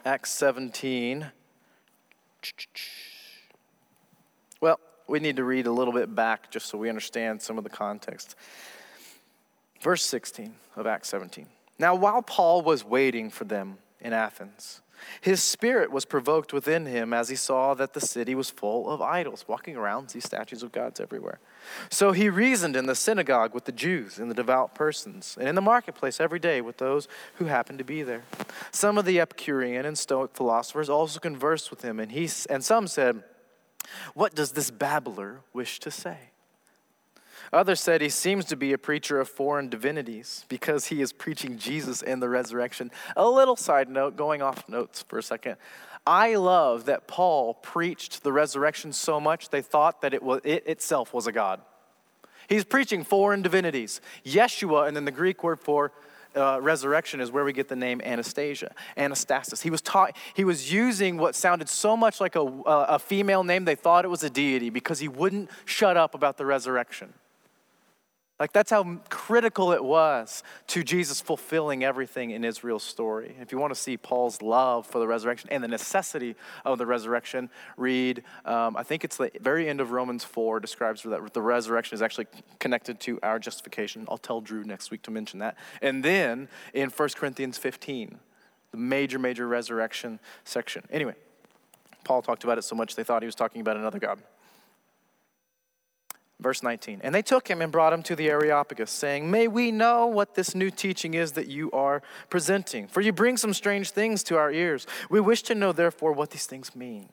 Acts 0.04 0.30
17. 0.30 1.26
Well, 4.60 4.78
we 5.08 5.18
need 5.18 5.34
to 5.34 5.42
read 5.42 5.66
a 5.66 5.72
little 5.72 5.92
bit 5.92 6.14
back 6.14 6.48
just 6.52 6.66
so 6.66 6.78
we 6.78 6.88
understand 6.88 7.42
some 7.42 7.58
of 7.58 7.64
the 7.64 7.70
context. 7.70 8.36
Verse 9.82 10.06
16 10.06 10.54
of 10.76 10.86
Acts 10.86 11.08
17. 11.08 11.48
Now, 11.80 11.96
while 11.96 12.22
Paul 12.22 12.62
was 12.62 12.84
waiting 12.84 13.30
for 13.30 13.42
them 13.42 13.78
in 14.00 14.12
Athens, 14.12 14.80
his 15.20 15.42
spirit 15.42 15.90
was 15.90 16.04
provoked 16.04 16.52
within 16.52 16.86
him 16.86 17.12
as 17.12 17.28
he 17.28 17.36
saw 17.36 17.74
that 17.74 17.94
the 17.94 18.00
city 18.00 18.34
was 18.34 18.50
full 18.50 18.88
of 18.90 19.00
idols. 19.00 19.44
Walking 19.48 19.76
around, 19.76 20.08
see 20.08 20.20
statues 20.20 20.62
of 20.62 20.72
gods 20.72 21.00
everywhere. 21.00 21.38
So 21.90 22.12
he 22.12 22.28
reasoned 22.28 22.76
in 22.76 22.86
the 22.86 22.94
synagogue 22.94 23.54
with 23.54 23.64
the 23.64 23.72
Jews 23.72 24.18
and 24.18 24.30
the 24.30 24.34
devout 24.34 24.74
persons, 24.74 25.36
and 25.38 25.48
in 25.48 25.54
the 25.54 25.60
marketplace 25.60 26.20
every 26.20 26.38
day 26.38 26.60
with 26.60 26.78
those 26.78 27.08
who 27.36 27.46
happened 27.46 27.78
to 27.78 27.84
be 27.84 28.02
there. 28.02 28.22
Some 28.70 28.98
of 28.98 29.04
the 29.04 29.20
Epicurean 29.20 29.84
and 29.84 29.98
Stoic 29.98 30.34
philosophers 30.34 30.88
also 30.88 31.20
conversed 31.20 31.70
with 31.70 31.82
him, 31.82 32.00
and, 32.00 32.12
he, 32.12 32.28
and 32.48 32.64
some 32.64 32.86
said, 32.86 33.22
What 34.14 34.34
does 34.34 34.52
this 34.52 34.70
babbler 34.70 35.40
wish 35.52 35.80
to 35.80 35.90
say? 35.90 36.30
Others 37.52 37.80
said 37.80 38.00
he 38.00 38.08
seems 38.08 38.44
to 38.46 38.56
be 38.56 38.72
a 38.72 38.78
preacher 38.78 39.20
of 39.20 39.28
foreign 39.28 39.68
divinities 39.68 40.44
because 40.48 40.86
he 40.86 41.00
is 41.00 41.12
preaching 41.12 41.58
Jesus 41.58 42.02
and 42.02 42.22
the 42.22 42.28
resurrection. 42.28 42.90
A 43.16 43.28
little 43.28 43.56
side 43.56 43.88
note, 43.88 44.16
going 44.16 44.42
off 44.42 44.68
notes 44.68 45.02
for 45.02 45.18
a 45.18 45.22
second. 45.22 45.56
I 46.06 46.36
love 46.36 46.84
that 46.84 47.08
Paul 47.08 47.54
preached 47.54 48.22
the 48.22 48.32
resurrection 48.32 48.92
so 48.92 49.20
much 49.20 49.50
they 49.50 49.62
thought 49.62 50.02
that 50.02 50.14
it, 50.14 50.22
was, 50.22 50.40
it 50.44 50.64
itself 50.66 51.12
was 51.12 51.26
a 51.26 51.32
God. 51.32 51.60
He's 52.48 52.64
preaching 52.64 53.02
foreign 53.02 53.42
divinities. 53.42 54.00
Yeshua, 54.24 54.86
and 54.86 54.96
then 54.96 55.04
the 55.04 55.10
Greek 55.10 55.42
word 55.42 55.60
for 55.60 55.92
uh, 56.36 56.60
resurrection 56.60 57.20
is 57.20 57.32
where 57.32 57.44
we 57.44 57.52
get 57.52 57.68
the 57.68 57.76
name 57.76 58.00
Anastasia, 58.04 58.72
Anastasis. 58.96 59.62
He 59.62 59.70
was 59.70 59.80
taught, 59.80 60.16
he 60.34 60.44
was 60.44 60.72
using 60.72 61.16
what 61.16 61.34
sounded 61.34 61.68
so 61.68 61.96
much 61.96 62.20
like 62.20 62.36
a, 62.36 62.40
a 62.40 62.98
female 62.98 63.42
name, 63.42 63.64
they 63.64 63.74
thought 63.74 64.04
it 64.04 64.08
was 64.08 64.22
a 64.22 64.30
deity 64.30 64.70
because 64.70 64.98
he 64.98 65.08
wouldn't 65.08 65.50
shut 65.64 65.96
up 65.96 66.14
about 66.14 66.36
the 66.36 66.46
resurrection. 66.46 67.14
Like, 68.38 68.52
that's 68.52 68.70
how 68.70 68.98
critical 69.08 69.72
it 69.72 69.82
was 69.82 70.42
to 70.66 70.84
Jesus 70.84 71.22
fulfilling 71.22 71.82
everything 71.82 72.32
in 72.32 72.44
Israel's 72.44 72.82
story. 72.82 73.34
If 73.40 73.50
you 73.50 73.56
want 73.56 73.72
to 73.72 73.80
see 73.80 73.96
Paul's 73.96 74.42
love 74.42 74.86
for 74.86 74.98
the 74.98 75.06
resurrection 75.06 75.48
and 75.50 75.64
the 75.64 75.68
necessity 75.68 76.36
of 76.64 76.76
the 76.76 76.84
resurrection, 76.84 77.48
read, 77.78 78.22
um, 78.44 78.76
I 78.76 78.82
think 78.82 79.04
it's 79.04 79.16
the 79.16 79.30
very 79.40 79.68
end 79.68 79.80
of 79.80 79.90
Romans 79.90 80.22
4 80.22 80.60
describes 80.60 81.02
that 81.04 81.32
the 81.32 81.40
resurrection 81.40 81.94
is 81.94 82.02
actually 82.02 82.26
connected 82.58 83.00
to 83.00 83.18
our 83.22 83.38
justification. 83.38 84.06
I'll 84.10 84.18
tell 84.18 84.42
Drew 84.42 84.64
next 84.64 84.90
week 84.90 85.02
to 85.02 85.10
mention 85.10 85.38
that. 85.38 85.56
And 85.80 86.04
then 86.04 86.48
in 86.74 86.90
1 86.90 87.08
Corinthians 87.16 87.56
15, 87.56 88.18
the 88.70 88.76
major, 88.76 89.18
major 89.18 89.48
resurrection 89.48 90.20
section. 90.44 90.84
Anyway, 90.90 91.14
Paul 92.04 92.20
talked 92.20 92.44
about 92.44 92.58
it 92.58 92.62
so 92.62 92.76
much 92.76 92.96
they 92.96 93.04
thought 93.04 93.22
he 93.22 93.26
was 93.26 93.34
talking 93.34 93.62
about 93.62 93.78
another 93.78 93.98
God. 93.98 94.22
Verse 96.38 96.62
19. 96.62 97.00
And 97.02 97.14
they 97.14 97.22
took 97.22 97.48
him 97.48 97.62
and 97.62 97.72
brought 97.72 97.92
him 97.92 98.02
to 98.04 98.16
the 98.16 98.28
Areopagus, 98.28 98.90
saying, 98.90 99.30
May 99.30 99.48
we 99.48 99.70
know 99.70 100.06
what 100.06 100.34
this 100.34 100.54
new 100.54 100.70
teaching 100.70 101.14
is 101.14 101.32
that 101.32 101.48
you 101.48 101.70
are 101.70 102.02
presenting. 102.28 102.88
For 102.88 103.00
you 103.00 103.12
bring 103.12 103.36
some 103.36 103.54
strange 103.54 103.90
things 103.90 104.22
to 104.24 104.36
our 104.36 104.50
ears. 104.50 104.86
We 105.08 105.20
wish 105.20 105.42
to 105.44 105.54
know, 105.54 105.72
therefore, 105.72 106.12
what 106.12 106.30
these 106.30 106.46
things 106.46 106.76
mean. 106.76 107.08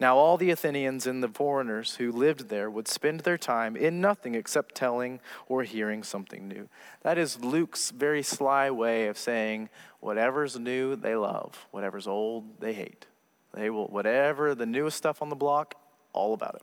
Now, 0.00 0.16
all 0.16 0.36
the 0.36 0.50
Athenians 0.50 1.06
and 1.06 1.22
the 1.22 1.28
foreigners 1.28 1.96
who 1.96 2.12
lived 2.12 2.48
there 2.48 2.70
would 2.70 2.88
spend 2.88 3.20
their 3.20 3.38
time 3.38 3.76
in 3.76 4.00
nothing 4.00 4.34
except 4.34 4.74
telling 4.74 5.20
or 5.46 5.64
hearing 5.64 6.02
something 6.02 6.46
new. 6.46 6.68
That 7.02 7.18
is 7.18 7.42
Luke's 7.42 7.90
very 7.90 8.22
sly 8.22 8.70
way 8.70 9.08
of 9.08 9.18
saying, 9.18 9.70
whatever's 10.00 10.58
new, 10.58 10.94
they 10.96 11.16
love. 11.16 11.66
Whatever's 11.72 12.06
old, 12.06 12.60
they 12.60 12.72
hate. 12.72 13.06
They 13.52 13.70
will, 13.70 13.88
whatever 13.88 14.54
the 14.54 14.66
newest 14.66 14.96
stuff 14.96 15.20
on 15.20 15.30
the 15.30 15.36
block, 15.36 15.74
all 16.12 16.32
about 16.32 16.54
it. 16.54 16.62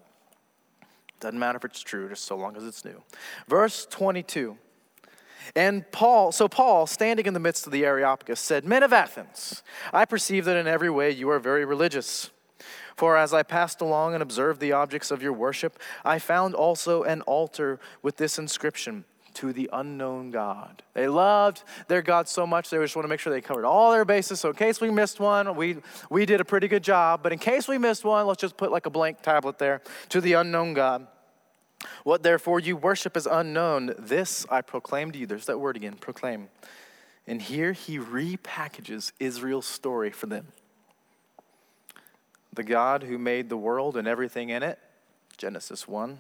Doesn't 1.19 1.39
matter 1.39 1.57
if 1.57 1.65
it's 1.65 1.81
true, 1.81 2.09
just 2.09 2.25
so 2.25 2.35
long 2.35 2.55
as 2.57 2.63
it's 2.65 2.83
new. 2.85 3.01
Verse 3.47 3.85
22. 3.89 4.57
And 5.55 5.89
Paul, 5.91 6.31
so 6.31 6.47
Paul, 6.47 6.87
standing 6.87 7.25
in 7.25 7.33
the 7.33 7.39
midst 7.39 7.65
of 7.65 7.71
the 7.71 7.85
Areopagus, 7.85 8.39
said, 8.39 8.65
Men 8.65 8.83
of 8.83 8.91
Athens, 8.91 9.63
I 9.93 10.05
perceive 10.05 10.45
that 10.45 10.57
in 10.57 10.67
every 10.67 10.89
way 10.89 11.11
you 11.11 11.29
are 11.29 11.39
very 11.39 11.65
religious. 11.65 12.31
For 12.95 13.17
as 13.17 13.33
I 13.33 13.43
passed 13.43 13.81
along 13.81 14.13
and 14.13 14.23
observed 14.23 14.59
the 14.59 14.71
objects 14.71 15.11
of 15.11 15.21
your 15.21 15.33
worship, 15.33 15.77
I 16.03 16.17
found 16.17 16.55
also 16.55 17.03
an 17.03 17.21
altar 17.21 17.79
with 18.01 18.17
this 18.17 18.39
inscription 18.39 19.05
to 19.35 19.53
the 19.53 19.69
unknown 19.71 20.31
God. 20.31 20.83
They 20.93 21.07
loved 21.07 21.63
their 21.87 22.01
God 22.01 22.27
so 22.27 22.47
much, 22.47 22.69
they 22.69 22.77
just 22.77 22.95
want 22.95 23.05
to 23.05 23.09
make 23.09 23.19
sure 23.19 23.31
they 23.31 23.41
covered 23.41 23.65
all 23.65 23.91
their 23.91 24.05
bases. 24.05 24.39
So, 24.39 24.49
in 24.49 24.55
case 24.55 24.81
we 24.81 24.89
missed 24.89 25.19
one, 25.19 25.55
we, 25.55 25.77
we 26.09 26.25
did 26.25 26.41
a 26.41 26.45
pretty 26.45 26.67
good 26.67 26.83
job. 26.83 27.21
But 27.23 27.33
in 27.33 27.39
case 27.39 27.67
we 27.67 27.77
missed 27.77 28.03
one, 28.03 28.25
let's 28.27 28.41
just 28.41 28.57
put 28.57 28.71
like 28.71 28.85
a 28.85 28.89
blank 28.89 29.21
tablet 29.21 29.57
there 29.59 29.81
to 30.09 30.21
the 30.21 30.33
unknown 30.33 30.73
God. 30.73 31.07
What 32.03 32.23
therefore 32.23 32.59
you 32.59 32.75
worship 32.75 33.15
is 33.17 33.25
unknown, 33.25 33.93
this 33.97 34.45
I 34.49 34.61
proclaim 34.61 35.11
to 35.11 35.19
you. 35.19 35.25
There's 35.25 35.45
that 35.45 35.59
word 35.59 35.75
again, 35.75 35.93
proclaim. 35.93 36.49
And 37.27 37.41
here 37.41 37.73
he 37.73 37.97
repackages 37.97 39.11
Israel's 39.19 39.65
story 39.65 40.11
for 40.11 40.27
them. 40.27 40.47
The 42.53 42.63
God 42.63 43.03
who 43.03 43.17
made 43.17 43.49
the 43.49 43.57
world 43.57 43.97
and 43.97 44.07
everything 44.07 44.49
in 44.49 44.63
it, 44.63 44.79
Genesis 45.37 45.87
1, 45.87 46.19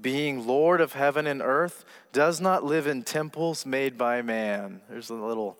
being 0.00 0.46
Lord 0.46 0.80
of 0.80 0.92
heaven 0.92 1.26
and 1.26 1.42
earth, 1.42 1.84
does 2.12 2.40
not 2.40 2.64
live 2.64 2.86
in 2.86 3.02
temples 3.02 3.66
made 3.66 3.96
by 3.98 4.22
man. 4.22 4.80
There's 4.88 5.10
a 5.10 5.14
little 5.14 5.58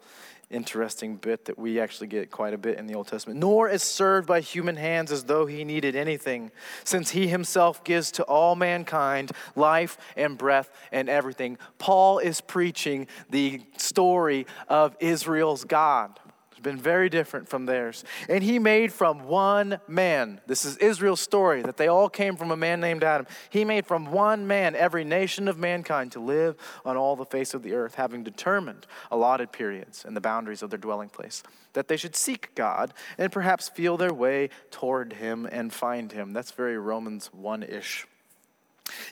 interesting 0.50 1.16
bit 1.16 1.44
that 1.44 1.58
we 1.58 1.78
actually 1.80 2.08
get 2.08 2.30
quite 2.30 2.52
a 2.52 2.58
bit 2.58 2.76
in 2.76 2.86
the 2.86 2.94
Old 2.94 3.06
Testament. 3.06 3.38
Nor 3.38 3.68
is 3.68 3.82
served 3.82 4.26
by 4.26 4.40
human 4.40 4.76
hands 4.76 5.12
as 5.12 5.24
though 5.24 5.46
he 5.46 5.64
needed 5.64 5.94
anything, 5.94 6.50
since 6.84 7.10
he 7.10 7.28
himself 7.28 7.84
gives 7.84 8.10
to 8.12 8.24
all 8.24 8.56
mankind 8.56 9.30
life 9.54 9.96
and 10.16 10.36
breath 10.36 10.70
and 10.90 11.08
everything. 11.08 11.56
Paul 11.78 12.18
is 12.18 12.40
preaching 12.40 13.06
the 13.30 13.62
story 13.76 14.46
of 14.68 14.96
Israel's 15.00 15.64
God 15.64 16.18
been 16.62 16.76
very 16.76 17.08
different 17.08 17.48
from 17.48 17.66
theirs. 17.66 18.04
And 18.28 18.42
he 18.42 18.58
made 18.58 18.92
from 18.92 19.26
one 19.26 19.80
man, 19.88 20.40
this 20.46 20.64
is 20.64 20.76
Israel's 20.78 21.20
story, 21.20 21.62
that 21.62 21.76
they 21.76 21.88
all 21.88 22.08
came 22.08 22.36
from 22.36 22.50
a 22.50 22.56
man 22.56 22.80
named 22.80 23.04
Adam. 23.04 23.26
He 23.50 23.64
made 23.64 23.86
from 23.86 24.12
one 24.12 24.46
man 24.46 24.74
every 24.74 25.04
nation 25.04 25.48
of 25.48 25.58
mankind 25.58 26.12
to 26.12 26.20
live 26.20 26.56
on 26.84 26.96
all 26.96 27.16
the 27.16 27.24
face 27.24 27.54
of 27.54 27.62
the 27.62 27.74
earth, 27.74 27.94
having 27.94 28.22
determined 28.22 28.86
allotted 29.10 29.52
periods 29.52 30.04
and 30.04 30.16
the 30.16 30.20
boundaries 30.20 30.62
of 30.62 30.70
their 30.70 30.78
dwelling 30.78 31.08
place, 31.08 31.42
that 31.72 31.88
they 31.88 31.96
should 31.96 32.16
seek 32.16 32.54
God 32.54 32.92
and 33.18 33.32
perhaps 33.32 33.68
feel 33.68 33.96
their 33.96 34.14
way 34.14 34.50
toward 34.70 35.14
him 35.14 35.46
and 35.50 35.72
find 35.72 36.12
him. 36.12 36.32
That's 36.32 36.50
very 36.50 36.78
Romans 36.78 37.30
1 37.32 37.62
ish. 37.62 38.06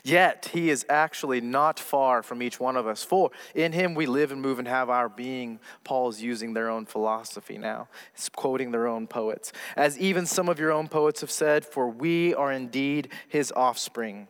Yet 0.03 0.49
he 0.53 0.69
is 0.69 0.85
actually 0.89 1.41
not 1.41 1.79
far 1.79 2.23
from 2.23 2.41
each 2.41 2.59
one 2.59 2.75
of 2.75 2.87
us. 2.87 3.03
For 3.03 3.31
in 3.55 3.71
him 3.71 3.95
we 3.95 4.05
live 4.05 4.31
and 4.31 4.41
move 4.41 4.59
and 4.59 4.67
have 4.67 4.89
our 4.89 5.09
being. 5.09 5.59
Paul 5.83 6.09
is 6.09 6.21
using 6.21 6.53
their 6.53 6.69
own 6.69 6.85
philosophy 6.85 7.57
now. 7.57 7.87
He's 8.13 8.29
quoting 8.29 8.71
their 8.71 8.87
own 8.87 9.07
poets. 9.07 9.51
As 9.75 9.97
even 9.99 10.25
some 10.25 10.49
of 10.49 10.59
your 10.59 10.71
own 10.71 10.87
poets 10.87 11.21
have 11.21 11.31
said, 11.31 11.65
for 11.65 11.89
we 11.89 12.33
are 12.33 12.51
indeed 12.51 13.09
his 13.27 13.51
offspring. 13.55 14.27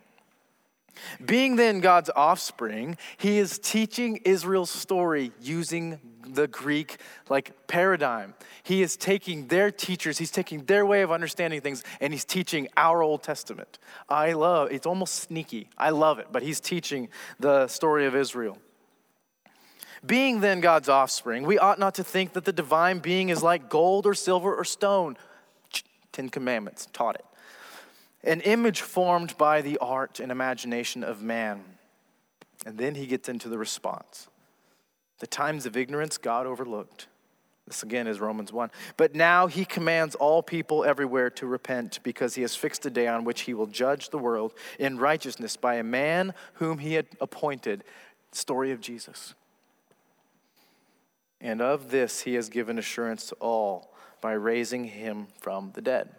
Being 1.24 1.56
then 1.56 1.80
God's 1.80 2.10
offspring, 2.16 2.98
he 3.18 3.38
is 3.38 3.60
teaching 3.60 4.18
Israel's 4.26 4.70
story 4.70 5.32
using 5.42 6.00
the 6.34 6.48
Greek 6.48 6.98
like 7.30 7.68
paradigm. 7.68 8.34
He 8.64 8.82
is 8.82 8.98
taking 8.98 9.48
their 9.48 9.72
teachers, 9.72 10.18
he's 10.18 10.32
taking 10.32 10.66
their 10.66 10.86
way 10.86 11.02
of 11.02 11.12
understanding 11.12 11.62
things, 11.62 11.84
and 12.00 12.14
he's 12.14 12.26
teaching 12.26 12.68
our 12.78 13.02
Old 13.02 13.24
Testament. 13.24 13.80
I 14.08 14.34
love 14.34 14.72
it's 14.72 14.86
almost 14.86 15.16
sneaky. 15.16 15.70
I 15.78 15.90
love 15.90 16.20
it, 16.20 16.28
but 16.32 16.44
he's 16.44 16.60
teaching 16.60 17.10
the 17.40 17.68
story 17.68 18.06
of 18.06 18.16
Israel. 18.16 18.58
Being 20.06 20.40
then 20.40 20.62
God's 20.62 20.88
offspring, 20.88 21.44
we 21.44 21.58
ought 21.60 21.78
not 21.78 21.96
to 21.96 22.04
think 22.04 22.34
that 22.34 22.46
the 22.46 22.54
divine 22.54 23.00
being 23.00 23.30
is 23.30 23.44
like 23.44 23.70
gold 23.70 24.06
or 24.06 24.14
silver 24.14 24.56
or 24.56 24.64
stone. 24.64 25.18
Ten 26.12 26.30
Commandments 26.30 26.88
taught 26.94 27.16
it 27.16 27.26
an 28.24 28.42
image 28.42 28.82
formed 28.82 29.38
by 29.38 29.62
the 29.62 29.78
art 29.80 30.20
and 30.20 30.32
imagination 30.32 31.04
of 31.04 31.22
man. 31.22 31.64
And 32.66 32.78
then 32.78 32.96
he 32.96 33.08
gets 33.08 33.30
into 33.30 33.48
the 33.48 33.58
response. 33.58 34.28
The 35.20 35.28
times 35.28 35.66
of 35.66 35.78
ignorance 35.78 36.18
God 36.18 36.46
overlooked. 36.46 37.08
This 37.68 37.84
again 37.84 38.08
is 38.08 38.20
Romans 38.20 38.52
1. 38.52 38.72
But 38.98 39.14
now 39.14 39.46
he 39.46 39.64
commands 39.64 40.16
all 40.16 40.42
people 40.42 40.84
everywhere 40.84 41.30
to 41.32 41.46
repent 41.46 42.00
because 42.02 42.34
he 42.34 42.42
has 42.42 42.56
fixed 42.56 42.86
a 42.88 42.90
day 42.90 43.08
on 43.08 43.26
which 43.26 43.42
he 43.42 43.54
will 43.54 43.68
judge 43.68 44.10
the 44.10 44.18
world 44.18 44.56
in 44.80 44.98
righteousness 44.98 45.56
by 45.56 45.76
a 45.76 45.84
man 45.84 46.34
whom 46.54 46.80
he 46.80 46.96
had 46.96 47.06
appointed. 47.22 47.84
Story 48.32 48.72
of 48.72 48.82
Jesus. 48.82 49.36
And 51.40 51.62
of 51.62 51.92
this 51.92 52.22
he 52.22 52.34
has 52.34 52.50
given 52.50 52.80
assurance 52.80 53.28
to 53.28 53.36
all 53.36 53.94
by 54.20 54.34
raising 54.34 54.86
him 54.86 55.28
from 55.40 55.72
the 55.74 55.82
dead. 55.82 56.10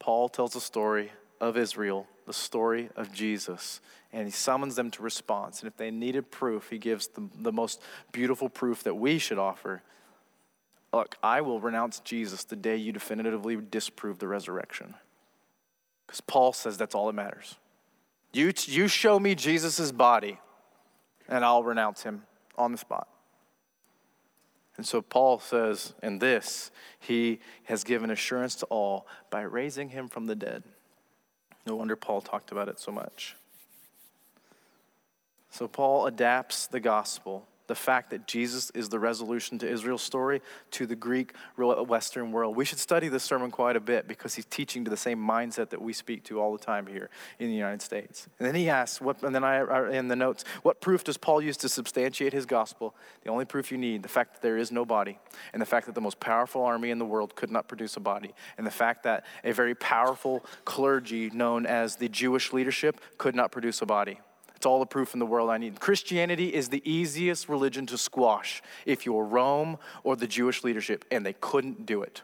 Paul 0.00 0.28
tells 0.28 0.52
the 0.52 0.60
story 0.60 1.12
of 1.40 1.56
Israel, 1.56 2.06
the 2.26 2.32
story 2.32 2.90
of 2.96 3.12
Jesus, 3.12 3.80
and 4.16 4.24
he 4.24 4.30
summons 4.30 4.76
them 4.76 4.90
to 4.90 5.02
response. 5.02 5.60
And 5.60 5.68
if 5.68 5.76
they 5.76 5.90
needed 5.90 6.30
proof, 6.30 6.70
he 6.70 6.78
gives 6.78 7.06
them 7.06 7.30
the 7.38 7.52
most 7.52 7.82
beautiful 8.12 8.48
proof 8.48 8.82
that 8.84 8.94
we 8.94 9.18
should 9.18 9.36
offer. 9.36 9.82
Look, 10.90 11.18
I 11.22 11.42
will 11.42 11.60
renounce 11.60 12.00
Jesus 12.00 12.42
the 12.42 12.56
day 12.56 12.76
you 12.76 12.92
definitively 12.92 13.56
disprove 13.56 14.18
the 14.18 14.26
resurrection. 14.26 14.94
Because 16.06 16.22
Paul 16.22 16.54
says 16.54 16.78
that's 16.78 16.94
all 16.94 17.08
that 17.08 17.12
matters. 17.12 17.56
You, 18.32 18.54
you 18.64 18.88
show 18.88 19.20
me 19.20 19.34
Jesus' 19.34 19.92
body, 19.92 20.38
and 21.28 21.44
I'll 21.44 21.62
renounce 21.62 22.02
him 22.02 22.22
on 22.56 22.72
the 22.72 22.78
spot. 22.78 23.08
And 24.78 24.86
so 24.86 25.02
Paul 25.02 25.40
says, 25.40 25.92
in 26.02 26.20
this, 26.20 26.70
he 26.98 27.40
has 27.64 27.84
given 27.84 28.10
assurance 28.10 28.54
to 28.56 28.66
all 28.66 29.06
by 29.28 29.42
raising 29.42 29.90
him 29.90 30.08
from 30.08 30.24
the 30.24 30.34
dead. 30.34 30.62
No 31.66 31.76
wonder 31.76 31.96
Paul 31.96 32.22
talked 32.22 32.50
about 32.50 32.68
it 32.68 32.78
so 32.78 32.90
much. 32.90 33.36
So 35.50 35.68
Paul 35.68 36.06
adapts 36.06 36.66
the 36.66 36.80
gospel 36.80 37.46
the 37.66 37.74
fact 37.74 38.10
that 38.10 38.26
Jesus 38.26 38.70
is 38.70 38.88
the 38.88 38.98
resolution 38.98 39.58
to 39.58 39.68
Israel's 39.68 40.02
story 40.02 40.40
to 40.72 40.86
the 40.86 40.96
Greek 40.96 41.32
Western 41.56 42.32
world. 42.32 42.56
We 42.56 42.64
should 42.64 42.78
study 42.78 43.08
this 43.08 43.24
sermon 43.24 43.50
quite 43.50 43.76
a 43.76 43.80
bit 43.80 44.06
because 44.06 44.34
he's 44.34 44.44
teaching 44.44 44.84
to 44.84 44.90
the 44.90 44.96
same 44.96 45.18
mindset 45.18 45.70
that 45.70 45.82
we 45.82 45.92
speak 45.92 46.24
to 46.24 46.40
all 46.40 46.52
the 46.52 46.64
time 46.64 46.86
here 46.86 47.10
in 47.38 47.48
the 47.48 47.54
United 47.54 47.82
States. 47.82 48.28
And 48.38 48.46
then 48.46 48.54
he 48.54 48.68
asks, 48.68 49.00
what, 49.00 49.22
and 49.22 49.34
then 49.34 49.44
I, 49.44 49.90
in 49.90 50.08
the 50.08 50.16
notes, 50.16 50.44
what 50.62 50.80
proof 50.80 51.04
does 51.04 51.16
Paul 51.16 51.42
use 51.42 51.56
to 51.58 51.68
substantiate 51.68 52.32
his 52.32 52.46
gospel? 52.46 52.94
The 53.24 53.30
only 53.30 53.44
proof 53.44 53.72
you 53.72 53.78
need, 53.78 54.02
the 54.02 54.08
fact 54.08 54.34
that 54.34 54.42
there 54.42 54.58
is 54.58 54.70
no 54.70 54.84
body, 54.84 55.18
and 55.52 55.60
the 55.60 55.66
fact 55.66 55.86
that 55.86 55.94
the 55.94 56.00
most 56.00 56.20
powerful 56.20 56.62
army 56.62 56.90
in 56.90 56.98
the 56.98 57.04
world 57.04 57.34
could 57.34 57.50
not 57.50 57.68
produce 57.68 57.96
a 57.96 58.00
body, 58.00 58.34
and 58.58 58.66
the 58.66 58.70
fact 58.70 59.02
that 59.04 59.24
a 59.44 59.52
very 59.52 59.74
powerful 59.74 60.44
clergy 60.64 61.30
known 61.30 61.66
as 61.66 61.96
the 61.96 62.08
Jewish 62.08 62.52
leadership 62.52 63.00
could 63.18 63.34
not 63.34 63.50
produce 63.50 63.82
a 63.82 63.86
body. 63.86 64.20
It's 64.66 64.70
all 64.72 64.80
the 64.80 64.86
proof 64.86 65.14
in 65.14 65.20
the 65.20 65.26
world 65.26 65.48
I 65.48 65.58
need. 65.58 65.78
Christianity 65.78 66.52
is 66.52 66.70
the 66.70 66.82
easiest 66.84 67.48
religion 67.48 67.86
to 67.86 67.96
squash 67.96 68.64
if 68.84 69.06
you're 69.06 69.22
Rome 69.22 69.78
or 70.02 70.16
the 70.16 70.26
Jewish 70.26 70.64
leadership, 70.64 71.04
and 71.08 71.24
they 71.24 71.34
couldn't 71.34 71.86
do 71.86 72.02
it. 72.02 72.22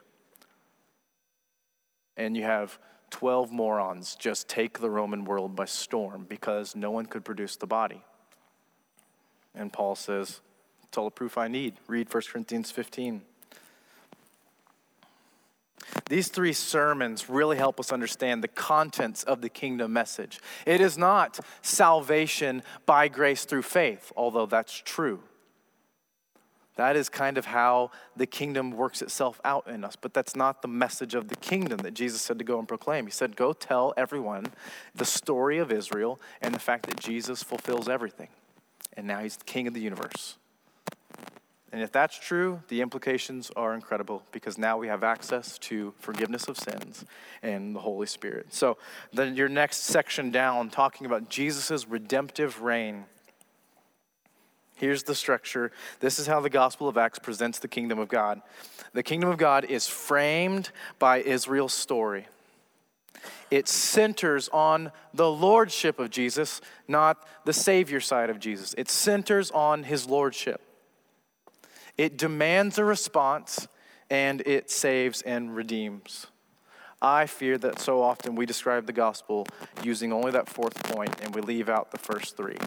And 2.17 2.37
you 2.37 2.43
have 2.43 2.81
12 3.11 3.53
morons 3.53 4.17
just 4.17 4.49
take 4.49 4.81
the 4.81 4.91
Roman 4.91 5.25
world 5.25 5.55
by 5.55 5.67
storm 5.67 6.27
because 6.29 6.75
no 6.75 6.91
one 6.91 7.07
could 7.07 7.25
produce 7.25 7.55
the 7.55 7.69
body. 7.69 8.03
And 9.55 9.73
Paul 9.73 9.95
says, 9.95 10.41
It's 10.83 10.99
all 10.99 11.05
the 11.05 11.13
proof 11.13 11.39
I 11.39 11.47
need. 11.47 11.77
Read 11.87 12.13
1 12.13 12.25
Corinthians 12.29 12.73
15. 12.73 13.23
These 16.09 16.29
three 16.29 16.53
sermons 16.53 17.29
really 17.29 17.57
help 17.57 17.79
us 17.81 17.93
understand 17.93 18.43
the 18.43 18.49
contents 18.49 19.23
of 19.23 19.41
the 19.41 19.49
kingdom 19.49 19.93
message. 19.93 20.41
It 20.67 20.81
is 20.81 20.99
not 20.99 21.41
salvation 21.63 22.63
by 22.87 23.09
grace 23.09 23.45
through 23.45 23.63
faith, 23.63 24.13
although 24.17 24.47
that's 24.47 24.75
true. 24.75 25.21
That 26.77 26.97
is 26.97 27.09
kind 27.09 27.37
of 27.37 27.47
how 27.47 27.91
the 28.17 28.27
kingdom 28.27 28.71
works 28.71 29.03
itself 29.03 29.41
out 29.45 29.67
in 29.69 29.85
us. 29.85 29.95
But 29.95 30.15
that's 30.15 30.35
not 30.35 30.63
the 30.63 30.69
message 30.69 31.15
of 31.15 31.29
the 31.29 31.37
kingdom 31.37 31.79
that 31.79 31.93
Jesus 31.93 32.23
said 32.23 32.39
to 32.39 32.45
go 32.45 32.59
and 32.59 32.67
proclaim. 32.67 33.05
He 33.05 33.13
said, 33.13 33.37
Go 33.37 33.53
tell 33.53 33.93
everyone 33.97 34.47
the 34.95 35.05
story 35.05 35.59
of 35.59 35.71
Israel 35.71 36.19
and 36.41 36.55
the 36.55 36.59
fact 36.59 36.87
that 36.87 36.99
Jesus 36.99 37.43
fulfills 37.43 37.89
everything. 37.89 38.29
And 38.97 39.07
now 39.07 39.21
he's 39.21 39.37
the 39.37 39.45
king 39.45 39.67
of 39.67 39.75
the 39.75 39.81
universe. 39.81 40.39
And 41.73 41.81
if 41.81 41.91
that's 41.91 42.19
true, 42.19 42.63
the 42.69 42.83
implications 42.83 43.51
are 43.57 43.75
incredible 43.75 44.23
because 44.31 44.59
now 44.59 44.77
we 44.77 44.89
have 44.89 45.03
access 45.03 45.59
to 45.61 45.95
forgiveness 45.99 46.47
of 46.47 46.59
sins 46.59 47.07
and 47.43 47.75
the 47.75 47.81
Holy 47.81 48.07
Spirit. 48.07 48.53
So, 48.53 48.77
then 49.13 49.37
your 49.37 49.49
next 49.49 49.85
section 49.85 50.31
down, 50.31 50.69
talking 50.69 51.07
about 51.07 51.31
Jesus' 51.31 51.89
redemptive 51.89 52.61
reign. 52.61 53.07
Here's 54.77 55.05
the 55.05 55.15
structure. 55.15 55.73
This 56.01 56.19
is 56.19 56.27
how 56.27 56.41
the 56.41 56.51
Gospel 56.51 56.89
of 56.89 56.99
Acts 56.99 57.19
presents 57.19 57.59
the 57.59 57.69
kingdom 57.69 57.99
of 57.99 58.09
God. 58.09 58.43
The 58.93 59.03
kingdom 59.03 59.31
of 59.31 59.39
God 59.39 59.65
is 59.65 59.89
framed 59.89 60.71
by 60.99 61.23
Israel's 61.23 61.73
story. 61.73 62.27
It 63.51 63.69
centers 63.69 64.49
on 64.51 64.93
the 65.15 65.31
lordship 65.31 65.99
of 65.99 66.11
Jesus, 66.11 66.61
not 66.87 67.27
the 67.45 67.53
Savior 67.53 68.01
side 68.01 68.29
of 68.29 68.41
Jesus. 68.41 68.75
It 68.77 68.91
centers 68.91 69.51
on 69.51 69.85
his 69.85 70.07
lordship. 70.07 70.61
It 71.97 72.17
demands 72.17 72.79
a 72.79 72.85
response 72.85 73.69
and 74.11 74.41
it 74.43 74.71
saves 74.71 75.23
and 75.23 75.55
redeems. 75.55 76.27
I 77.01 77.27
fear 77.27 77.59
that 77.59 77.81
so 77.81 78.03
often 78.03 78.35
we 78.35 78.47
describe 78.47 78.87
the 78.87 78.93
gospel 78.93 79.47
using 79.83 80.13
only 80.13 80.31
that 80.33 80.49
fourth 80.49 80.83
point 80.85 81.21
and 81.21 81.35
we 81.35 81.41
leave 81.41 81.69
out 81.69 81.91
the 81.91 81.99
first 81.99 82.37
three. 82.37 82.59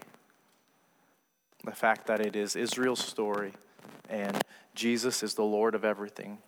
The 1.63 1.71
fact 1.71 2.07
that 2.07 2.19
it 2.19 2.36
is 2.36 2.55
Israel's 2.55 3.03
story 3.03 3.53
and 4.09 4.41
Jesus 4.76 5.23
is 5.23 5.36
the 5.36 5.43
Lord 5.43 5.73
of 5.73 5.86
everything, 5.86 6.39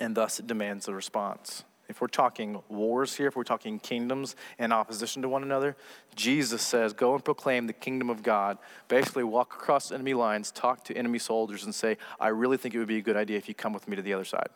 and 0.00 0.16
thus 0.16 0.40
it 0.40 0.46
demands 0.46 0.88
a 0.88 0.94
response. 0.94 1.64
If 1.88 2.00
we're 2.00 2.06
talking 2.06 2.62
wars 2.68 3.16
here, 3.16 3.26
if 3.26 3.36
we're 3.36 3.42
talking 3.44 3.78
kingdoms 3.78 4.36
in 4.58 4.72
opposition 4.72 5.20
to 5.22 5.28
one 5.28 5.42
another, 5.42 5.76
Jesus 6.14 6.62
says, 6.62 6.92
Go 6.92 7.14
and 7.14 7.24
proclaim 7.24 7.66
the 7.66 7.72
kingdom 7.72 8.08
of 8.08 8.22
God. 8.22 8.58
Basically, 8.88 9.24
walk 9.24 9.54
across 9.54 9.90
enemy 9.90 10.14
lines, 10.14 10.50
talk 10.50 10.84
to 10.84 10.96
enemy 10.96 11.18
soldiers, 11.18 11.64
and 11.64 11.74
say, 11.74 11.98
I 12.20 12.28
really 12.28 12.56
think 12.56 12.74
it 12.74 12.78
would 12.78 12.88
be 12.88 12.98
a 12.98 13.02
good 13.02 13.16
idea 13.16 13.36
if 13.36 13.48
you 13.48 13.54
come 13.54 13.72
with 13.72 13.88
me 13.88 13.96
to 13.96 14.02
the 14.02 14.14
other 14.14 14.24
side. 14.24 14.48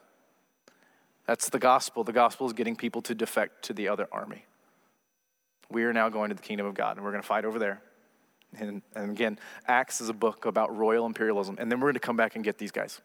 That's 1.26 1.50
the 1.50 1.58
gospel. 1.58 2.04
The 2.04 2.12
gospel 2.12 2.46
is 2.46 2.52
getting 2.52 2.76
people 2.76 3.02
to 3.02 3.14
defect 3.14 3.64
to 3.64 3.72
the 3.72 3.88
other 3.88 4.08
army. 4.12 4.44
We 5.68 5.82
are 5.84 5.92
now 5.92 6.08
going 6.08 6.28
to 6.28 6.36
the 6.36 6.42
kingdom 6.42 6.66
of 6.66 6.74
God, 6.74 6.96
and 6.96 7.04
we're 7.04 7.10
going 7.10 7.22
to 7.22 7.28
fight 7.28 7.44
over 7.44 7.58
there. 7.58 7.82
And, 8.58 8.80
and 8.94 9.10
again, 9.10 9.38
Acts 9.66 10.00
is 10.00 10.08
a 10.08 10.14
book 10.14 10.46
about 10.46 10.74
royal 10.76 11.04
imperialism, 11.04 11.56
and 11.58 11.70
then 11.70 11.80
we're 11.80 11.88
going 11.88 11.94
to 11.94 12.00
come 12.00 12.16
back 12.16 12.36
and 12.36 12.44
get 12.44 12.56
these 12.56 12.70
guys. 12.70 13.00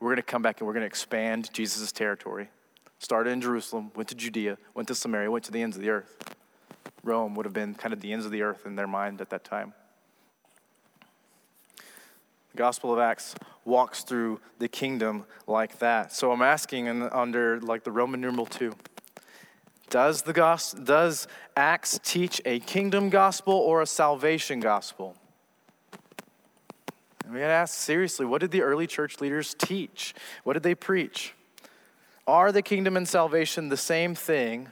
We're 0.00 0.08
going 0.08 0.16
to 0.16 0.22
come 0.22 0.42
back 0.42 0.60
and 0.60 0.66
we're 0.66 0.72
going 0.72 0.82
to 0.82 0.86
expand 0.86 1.50
Jesus' 1.52 1.92
territory 1.92 2.48
started 2.98 3.30
in 3.30 3.40
Jerusalem, 3.40 3.92
went 3.94 4.08
to 4.08 4.14
Judea, 4.14 4.58
went 4.74 4.88
to 4.88 4.94
Samaria, 4.94 5.30
went 5.30 5.44
to 5.44 5.52
the 5.52 5.62
ends 5.62 5.76
of 5.76 5.82
the 5.82 5.90
earth. 5.90 6.34
Rome 7.02 7.34
would 7.34 7.46
have 7.46 7.52
been 7.52 7.74
kind 7.74 7.92
of 7.92 8.00
the 8.00 8.12
ends 8.12 8.24
of 8.24 8.32
the 8.32 8.42
earth 8.42 8.66
in 8.66 8.76
their 8.76 8.86
mind 8.86 9.20
at 9.20 9.30
that 9.30 9.44
time. 9.44 9.72
The 12.52 12.56
Gospel 12.56 12.92
of 12.92 12.98
Acts 12.98 13.34
walks 13.64 14.02
through 14.02 14.40
the 14.58 14.68
kingdom 14.68 15.24
like 15.46 15.78
that. 15.78 16.12
So 16.12 16.32
I'm 16.32 16.42
asking 16.42 16.88
under 16.88 17.60
like 17.60 17.84
the 17.84 17.92
Roman 17.92 18.20
numeral 18.20 18.46
2. 18.46 18.74
Does 19.90 20.22
the 20.22 20.32
gospel, 20.32 20.84
does 20.84 21.28
Acts 21.56 21.98
teach 22.02 22.42
a 22.44 22.60
kingdom 22.60 23.08
gospel 23.08 23.54
or 23.54 23.80
a 23.80 23.86
salvation 23.86 24.60
gospel? 24.60 25.16
And 27.24 27.32
we 27.32 27.40
got 27.40 27.48
to 27.48 27.52
ask 27.52 27.74
seriously, 27.74 28.26
what 28.26 28.40
did 28.40 28.50
the 28.50 28.62
early 28.62 28.86
church 28.86 29.20
leaders 29.20 29.54
teach? 29.54 30.14
What 30.44 30.54
did 30.54 30.62
they 30.62 30.74
preach? 30.74 31.34
Are 32.28 32.52
the 32.52 32.60
kingdom 32.60 32.94
and 32.94 33.08
salvation 33.08 33.70
the 33.70 33.78
same 33.78 34.14
thing, 34.14 34.70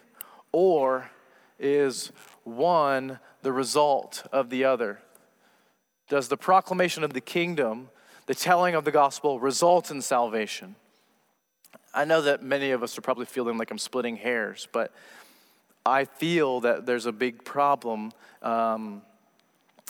or 0.52 1.11
is 1.59 2.12
one 2.44 3.18
the 3.40 3.50
result 3.50 4.26
of 4.30 4.50
the 4.50 4.64
other? 4.64 4.98
Does 6.11 6.28
the 6.28 6.36
proclamation 6.36 7.02
of 7.02 7.14
the 7.14 7.22
kingdom, 7.22 7.88
the 8.26 8.34
telling 8.34 8.74
of 8.74 8.84
the 8.84 8.90
gospel, 8.90 9.40
result 9.40 9.90
in 9.90 10.02
salvation? 10.02 10.76
I 11.94 12.04
know 12.04 12.20
that 12.20 12.42
many 12.42 12.72
of 12.72 12.82
us 12.82 12.98
are 12.98 13.00
probably 13.00 13.24
feeling 13.24 13.57
like 13.57 13.70
I'm 13.70 13.78
splitting 13.78 14.16
hairs, 14.16 14.68
but 14.70 14.92
I 15.86 16.04
feel 16.04 16.61
that 16.61 16.84
there's 16.84 17.07
a 17.07 17.12
big 17.12 17.42
problem 17.42 18.12
um, 18.42 19.00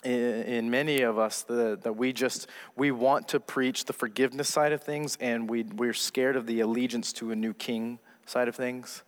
in, 0.07 0.71
many 0.71 1.03
of 1.03 1.19
us 1.19 1.43
the, 1.43 1.79
that 1.83 1.95
we 1.95 2.13
just 2.13 2.47
we 2.77 2.91
want 2.91 3.29
to 3.29 3.41
preach 3.41 3.85
the 3.85 3.93
forgiveness 3.93 4.49
side 4.49 4.73
of 4.73 4.83
things 4.83 5.17
and 5.21 5.51
we, 5.51 5.65
we're 5.65 5.93
scared 5.93 6.37
of 6.37 6.47
the 6.47 6.61
allegiance 6.61 7.13
to 7.15 7.33
a 7.33 7.37
new 7.37 7.53
king 7.53 7.99
side 8.25 8.49
of 8.49 8.55
things. 8.55 9.03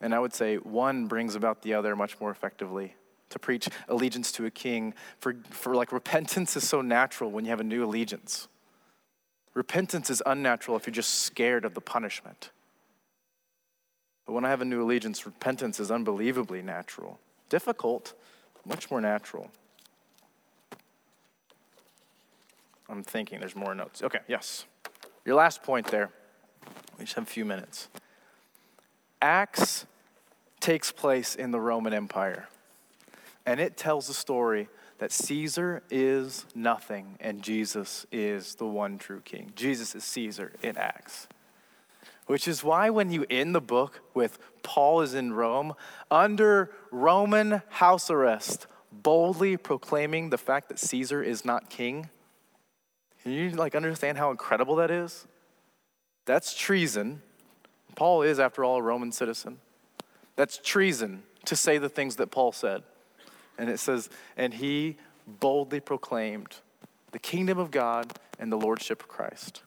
And 0.00 0.14
i 0.14 0.18
would 0.18 0.34
say 0.34 0.56
one 0.56 1.06
brings 1.06 1.34
about 1.34 1.62
the 1.62 1.74
other 1.74 1.94
much 1.94 2.20
more 2.20 2.30
effectively. 2.30 2.94
To 3.30 3.38
preach 3.38 3.68
allegiance 3.88 4.30
to 4.32 4.44
a 4.44 4.50
king 4.50 4.92
for, 5.18 5.36
for 5.50 5.74
like 5.74 5.90
repentance 5.90 6.54
is 6.56 6.68
so 6.68 6.82
natural 6.82 7.30
when 7.30 7.44
you 7.44 7.50
have 7.50 7.60
a 7.60 7.64
new 7.64 7.84
allegiance. 7.84 8.48
Repentance 9.54 10.10
is 10.10 10.22
unnatural 10.26 10.76
if 10.76 10.86
you're 10.86 10.92
just 10.92 11.20
scared 11.20 11.64
of 11.64 11.74
the 11.74 11.80
punishment. 11.80 12.50
But 14.26 14.32
when 14.34 14.44
i 14.44 14.50
have 14.50 14.60
a 14.60 14.66
new 14.66 14.82
allegiance 14.82 15.24
repentance 15.24 15.78
is 15.80 15.90
unbelievably 15.90 16.62
natural. 16.62 17.20
Difficult 17.48 18.14
much 18.64 18.90
more 18.90 19.00
natural 19.00 19.50
I'm 22.88 23.02
thinking 23.02 23.40
there's 23.40 23.56
more 23.56 23.74
notes. 23.74 24.02
Okay, 24.02 24.20
yes. 24.28 24.66
Your 25.24 25.36
last 25.36 25.62
point 25.62 25.86
there. 25.86 26.10
We 26.98 27.04
just 27.04 27.14
have 27.14 27.24
a 27.24 27.30
few 27.30 27.44
minutes. 27.44 27.88
Acts 29.20 29.86
takes 30.60 30.92
place 30.92 31.34
in 31.34 31.50
the 31.50 31.60
Roman 31.60 31.92
Empire, 31.92 32.48
and 33.46 33.60
it 33.60 33.76
tells 33.76 34.06
the 34.08 34.14
story 34.14 34.68
that 34.98 35.10
Caesar 35.10 35.82
is 35.90 36.46
nothing 36.54 37.16
and 37.18 37.42
Jesus 37.42 38.06
is 38.12 38.54
the 38.54 38.66
one 38.66 38.98
true 38.98 39.20
king. 39.20 39.52
Jesus 39.56 39.96
is 39.96 40.04
Caesar 40.04 40.52
in 40.62 40.76
Acts. 40.76 41.26
Which 42.26 42.46
is 42.46 42.62
why 42.62 42.88
when 42.88 43.10
you 43.10 43.26
end 43.28 43.52
the 43.52 43.60
book 43.60 44.00
with 44.14 44.38
Paul 44.62 45.00
is 45.00 45.12
in 45.12 45.32
Rome, 45.32 45.74
under 46.08 46.70
Roman 46.92 47.62
house 47.68 48.10
arrest, 48.10 48.68
boldly 48.92 49.56
proclaiming 49.56 50.30
the 50.30 50.38
fact 50.38 50.68
that 50.68 50.78
Caesar 50.78 51.20
is 51.20 51.44
not 51.44 51.68
king, 51.68 52.08
can 53.22 53.32
you 53.32 53.50
like 53.50 53.74
understand 53.74 54.18
how 54.18 54.30
incredible 54.30 54.76
that 54.76 54.90
is? 54.90 55.26
That's 56.24 56.54
treason. 56.54 57.22
Paul 57.94 58.22
is, 58.22 58.40
after 58.40 58.64
all, 58.64 58.76
a 58.76 58.82
Roman 58.82 59.12
citizen. 59.12 59.58
That's 60.36 60.58
treason 60.58 61.22
to 61.44 61.56
say 61.56 61.78
the 61.78 61.88
things 61.88 62.16
that 62.16 62.30
Paul 62.30 62.52
said. 62.52 62.82
And 63.58 63.68
it 63.68 63.78
says, 63.78 64.08
and 64.36 64.54
he 64.54 64.96
boldly 65.26 65.80
proclaimed 65.80 66.56
the 67.12 67.18
kingdom 67.18 67.58
of 67.58 67.70
God 67.70 68.12
and 68.38 68.50
the 68.50 68.56
lordship 68.56 69.02
of 69.02 69.08
Christ. 69.08 69.62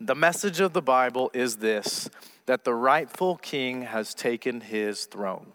The 0.00 0.14
message 0.14 0.60
of 0.60 0.72
the 0.72 0.82
Bible 0.82 1.30
is 1.34 1.56
this 1.56 2.08
that 2.46 2.64
the 2.64 2.74
rightful 2.74 3.36
king 3.38 3.82
has 3.82 4.14
taken 4.14 4.60
his 4.60 5.06
throne. 5.06 5.52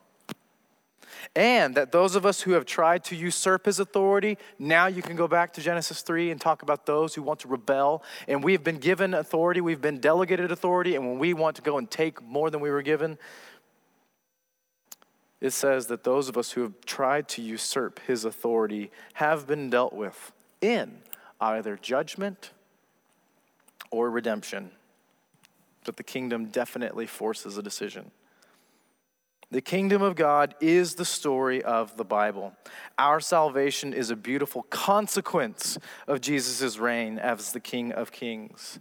And 1.35 1.75
that 1.75 1.91
those 1.91 2.15
of 2.15 2.25
us 2.25 2.41
who 2.41 2.51
have 2.51 2.65
tried 2.65 3.03
to 3.05 3.15
usurp 3.15 3.65
his 3.65 3.79
authority, 3.79 4.37
now 4.59 4.87
you 4.87 5.01
can 5.01 5.15
go 5.15 5.27
back 5.27 5.53
to 5.53 5.61
Genesis 5.61 6.01
3 6.01 6.31
and 6.31 6.39
talk 6.39 6.61
about 6.61 6.85
those 6.85 7.15
who 7.15 7.21
want 7.21 7.39
to 7.41 7.47
rebel. 7.47 8.03
And 8.27 8.43
we 8.43 8.51
have 8.53 8.63
been 8.63 8.79
given 8.79 9.13
authority, 9.13 9.61
we've 9.61 9.81
been 9.81 9.99
delegated 9.99 10.51
authority, 10.51 10.95
and 10.95 11.07
when 11.07 11.19
we 11.19 11.33
want 11.33 11.55
to 11.57 11.61
go 11.61 11.77
and 11.77 11.89
take 11.89 12.21
more 12.21 12.49
than 12.49 12.59
we 12.59 12.69
were 12.69 12.81
given, 12.81 13.17
it 15.39 15.51
says 15.51 15.87
that 15.87 16.03
those 16.03 16.29
of 16.29 16.37
us 16.37 16.51
who 16.51 16.61
have 16.61 16.73
tried 16.85 17.27
to 17.29 17.41
usurp 17.41 17.99
his 18.05 18.25
authority 18.25 18.91
have 19.13 19.47
been 19.47 19.69
dealt 19.69 19.93
with 19.93 20.31
in 20.61 20.99
either 21.39 21.77
judgment 21.81 22.51
or 23.89 24.09
redemption. 24.09 24.71
But 25.83 25.97
the 25.97 26.03
kingdom 26.03 26.45
definitely 26.45 27.07
forces 27.07 27.57
a 27.57 27.63
decision. 27.63 28.11
The 29.51 29.59
kingdom 29.59 30.01
of 30.01 30.15
God 30.15 30.55
is 30.61 30.95
the 30.95 31.03
story 31.03 31.61
of 31.61 31.97
the 31.97 32.05
Bible. 32.05 32.53
Our 32.97 33.19
salvation 33.19 33.93
is 33.93 34.09
a 34.09 34.15
beautiful 34.15 34.63
consequence 34.63 35.77
of 36.07 36.21
Jesus' 36.21 36.77
reign 36.77 37.19
as 37.19 37.51
the 37.51 37.59
King 37.59 37.91
of 37.91 38.13
Kings. 38.13 38.79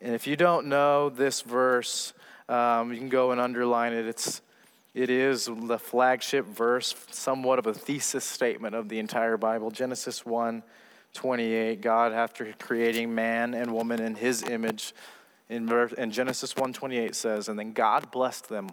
And 0.00 0.14
if 0.14 0.28
you 0.28 0.36
don't 0.36 0.68
know 0.68 1.08
this 1.08 1.40
verse, 1.40 2.12
um, 2.48 2.92
you 2.92 2.98
can 2.98 3.08
go 3.08 3.32
and 3.32 3.40
underline 3.40 3.92
it. 3.92 4.06
It's, 4.06 4.42
it 4.94 5.10
is 5.10 5.46
the 5.46 5.78
flagship 5.78 6.46
verse, 6.46 6.94
somewhat 7.10 7.58
of 7.58 7.66
a 7.66 7.74
thesis 7.74 8.24
statement 8.24 8.76
of 8.76 8.88
the 8.88 9.00
entire 9.00 9.36
Bible. 9.36 9.72
Genesis 9.72 10.24
1 10.24 10.62
28, 11.14 11.80
God, 11.80 12.12
after 12.12 12.54
creating 12.60 13.12
man 13.12 13.54
and 13.54 13.74
woman 13.74 14.00
in 14.00 14.14
his 14.14 14.44
image, 14.44 14.94
in, 15.48 15.68
in 15.98 16.12
Genesis 16.12 16.54
1 16.54 16.72
28 16.72 17.16
says, 17.16 17.48
And 17.48 17.58
then 17.58 17.72
God 17.72 18.12
blessed 18.12 18.48
them 18.48 18.68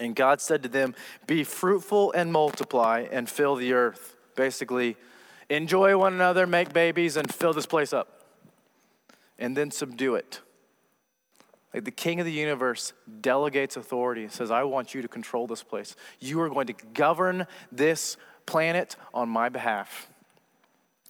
and 0.00 0.16
God 0.16 0.40
said 0.40 0.62
to 0.62 0.68
them, 0.68 0.94
Be 1.26 1.44
fruitful 1.44 2.12
and 2.12 2.32
multiply 2.32 3.06
and 3.10 3.28
fill 3.28 3.54
the 3.54 3.74
earth. 3.74 4.16
Basically, 4.34 4.96
enjoy 5.48 5.96
one 5.96 6.14
another, 6.14 6.46
make 6.46 6.72
babies, 6.72 7.16
and 7.16 7.32
fill 7.32 7.52
this 7.52 7.66
place 7.66 7.92
up. 7.92 8.24
And 9.38 9.56
then 9.56 9.70
subdue 9.70 10.14
it. 10.16 10.40
Like 11.72 11.84
the 11.84 11.90
king 11.90 12.18
of 12.18 12.26
the 12.26 12.32
universe 12.32 12.92
delegates 13.20 13.76
authority, 13.76 14.26
says, 14.28 14.50
I 14.50 14.64
want 14.64 14.94
you 14.94 15.02
to 15.02 15.08
control 15.08 15.46
this 15.46 15.62
place. 15.62 15.94
You 16.18 16.40
are 16.40 16.48
going 16.48 16.66
to 16.66 16.74
govern 16.94 17.46
this 17.70 18.16
planet 18.44 18.96
on 19.14 19.28
my 19.28 19.48
behalf 19.48 20.08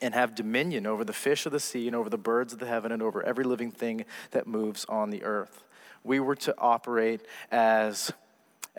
and 0.03 0.15
have 0.15 0.35
dominion 0.35 0.87
over 0.87 1.05
the 1.05 1.13
fish 1.13 1.47
of 1.47 1.53
the 1.53 1.61
sea 1.61 1.87
and 1.87 1.97
over 1.97 2.11
the 2.11 2.19
birds 2.19 2.53
of 2.53 2.59
the 2.59 2.67
heaven 2.67 2.93
and 2.93 3.03
over 3.03 3.23
every 3.23 3.45
living 3.45 3.71
thing 3.71 4.05
that 4.33 4.47
moves 4.47 4.85
on 4.87 5.11
the 5.11 5.23
earth. 5.25 5.63
We 6.05 6.21
were 6.21 6.37
to 6.37 6.55
operate 6.59 7.23
as 7.51 8.13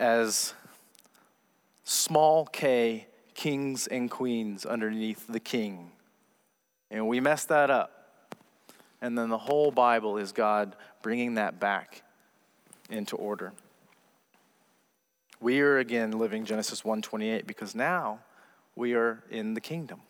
as 0.02 0.52
small 1.84 2.44
k 2.44 3.06
kings 3.34 3.86
and 3.86 4.10
queens 4.10 4.66
underneath 4.66 5.28
the 5.28 5.38
king. 5.38 5.92
And 6.90 7.06
we 7.06 7.20
messed 7.20 7.48
that 7.50 7.70
up. 7.70 8.18
And 9.00 9.16
then 9.16 9.28
the 9.28 9.38
whole 9.38 9.70
Bible 9.70 10.18
is 10.18 10.32
God 10.32 10.74
bringing 11.02 11.34
that 11.34 11.60
back 11.60 12.02
into 12.90 13.14
order. 13.14 13.52
We 15.40 15.60
are 15.60 15.78
again 15.78 16.18
living 16.18 16.44
Genesis 16.44 16.82
1:28 16.82 17.46
because 17.46 17.76
now 17.76 18.18
we 18.74 18.94
are 18.94 19.22
in 19.30 19.54
the 19.54 19.60
kingdom. 19.60 20.02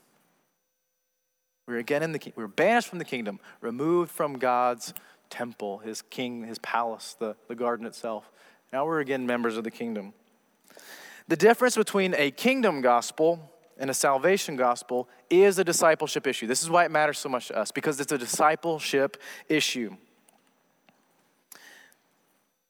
We're 1.69 1.79
again 1.79 2.03
in 2.03 2.13
the. 2.13 2.33
We're 2.35 2.49
banished 2.49 2.89
from 2.89 2.99
the 2.99 3.05
kingdom, 3.05 3.41
removed 3.61 4.11
from 4.11 4.39
God's 4.39 4.95
temple, 5.29 5.79
his 5.79 6.01
king, 6.01 6.45
his 6.45 6.59
palace, 6.59 7.15
the, 7.19 7.37
the 7.49 7.55
garden 7.55 7.87
itself. 7.87 8.31
Now 8.73 8.87
we're 8.87 9.01
again 9.01 9.27
members 9.27 9.57
of 9.57 9.65
the 9.65 9.71
kingdom. 9.71 10.15
The 11.29 11.37
difference 11.37 11.77
between 11.77 12.15
a 12.17 12.31
kingdom 12.31 12.81
gospel 12.81 13.51
and 13.79 13.91
a 13.91 13.95
salvation 13.95 14.57
gospel 14.57 15.09
is 15.29 15.59
a 15.59 15.65
discipleship 15.65 16.27
issue. 16.27 16.47
This 16.47 16.63
is 16.63 16.71
why 16.71 16.85
it 16.85 16.91
matters 16.91 17.19
so 17.19 17.29
much 17.29 17.49
to 17.49 17.57
us, 17.57 17.71
because 17.71 18.01
it's 18.01 18.13
a 18.13 18.19
discipleship 18.19 19.17
issue. 19.49 19.97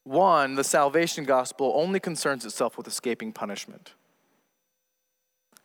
One, 0.04 0.56
the 0.56 0.64
salvation 0.64 1.24
gospel 1.24 1.72
only 1.76 2.00
concerns 2.00 2.44
itself 2.44 2.76
with 2.76 2.88
escaping 2.88 3.32
punishment. 3.32 3.94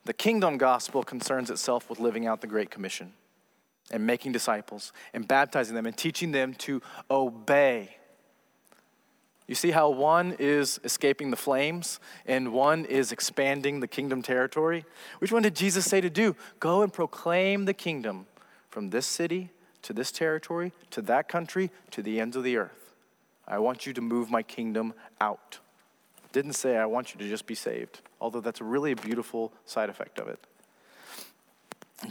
The 0.05 0.13
kingdom 0.13 0.57
gospel 0.57 1.03
concerns 1.03 1.49
itself 1.49 1.89
with 1.89 1.99
living 1.99 2.27
out 2.27 2.41
the 2.41 2.47
Great 2.47 2.69
Commission 2.69 3.13
and 3.91 4.05
making 4.05 4.31
disciples 4.31 4.93
and 5.13 5.27
baptizing 5.27 5.75
them 5.75 5.85
and 5.85 5.97
teaching 5.97 6.31
them 6.31 6.53
to 6.55 6.81
obey 7.09 7.97
you 9.47 9.55
see 9.55 9.71
how 9.71 9.89
one 9.89 10.35
is 10.39 10.79
escaping 10.83 11.31
the 11.31 11.37
flames 11.37 11.99
and 12.25 12.51
one 12.51 12.83
is 12.85 13.11
expanding 13.11 13.79
the 13.79 13.87
kingdom 13.87 14.21
territory? 14.21 14.85
Which 15.19 15.31
one 15.31 15.41
did 15.41 15.55
Jesus 15.55 15.85
say 15.85 16.01
to 16.01 16.09
do? 16.09 16.35
Go 16.59 16.81
and 16.81 16.91
proclaim 16.91 17.65
the 17.65 17.73
kingdom 17.73 18.27
from 18.69 18.89
this 18.89 19.07
city 19.07 19.51
to 19.83 19.93
this 19.93 20.11
territory 20.11 20.73
to 20.91 21.01
that 21.03 21.29
country 21.29 21.71
to 21.91 22.01
the 22.01 22.19
ends 22.19 22.35
of 22.35 22.43
the 22.43 22.57
earth. 22.57 22.93
I 23.47 23.59
want 23.59 23.85
you 23.85 23.93
to 23.93 24.01
move 24.01 24.29
my 24.29 24.43
kingdom 24.43 24.93
out. 25.21 25.59
Didn't 26.33 26.53
say 26.53 26.75
I 26.75 26.85
want 26.85 27.13
you 27.13 27.19
to 27.21 27.29
just 27.29 27.47
be 27.47 27.55
saved, 27.55 28.01
although 28.19 28.41
that's 28.41 28.59
a 28.59 28.65
really 28.65 28.91
a 28.91 28.97
beautiful 28.97 29.53
side 29.65 29.89
effect 29.89 30.19
of 30.19 30.27
it. 30.27 30.39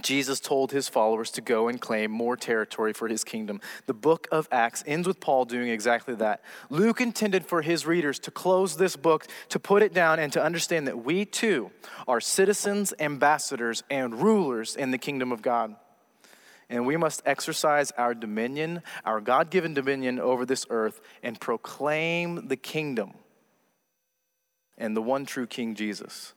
Jesus 0.01 0.41
told 0.41 0.73
his 0.73 0.89
followers 0.89 1.31
to 1.33 1.41
go 1.41 1.69
and 1.69 1.81
claim 1.81 2.11
more 2.11 2.37
territory 2.37 2.93
for 2.93 3.07
his 3.07 3.23
kingdom. 3.23 3.61
The 3.87 3.95
book 3.95 4.27
of 4.33 4.49
Acts 4.51 4.83
ends 4.85 5.07
with 5.07 5.21
Paul 5.21 5.45
doing 5.45 5.69
exactly 5.69 6.17
that. 6.17 6.43
Luke 6.71 7.01
intended 7.01 7.47
for 7.47 7.63
his 7.63 7.87
readers 7.87 8.19
to 8.21 8.33
close 8.33 8.77
this 8.77 8.97
book, 8.97 9.29
to 9.51 9.61
put 9.61 9.85
it 9.85 9.95
down, 9.95 10.19
and 10.19 10.33
to 10.33 10.43
understand 10.43 10.89
that 10.89 11.05
we 11.05 11.25
too 11.25 11.71
are 12.09 12.21
citizens, 12.21 12.93
ambassadors, 12.99 13.85
and 13.89 14.21
rulers 14.21 14.75
in 14.75 14.91
the 14.91 14.99
kingdom 14.99 15.31
of 15.31 15.41
God. 15.41 15.77
And 16.69 16.85
we 16.85 16.97
must 16.97 17.23
exercise 17.25 17.93
our 17.93 18.13
dominion, 18.13 18.83
our 19.05 19.21
God 19.21 19.51
given 19.51 19.73
dominion 19.73 20.19
over 20.19 20.45
this 20.45 20.67
earth, 20.69 21.01
and 21.23 21.41
proclaim 21.41 22.49
the 22.49 22.57
kingdom 22.57 23.13
and 24.77 24.97
the 24.97 25.03
one 25.03 25.27
true 25.27 25.47
King 25.47 25.77
Jesus. 25.77 26.35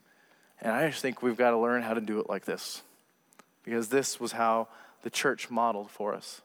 And 0.62 0.72
I 0.72 0.88
just 0.88 1.02
think 1.02 1.24
we've 1.24 1.36
got 1.36 1.50
to 1.52 1.58
learn 1.58 1.82
how 1.82 1.95
to 1.95 2.02
do 2.02 2.20
it 2.20 2.30
like 2.30 2.45
this 2.45 2.84
because 3.64 3.89
this 3.89 4.20
was 4.20 4.34
how 4.34 4.68
the 5.03 5.10
church 5.10 5.49
modeled 5.49 5.89
for 5.89 6.14
us. 6.14 6.41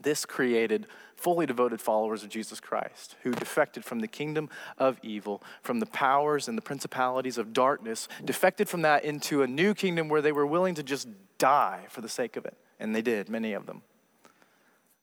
This 0.00 0.24
created 0.26 0.86
fully 1.16 1.46
devoted 1.46 1.80
followers 1.80 2.22
of 2.22 2.28
Jesus 2.28 2.60
Christ 2.60 3.16
who 3.22 3.32
defected 3.32 3.84
from 3.84 4.00
the 4.00 4.08
kingdom 4.08 4.50
of 4.76 4.98
evil, 5.02 5.42
from 5.62 5.80
the 5.80 5.86
powers 5.86 6.48
and 6.48 6.56
the 6.56 6.62
principalities 6.62 7.38
of 7.38 7.52
darkness, 7.52 8.06
defected 8.24 8.68
from 8.68 8.82
that 8.82 9.04
into 9.04 9.42
a 9.42 9.46
new 9.46 9.74
kingdom 9.74 10.08
where 10.08 10.20
they 10.20 10.32
were 10.32 10.46
willing 10.46 10.74
to 10.74 10.82
just 10.82 11.08
die 11.38 11.86
for 11.88 12.02
the 12.02 12.08
sake 12.08 12.36
of 12.36 12.44
it. 12.44 12.56
And 12.78 12.94
they 12.94 13.02
did, 13.02 13.30
many 13.30 13.54
of 13.54 13.64
them. 13.66 13.82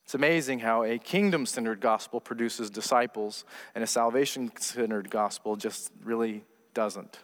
It's 0.05 0.13
amazing 0.13 0.59
how 0.59 0.83
a 0.83 0.99
kingdom 0.99 1.45
centered 1.45 1.79
gospel 1.79 2.19
produces 2.19 2.69
disciples 2.69 3.45
and 3.73 3.83
a 3.83 3.87
salvation 3.87 4.51
centered 4.59 5.09
gospel 5.09 5.55
just 5.55 5.91
really 6.03 6.43
doesn't. 6.73 7.19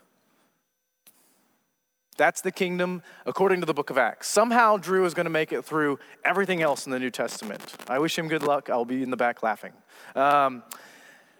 That's 2.19 2.41
the 2.41 2.51
kingdom 2.51 3.01
according 3.25 3.61
to 3.61 3.65
the 3.65 3.73
book 3.73 3.89
of 3.89 3.97
Acts. 3.97 4.27
Somehow 4.27 4.75
Drew 4.75 5.05
is 5.05 5.13
going 5.13 5.23
to 5.23 5.29
make 5.29 5.53
it 5.53 5.63
through 5.63 5.99
everything 6.25 6.61
else 6.61 6.85
in 6.85 6.91
the 6.91 6.99
New 6.99 7.09
Testament. 7.09 7.77
I 7.87 7.97
wish 7.99 8.19
him 8.19 8.27
good 8.27 8.43
luck. 8.43 8.69
I'll 8.69 8.83
be 8.83 9.01
in 9.01 9.09
the 9.09 9.15
back 9.15 9.41
laughing. 9.41 9.71
Um, 10.15 10.63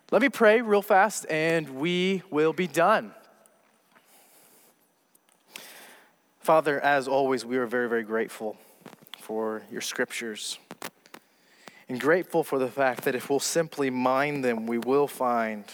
let 0.09 0.21
me 0.21 0.30
pray 0.30 0.61
real 0.61 0.82
fast 0.82 1.25
and 1.30 1.69
we 1.82 2.23
will 2.32 2.53
be 2.53 2.65
done. 2.65 3.11
Father, 6.39 6.80
as 6.80 7.09
always, 7.09 7.43
we 7.43 7.57
are 7.57 7.65
very, 7.65 7.89
very 7.89 8.03
grateful 8.03 8.55
for 9.19 9.63
your 9.69 9.82
scriptures 9.82 10.59
and 11.89 11.99
grateful 11.99 12.41
for 12.41 12.57
the 12.57 12.69
fact 12.69 13.03
that 13.03 13.15
if 13.15 13.30
we'll 13.30 13.41
simply 13.41 13.89
mind 13.89 14.45
them, 14.45 14.65
we 14.65 14.77
will 14.77 15.09
find 15.09 15.65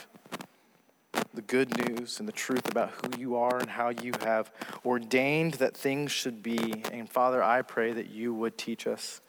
the 1.33 1.41
good 1.41 1.87
news 1.87 2.19
and 2.19 2.27
the 2.27 2.33
truth 2.33 2.69
about 2.69 2.91
who 2.91 3.19
you 3.19 3.35
are 3.35 3.57
and 3.57 3.69
how 3.69 3.89
you 3.89 4.13
have 4.23 4.51
ordained 4.85 5.55
that 5.55 5.75
things 5.75 6.11
should 6.11 6.41
be. 6.41 6.83
And 6.91 7.09
Father, 7.09 7.43
I 7.43 7.61
pray 7.61 7.93
that 7.93 8.09
you 8.09 8.33
would 8.33 8.57
teach 8.57 8.87
us 8.87 9.21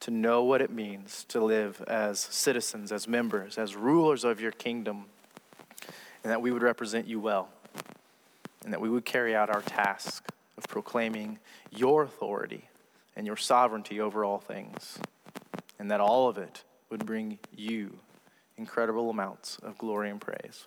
to 0.00 0.10
know 0.10 0.44
what 0.44 0.60
it 0.60 0.70
means 0.70 1.24
to 1.28 1.42
live 1.42 1.82
as 1.86 2.20
citizens, 2.20 2.92
as 2.92 3.08
members, 3.08 3.56
as 3.58 3.74
rulers 3.74 4.24
of 4.24 4.40
your 4.40 4.52
kingdom, 4.52 5.06
and 6.22 6.30
that 6.30 6.42
we 6.42 6.50
would 6.50 6.62
represent 6.62 7.06
you 7.06 7.20
well, 7.20 7.48
and 8.64 8.72
that 8.72 8.80
we 8.80 8.88
would 8.88 9.04
carry 9.04 9.34
out 9.34 9.48
our 9.48 9.62
task 9.62 10.26
of 10.58 10.64
proclaiming 10.64 11.38
your 11.70 12.02
authority 12.02 12.68
and 13.16 13.26
your 13.26 13.36
sovereignty 13.36 14.00
over 14.00 14.24
all 14.24 14.38
things, 14.38 14.98
and 15.78 15.90
that 15.90 16.00
all 16.00 16.28
of 16.28 16.36
it 16.38 16.64
would 16.90 17.06
bring 17.06 17.38
you 17.54 17.98
incredible 18.56 19.10
amounts 19.10 19.58
of 19.62 19.78
glory 19.78 20.10
and 20.10 20.20
praise. 20.20 20.66